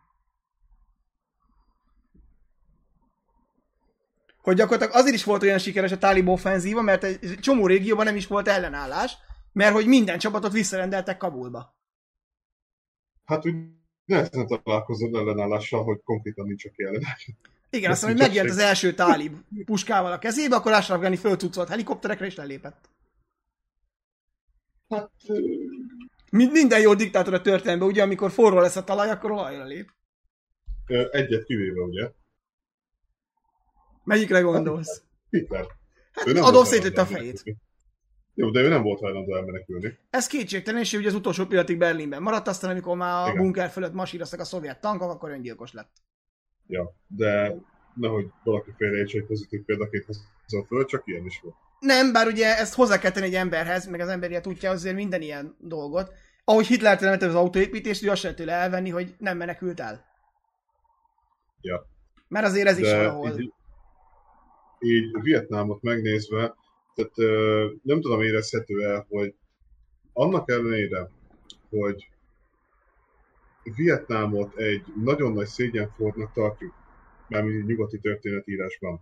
[4.42, 8.16] Hogy gyakorlatilag azért is volt olyan sikeres a tálib offenzíva, mert egy csomó régióban nem
[8.16, 9.18] is volt ellenállás,
[9.52, 11.77] mert hogy minden csapatot visszarendeltek Kabulba.
[13.28, 13.56] Hát úgy
[14.06, 17.32] nehezen találkozom ellenállással, hogy konkrétan nincs aki ellenállás.
[17.70, 19.36] Igen, azt mondom, hogy megjelent az első tálib
[19.66, 22.90] puskával a kezébe, akkor Ashraf Ghani fölcucolt helikopterekre és lelépett.
[24.90, 25.12] Hát...
[26.32, 29.92] Minden jó diktátor a történelemben, ugye, amikor forró lesz a talaj, akkor olajra lép.
[31.12, 32.12] Egyet kivéve, ugye?
[34.04, 35.02] Melyikre gondolsz?
[35.30, 35.66] Hitler.
[36.12, 37.44] Hát Adolf szétlőtte a fejét.
[38.40, 39.98] Jó, de ő nem volt hajlandó elmenekülni.
[40.10, 43.42] Ez kétségtelen, és ő ugye az utolsó pillanatig Berlinben maradt, aztán amikor már a Igen.
[43.42, 45.90] bunker fölött masíroztak a szovjet tankok, akkor öngyilkos lett.
[46.68, 47.56] Ja, de
[47.94, 51.56] nehogy valaki félreértse, hogy pozitív példaként hozom föl, csak ilyen is volt.
[51.80, 54.96] Nem, bár ugye ezt hozzá kell tenni egy emberhez, meg az ember ilyet tudja azért
[54.96, 56.12] minden ilyen dolgot.
[56.44, 60.06] Ahogy Hitler teremtette az autóépítést, ő azt se tőle elvenni, hogy nem menekült el.
[61.62, 61.86] Ja.
[62.28, 63.40] Mert azért ez is De valahol.
[63.40, 63.54] így,
[64.80, 66.56] így Vietnámot megnézve,
[66.98, 67.16] tehát
[67.84, 69.36] nem tudom érezhető el, hogy
[70.14, 71.10] annak ellenére,
[71.70, 72.10] hogy
[73.76, 76.74] Vietnámot egy nagyon nagy szégyenfornak tartjuk,
[77.28, 79.02] mármint nyugati történetírásban.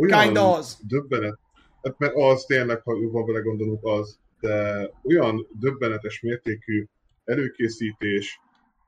[0.00, 0.78] Kinda az.
[0.86, 1.38] döbbenet,
[1.82, 6.86] hát mert az tényleg, ha jobban belegondolunk, az, de olyan döbbenetes mértékű
[7.24, 8.40] előkészítés,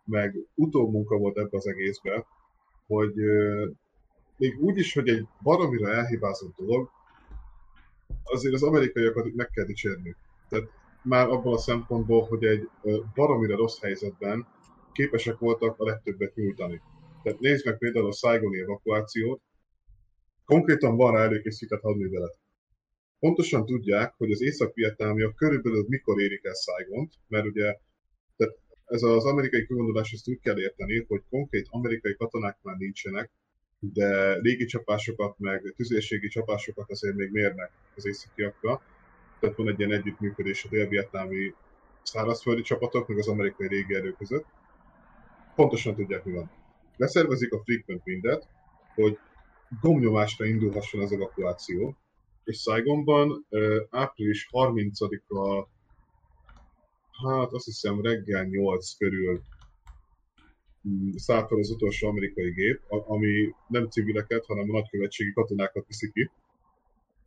[0.05, 2.27] meg utómunka volt ebbe az egészbe,
[2.87, 3.67] hogy ö,
[4.37, 6.91] még úgy is, hogy egy baromira elhibázott dolog,
[8.23, 10.17] azért az amerikaiakat meg kell dicsérni.
[10.49, 10.69] Tehát
[11.03, 12.69] már abban a szempontból, hogy egy
[13.15, 14.47] baromira rossz helyzetben
[14.93, 16.81] képesek voltak a legtöbbet nyújtani.
[17.23, 19.41] Tehát nézd meg például a Saigoni evakuációt,
[20.45, 22.39] konkrétan van rá előkészített hadművelet.
[23.19, 27.77] Pontosan tudják, hogy az észak-vietnámiak körülbelül mikor érik el Saigont, mert ugye
[28.37, 33.31] tehát ez az amerikai kigondolás ezt úgy kell érteni, hogy konkrét amerikai katonák már nincsenek,
[33.81, 38.83] de légi csapásokat, meg tüzérségi csapásokat azért még mérnek az északiakra.
[39.41, 41.55] Tehát van egy ilyen együttműködés a dél-vietnámi
[42.03, 44.47] szárazföldi csapatok, meg az amerikai régi erő között.
[45.55, 46.51] Pontosan tudják, mi van.
[46.97, 48.49] Leszervezik a frequent windet,
[48.95, 49.19] hogy
[49.81, 51.97] gomnyomásra indulhasson az evakuáció,
[52.45, 53.47] és Saigonban
[53.91, 55.67] április 30-a,
[57.29, 59.43] hát azt hiszem reggel 8 körül
[60.89, 66.11] mm, szállt fel az utolsó amerikai gép, ami nem civileket, hanem a nagykövetségi katonákat viszi
[66.13, 66.31] ki,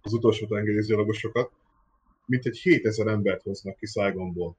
[0.01, 1.51] az utolsó tengerészgyalogosokat,
[2.25, 4.57] mint egy 7000 embert hoznak ki Saigonból.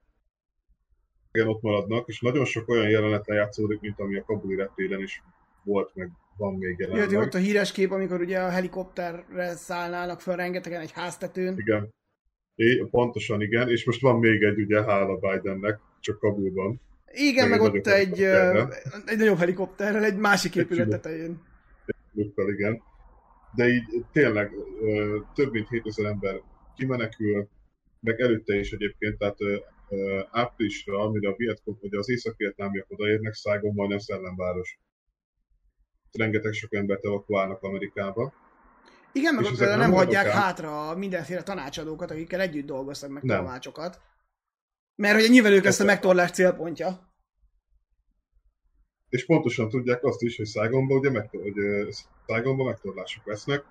[1.33, 5.23] Igen, ott maradnak, és nagyon sok olyan jelenet lejátszódik, mint ami a Kabuli reptéren is
[5.63, 7.19] volt, meg van még Jött jelenleg.
[7.21, 11.59] ott a híres kép, amikor ugye a helikopterre szállnának fel rengetegen egy háztetőn.
[11.59, 11.95] Igen.
[12.55, 16.81] É, pontosan igen, és most van még egy, ugye, hála Bidennek, csak Kabulban.
[17.15, 18.23] Igen, Meg ott egy,
[19.05, 21.43] egy nagyobb helikopterrel, egy másik épület tetején.
[22.37, 22.83] Igen.
[23.55, 24.51] De így tényleg
[25.35, 26.41] több mint 7000 ember
[26.77, 27.49] kimenekül,
[28.01, 29.37] meg előtte is egyébként, tehát
[30.31, 34.79] áprilisra, amire a Vietcong, vagy az észak-vietnámiak odaérnek, Saigon majdnem szellemváros.
[36.13, 38.33] Rengeteg sok embert evakuálnak Amerikába.
[39.13, 40.33] Igen, meg ott nem hagyják el?
[40.33, 43.45] hátra mindenféle tanácsadókat, akikkel együtt dolgoztak meg Nem.
[43.45, 44.01] tanácsokat.
[44.97, 47.13] Mert hogy nyilván ők lesz a megtorlás célpontja.
[49.09, 51.89] És pontosan tudják azt is, hogy Saigonban, ugye meg, hogy ö,
[52.27, 53.65] Saigonban megtorlások lesznek,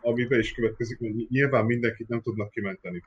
[0.00, 3.02] ami be is következik, hogy nyilván mindenkit nem tudnak kimenteni.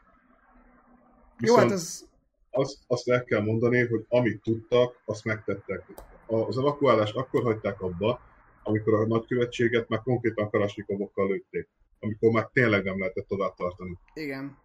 [1.40, 2.08] Jó, hát az...
[2.50, 5.84] azt, azt el kell mondani, hogy amit tudtak, azt megtettek.
[6.28, 8.20] Az evakuálást akkor hagyták abba,
[8.64, 11.68] amikor a nagykövetséget már konkrétan kalasnikovokkal lőtték.
[12.00, 13.98] Amikor már tényleg nem lehetett tovább tartani.
[14.14, 14.58] Igen.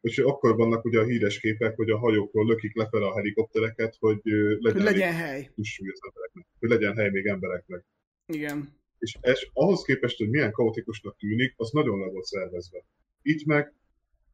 [0.00, 4.20] És akkor vannak ugye a híres képek, hogy a hajókról lökik lefele a helikoptereket, hogy
[4.24, 5.50] ö, Hogy legyen, legyen hely.
[5.56, 7.84] legyen hogy legyen hely még embereknek.
[8.26, 8.68] Igen.
[8.98, 12.84] És ez ahhoz képest, hogy milyen kaotikusnak tűnik, az nagyon le volt szervezve.
[13.22, 13.74] Itt meg,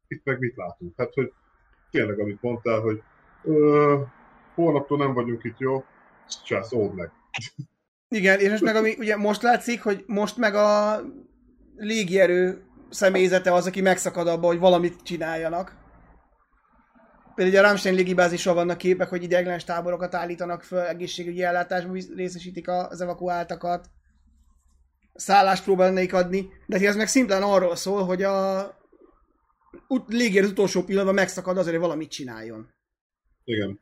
[0.07, 0.93] itt meg mit látunk?
[0.97, 1.31] Hát, hogy
[1.91, 3.01] tényleg, amit mondtál, hogy
[3.43, 4.01] ö,
[4.55, 5.83] holnaptól nem vagyunk itt, jó?
[6.45, 7.11] Csász, old meg.
[8.09, 10.99] Igen, és most meg ami ugye most látszik, hogy most meg a
[11.75, 15.75] légierő személyzete az, aki megszakad abba, hogy valamit csináljanak.
[17.35, 22.67] Például a Rammstein légibázisról vannak képek, hogy ideiglenes táborokat állítanak föl, egészségügyi ellátásban visz- részesítik
[22.67, 23.89] az evakuáltakat.
[25.13, 28.77] Szállást próbálnék adni, de ez meg szimplán arról szól, hogy a
[30.07, 32.73] légierő az utolsó pillanatban megszakad azért, hogy valamit csináljon.
[33.43, 33.79] Igen.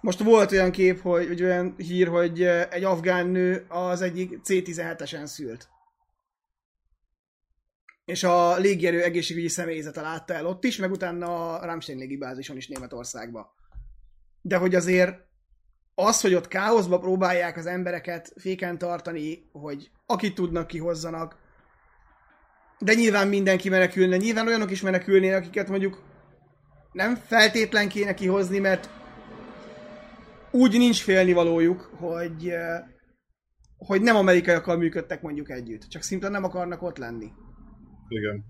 [0.00, 5.24] Most volt olyan kép, hogy, vagy olyan hír, hogy egy afgán nő az egyik C-17-esen
[5.26, 5.68] szült.
[8.04, 12.68] És a légierő egészségügyi személyzete látta el ott is, meg utána a Rammstein légibázison is
[12.68, 13.54] Németországba.
[14.40, 15.30] De hogy azért
[15.94, 21.36] az, hogy ott káoszba próbálják az embereket féken tartani, hogy akit tudnak kihozzanak,
[22.78, 26.02] de nyilván mindenki menekülne, nyilván olyanok is menekülnének, akiket mondjuk
[26.92, 28.90] nem feltétlen kéne kihozni, mert
[30.50, 32.82] úgy nincs félnivalójuk, hogy, eh,
[33.76, 37.32] hogy nem amerikaiakkal működtek mondjuk együtt, csak szimplán nem akarnak ott lenni.
[38.12, 38.44] Igen.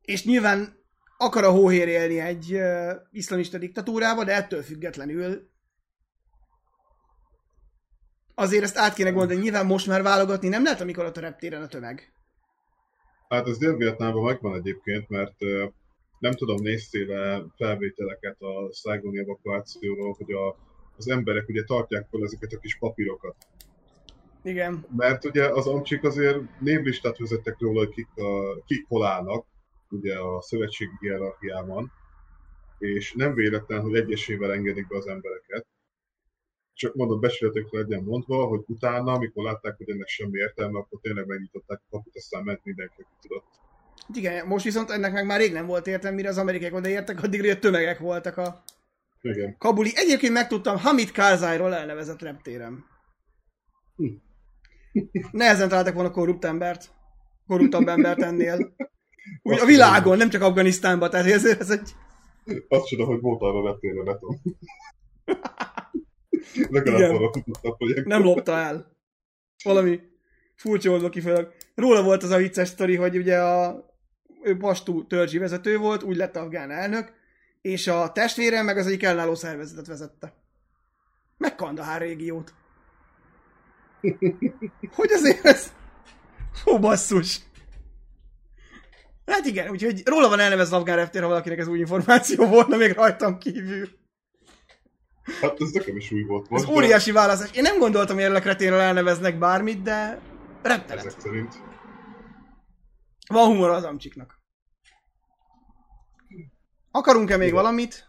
[0.00, 0.78] És nyilván
[1.16, 5.48] akar a hóhér élni egy uh, iszlamista diktatúrába, de ettől függetlenül
[8.34, 11.62] azért ezt át kéne gondolni, nyilván most már válogatni nem lehet, amikor ott a reptéren
[11.62, 12.12] a tömeg.
[13.28, 15.66] Hát ez Dél-Vietnámban megvan egyébként, mert ö,
[16.18, 20.56] nem tudom, néztél felvételeket a Saigoni evakuációról, hogy a,
[20.96, 23.36] az emberek ugye tartják fel ezeket a kis papírokat.
[24.42, 24.86] Igen.
[24.96, 29.46] Mert ugye az amcsik azért névlistát vezettek róla, hogy kik, a, kik hol állnak,
[29.90, 31.92] ugye a szövetségi hierarchiában,
[32.78, 35.66] és nem véletlen, hogy egyesével engedik be az embereket.
[36.74, 41.26] Csak mondom, besületekre legyen mondva, hogy utána, amikor látták, hogy ennek semmi értelme, akkor tényleg
[41.26, 43.46] megnyitották a kaput, aztán ment mindenki, aki tudott.
[44.14, 47.58] Igen, most viszont ennek meg már rég nem volt értelme, mire az amerikaiak odaértek, addigra
[47.58, 48.62] tömegek voltak a
[49.20, 49.56] Igen.
[49.58, 49.90] Kabuli.
[49.94, 52.84] Egyébként megtudtam, Hamid Karzairól elnevezett reptéren.
[53.96, 54.06] Hm.
[55.30, 56.90] Nehezen találtak volna korrupt embert.
[57.46, 58.74] Korruptabb embert ennél.
[59.42, 61.94] Úgy a világon, nem csak Afganisztánban, tehát ezért ez egy...
[62.68, 64.02] Azt csoda, hogy volt arra reptére.
[66.68, 68.06] Legalább arra tudott a projekt.
[68.06, 68.96] Nem lopta el.
[69.64, 70.00] Valami
[70.54, 71.52] furcsa oldva kifejezőleg.
[71.74, 73.88] Róla volt az a vicces sztori, hogy ugye a
[74.42, 77.12] ő pastú törzsi vezető volt, úgy lett afgán elnök,
[77.60, 80.34] és a testvére meg az egyik ellenálló szervezetet vezette.
[81.36, 82.54] Meg Kandahár régiót.
[84.94, 85.72] Hogy azért ez...
[86.64, 87.40] Hú, basszus.
[89.26, 92.92] Hát igen, úgyhogy róla van elnevezve afgán reptér, ha valakinek ez új információ volna még
[92.92, 93.88] rajtam kívül.
[95.40, 96.66] Hát ez nekem is új volt Ez most.
[96.66, 97.50] de óriási választás.
[97.56, 100.20] Én nem gondoltam, hogy erre kreténről elneveznek bármit, de
[100.62, 101.04] repteret.
[101.04, 101.54] Ezek szerint.
[103.28, 104.38] Van humor az amcsiknak.
[106.90, 107.62] Akarunk-e még Igen.
[107.62, 108.08] valamit?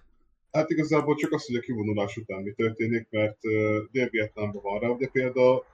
[0.52, 4.88] Hát igazából csak az, hogy a kivonulás után mi történik, mert uh, Dél-Vietnámban van rá,
[4.88, 5.66] ugye például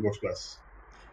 [0.00, 0.58] Most lesz.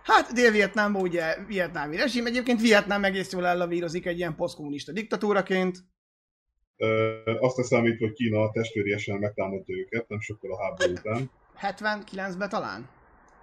[0.04, 5.78] Hát Dél-Vietnámban ugye vietnámi rezsim, egyébként Vietnám egész jól ellavírozik egy ilyen posztkommunista diktatúraként.
[6.78, 11.30] Uh, azt a számít, hogy Kína testvériesen megtámadja őket, nem sokkal a háború után.
[11.62, 12.90] 79-ben talán.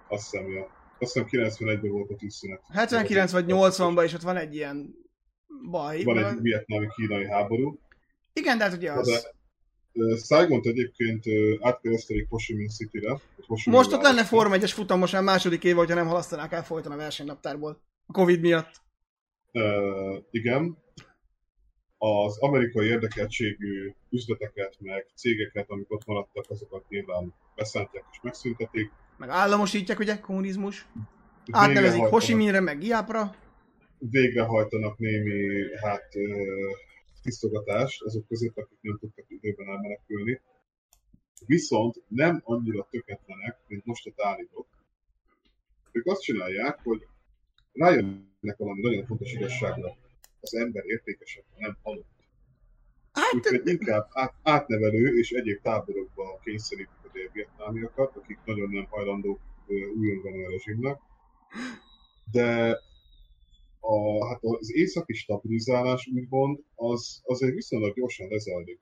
[0.07, 0.67] Azt hiszem, ja.
[0.99, 2.61] Azt hiszem 91-ben volt a tűzszünet.
[2.73, 4.95] 79 vagy 80-ban, és ott van egy ilyen
[5.69, 6.03] baj.
[6.03, 7.79] Van egy vietnámi-kínai háború.
[8.33, 9.07] Igen, de hát ugye az...
[9.07, 9.19] De
[10.23, 11.23] Saigont egyébként
[11.61, 13.19] átkeresztelik Ho Chi Minh City-re.
[13.65, 14.23] Most ott lenne.
[14.23, 17.81] Forma 1-es futam most már második éve, hogyha nem halasztanák el folyton a versenynaptárból.
[18.05, 18.81] A Covid miatt.
[19.53, 20.77] Uh, igen.
[21.97, 28.91] Az amerikai érdekeltségű üzleteket, meg cégeket, amik ott maradtak, azokat nyilván beszántják és megszüntetik.
[29.17, 30.87] Meg államosítják, ugye, kommunizmus.
[31.51, 33.35] Átnevezik Ho Chi Végrehajtanak- Minhre, meg Giapra.
[33.99, 36.07] végrehajtanak némi hát,
[37.21, 40.41] tisztogatást azok között, akik nem tudtak időben elmenekülni.
[41.45, 44.67] Viszont nem annyira töketlenek, mint most a tálibok.
[45.91, 47.07] Ők azt csinálják, hogy
[47.73, 49.97] rájönnek valami nagyon fontos igazságra.
[50.39, 52.05] Az ember értékesebb, nem halott.
[53.11, 59.39] Hát, Úgyhogy inkább át, átnevelő és egyéb táborokba kényszerítik a dél-vietnámiakat, akik nagyon nem hajlandók
[59.67, 60.99] ö, újongani a rezsimnek.
[62.31, 62.79] De
[63.81, 68.79] a, hát az északi stabilizálás úgymond, az azért viszonylag gyorsan lezajlik.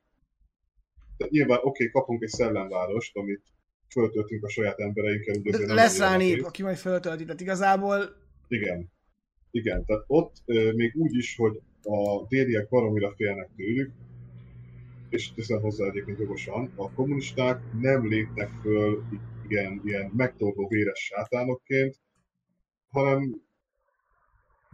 [1.18, 3.42] Tehát nyilván oké, okay, kapunk egy szellemvárost, amit
[3.90, 5.36] föltöltünk a saját embereinkkel.
[5.42, 7.24] de azért lesz rá nép, aki majd föltölti.
[7.24, 8.16] Tehát igazából
[8.48, 8.92] Igen.
[9.52, 13.92] Igen, tehát ott ö, még úgy is, hogy a déliek baromira félnek tőlük,
[15.10, 19.04] és teszem hozzá egyébként jogosan, a kommunisták nem lépnek föl
[19.48, 21.96] ilyen, ilyen megtorló véres sátánokként,
[22.90, 23.42] hanem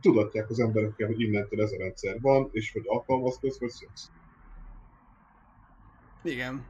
[0.06, 4.10] tudatják az emberekkel, hogy innentől ez a rendszer van, és hogy alkalmazkodsz, vagy szöksz.
[6.24, 6.66] Igen.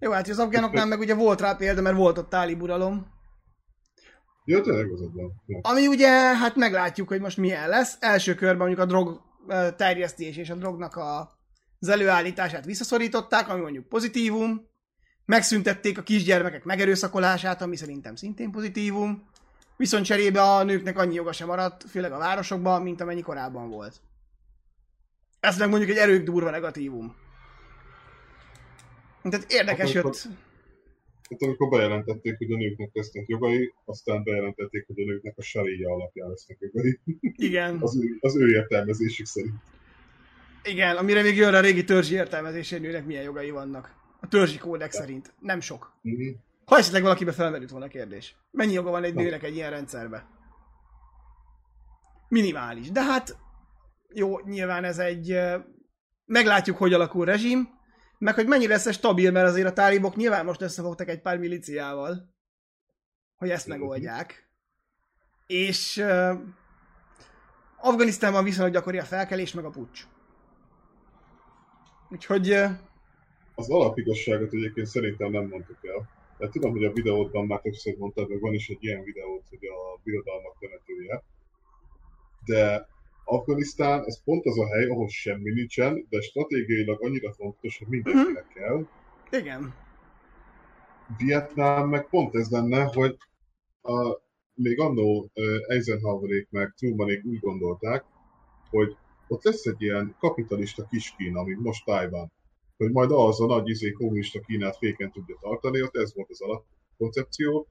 [0.00, 3.06] Jó, hát az afgánoknál meg ugye volt rá példa, mert volt ott tálib uralom.
[4.44, 5.32] Ja, tényleg van.
[5.46, 5.58] Ja.
[5.62, 7.96] Ami ugye, hát meglátjuk, hogy most milyen lesz.
[8.00, 9.20] Első körben mondjuk a drog
[9.76, 11.30] terjesztés és a drognak a,
[11.78, 14.66] az előállítását visszaszorították, ami mondjuk pozitívum.
[15.24, 19.28] Megszüntették a kisgyermekek megerőszakolását, ami szerintem szintén pozitívum.
[19.78, 24.00] Viszont cserébe a nőknek annyi joga sem maradt, főleg a városokban, mint amennyi korábban volt.
[25.40, 27.16] Ez meg mondjuk egy erők durva negatívum.
[29.22, 30.34] Tehát érdekes Akkor- jött.
[31.30, 35.92] Hát amikor bejelentették, hogy a nőknek lesznek jogai, aztán bejelentették, hogy a nőknek a saria
[35.92, 37.00] alapján lesznek jogai.
[37.20, 37.78] Igen.
[37.82, 39.54] Az ő, az ő értelmezésük szerint.
[40.64, 43.94] Igen, amire még jön a régi törzsi értelmezésén nőnek milyen jogai vannak.
[44.20, 45.32] A törzsi kódex szerint.
[45.40, 45.92] Nem sok.
[46.02, 46.28] Mhm.
[46.68, 48.36] Ha esetleg valakibe felmerült volna a kérdés.
[48.50, 50.26] Mennyi joga van egy nőnek egy ilyen rendszerbe?
[52.28, 52.90] Minimális.
[52.90, 53.36] De hát
[54.08, 55.38] jó, nyilván ez egy...
[56.24, 57.68] Meglátjuk, hogy alakul rezsim,
[58.18, 62.34] meg hogy mennyire lesz stabil, mert azért a tálibok nyilván most összefogtak egy pár miliciával,
[63.36, 64.48] hogy ezt megoldják.
[65.46, 66.32] És uh,
[67.76, 70.06] Afganisztánban viszonylag gyakori a felkelés, meg a pucs.
[72.10, 72.70] Úgyhogy uh,
[73.54, 76.17] Az alapigazságot egyébként szerintem nem mondtuk el.
[76.38, 79.64] Tehát tudom, hogy a videódban már többször mondtad, meg van is egy ilyen videót, hogy
[79.66, 81.22] a birodalmak temetője.
[82.44, 82.88] De
[83.24, 88.48] Afganisztán, ez pont az a hely, ahol semmi nincsen, de stratégiailag annyira fontos, hogy mindenkinek
[88.54, 88.86] kell.
[89.30, 89.74] igen.
[91.16, 93.16] Vietnám meg pont ez lenne, hogy
[93.82, 94.20] a,
[94.54, 95.30] még annó
[95.68, 98.04] Eisenhowerék meg Trumanék úgy gondolták,
[98.70, 98.96] hogy
[99.28, 102.32] ott lesz egy ilyen kapitalista kis Kína, mint most Tájván,
[102.78, 106.40] hogy majd az a nagy izé kommunista Kínát féken tudja tartani, ott ez volt az
[106.40, 107.68] alapkoncepció,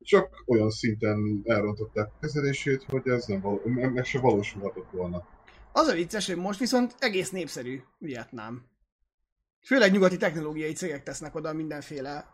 [0.00, 5.26] csak olyan szinten elrontották a kezelését, hogy ez nem való, meg se valósulhatott volna.
[5.72, 8.66] Az a vicces, hogy most viszont egész népszerű Vietnám.
[9.66, 12.26] Főleg nyugati technológiai cégek tesznek oda mindenféle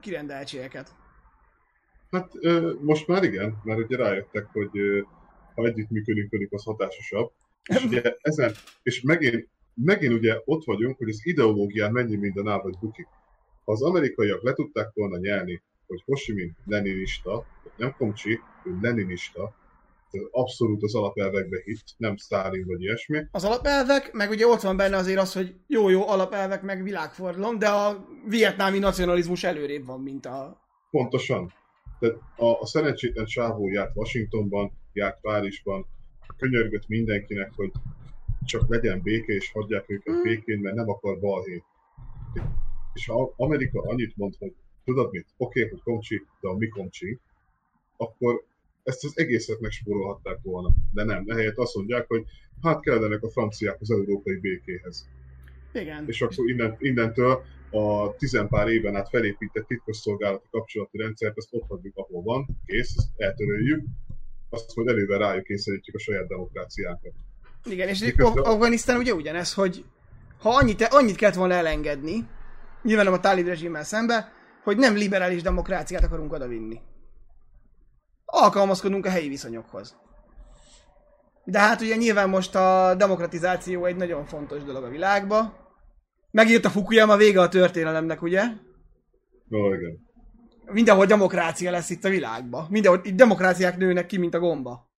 [0.00, 0.94] kirendeltségeket.
[2.10, 2.32] Hát
[2.80, 4.70] most már igen, mert ugye rájöttek, hogy
[5.54, 7.32] ha együttműködünk velük, az hatásosabb.
[7.62, 8.52] És ugye ezen,
[8.82, 13.06] és megint, megint ugye ott vagyunk, hogy az ideológián mennyi minden áll vagy bukik.
[13.64, 17.46] Ha az amerikaiak le tudták volna nyelni, hogy Ho Chi Minh leninista,
[17.76, 19.54] nem Komcsi, ő leninista,
[20.30, 23.26] abszolút az alapelvekbe hitt, nem Stalin vagy ilyesmi.
[23.30, 27.68] Az alapelvek, meg ugye ott van benne azért az, hogy jó-jó alapelvek, meg világfordulom, de
[27.68, 30.60] a vietnámi nacionalizmus előrébb van, mint a...
[30.90, 31.52] Pontosan.
[31.98, 35.86] Tehát a, a szerencsétlen csávó járt Washingtonban, járt Párizsban,
[36.36, 37.70] könyörgött mindenkinek, hogy
[38.44, 40.22] csak legyen béke, és hagyják őket mm.
[40.22, 41.64] békén, mert nem akar balhét.
[42.92, 44.54] És ha Amerika annyit mond, hogy
[44.84, 47.18] tudod mit, oké, okay, hogy komcsi, de a mi komcsi,
[47.96, 48.44] akkor
[48.82, 50.70] ezt az egészet megspórolhatták volna.
[50.92, 52.24] De nem, ehelyett azt mondják, hogy
[52.62, 55.08] hát kellenek a franciák az európai békéhez.
[55.72, 56.04] Igen.
[56.08, 61.96] És akkor innen, innentől a tizenpár éven át felépített titkosszolgálati kapcsolati rendszert, ezt ott hagyjuk,
[61.96, 63.84] ahol van, kész, ezt eltöröljük,
[64.48, 67.12] azt majd elővel rájuk kényszerítjük a saját demokráciánkat.
[67.64, 68.44] Igen, és Miközben...
[68.44, 69.84] Afganisztán ugye ugyanez, hogy
[70.40, 72.28] ha annyit, annyit kellett volna elengedni,
[72.82, 74.32] nyilván nem a tálib rezsimmel szembe,
[74.62, 76.80] hogy nem liberális demokráciát akarunk odavinni.
[78.24, 79.96] Alkalmazkodunk a helyi viszonyokhoz.
[81.44, 85.60] De hát ugye nyilván most a demokratizáció egy nagyon fontos dolog a világba.
[86.30, 88.42] Megírta Fukuyama vége a történelemnek, ugye?
[89.48, 90.10] No, igen.
[90.64, 92.66] Mindenhol demokrácia lesz itt a világban.
[92.70, 94.90] Mindenhol itt demokráciák nőnek ki, mint a gomba.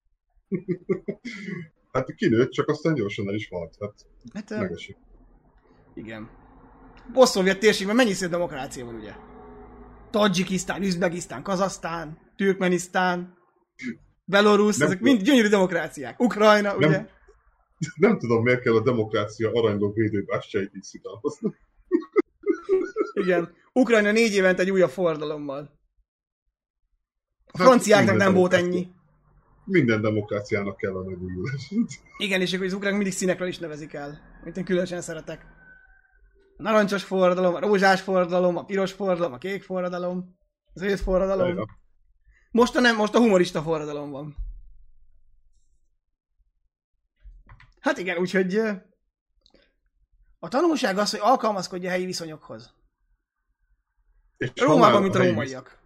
[1.94, 3.76] hát kinőtt, csak aztán gyorsan el is halt.
[3.80, 3.94] Hát,
[4.32, 4.96] hát megesik.
[5.94, 6.30] Igen.
[7.12, 9.12] Bosszovjet térségben mennyi szép demokrácia van, ugye?
[10.10, 13.36] Tajikisztán, Üzbegisztán, Kazasztán, Türkmenisztán,
[14.24, 16.20] Belarus, ezek mind gyönyörű demokráciák.
[16.20, 17.06] Ukrajna, nem, ugye?
[18.06, 21.54] Nem tudom, miért kell a demokrácia aranyló védőbástyait így szitálhozni.
[23.22, 23.54] Igen.
[23.72, 25.58] Ukrajna négy évente egy újabb fordalommal.
[27.46, 28.88] A hát franciáknak nem volt ennyi.
[29.64, 31.72] Minden demokráciának kell a megújulás.
[32.18, 34.20] Igen, és akkor az ukránok mindig színekről is nevezik el.
[34.44, 35.46] Mint én különösen szeretek.
[36.56, 40.36] A narancsos forradalom, a rózsás forradalom, a piros forradalom, a kék forradalom,
[40.72, 41.64] az ősz forradalom.
[42.50, 44.36] Most a, nem, most a humorista forradalom van.
[47.80, 48.56] Hát igen, úgyhogy
[50.38, 52.74] a tanulság az, hogy alkalmazkodja a helyi viszonyokhoz.
[54.36, 55.78] És Rómában, mint a, rómaiak.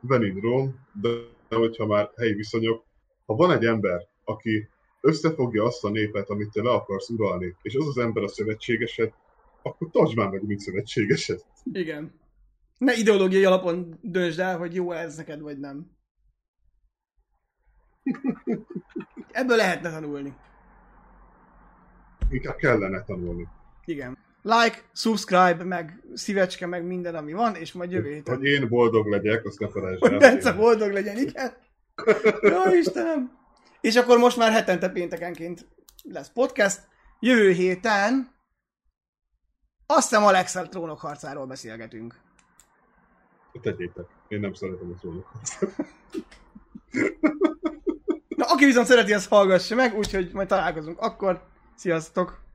[0.00, 1.08] Benin Róm, de
[1.56, 2.84] hogyha már helyi viszonyok,
[3.26, 4.68] ha van egy ember, aki
[5.00, 9.12] összefogja azt a népet, amit te le akarsz uralni, és az az ember a szövetségesed,
[9.62, 11.44] akkor tartsd már meg, mint szövetségesed.
[11.72, 12.20] Igen.
[12.78, 15.96] Ne ideológiai alapon döntsd el, hogy jó ez neked, vagy nem.
[19.30, 20.36] Ebből lehetne tanulni.
[22.30, 23.48] Inkább kellene tanulni.
[23.84, 24.18] Igen.
[24.50, 28.36] Like, subscribe, meg szívecske, meg minden, ami van, és majd jövő héten.
[28.36, 30.10] Hogy én boldog legyek, azt ne felejtsd el.
[30.10, 31.52] Hogy Bence boldog legyen, igen.
[32.40, 33.38] Jó Istenem.
[33.80, 35.66] És akkor most már hetente péntekenként
[36.02, 36.80] lesz podcast.
[37.20, 38.34] Jövő héten
[39.86, 42.14] azt hiszem Alexel trónokharcáról beszélgetünk.
[43.62, 44.06] Tegyétek.
[44.28, 45.70] Én nem szeretem a trónokharcát.
[48.28, 51.42] Na, aki viszont szereti, az hallgassa meg, úgyhogy majd találkozunk akkor.
[51.74, 52.46] Sziasztok!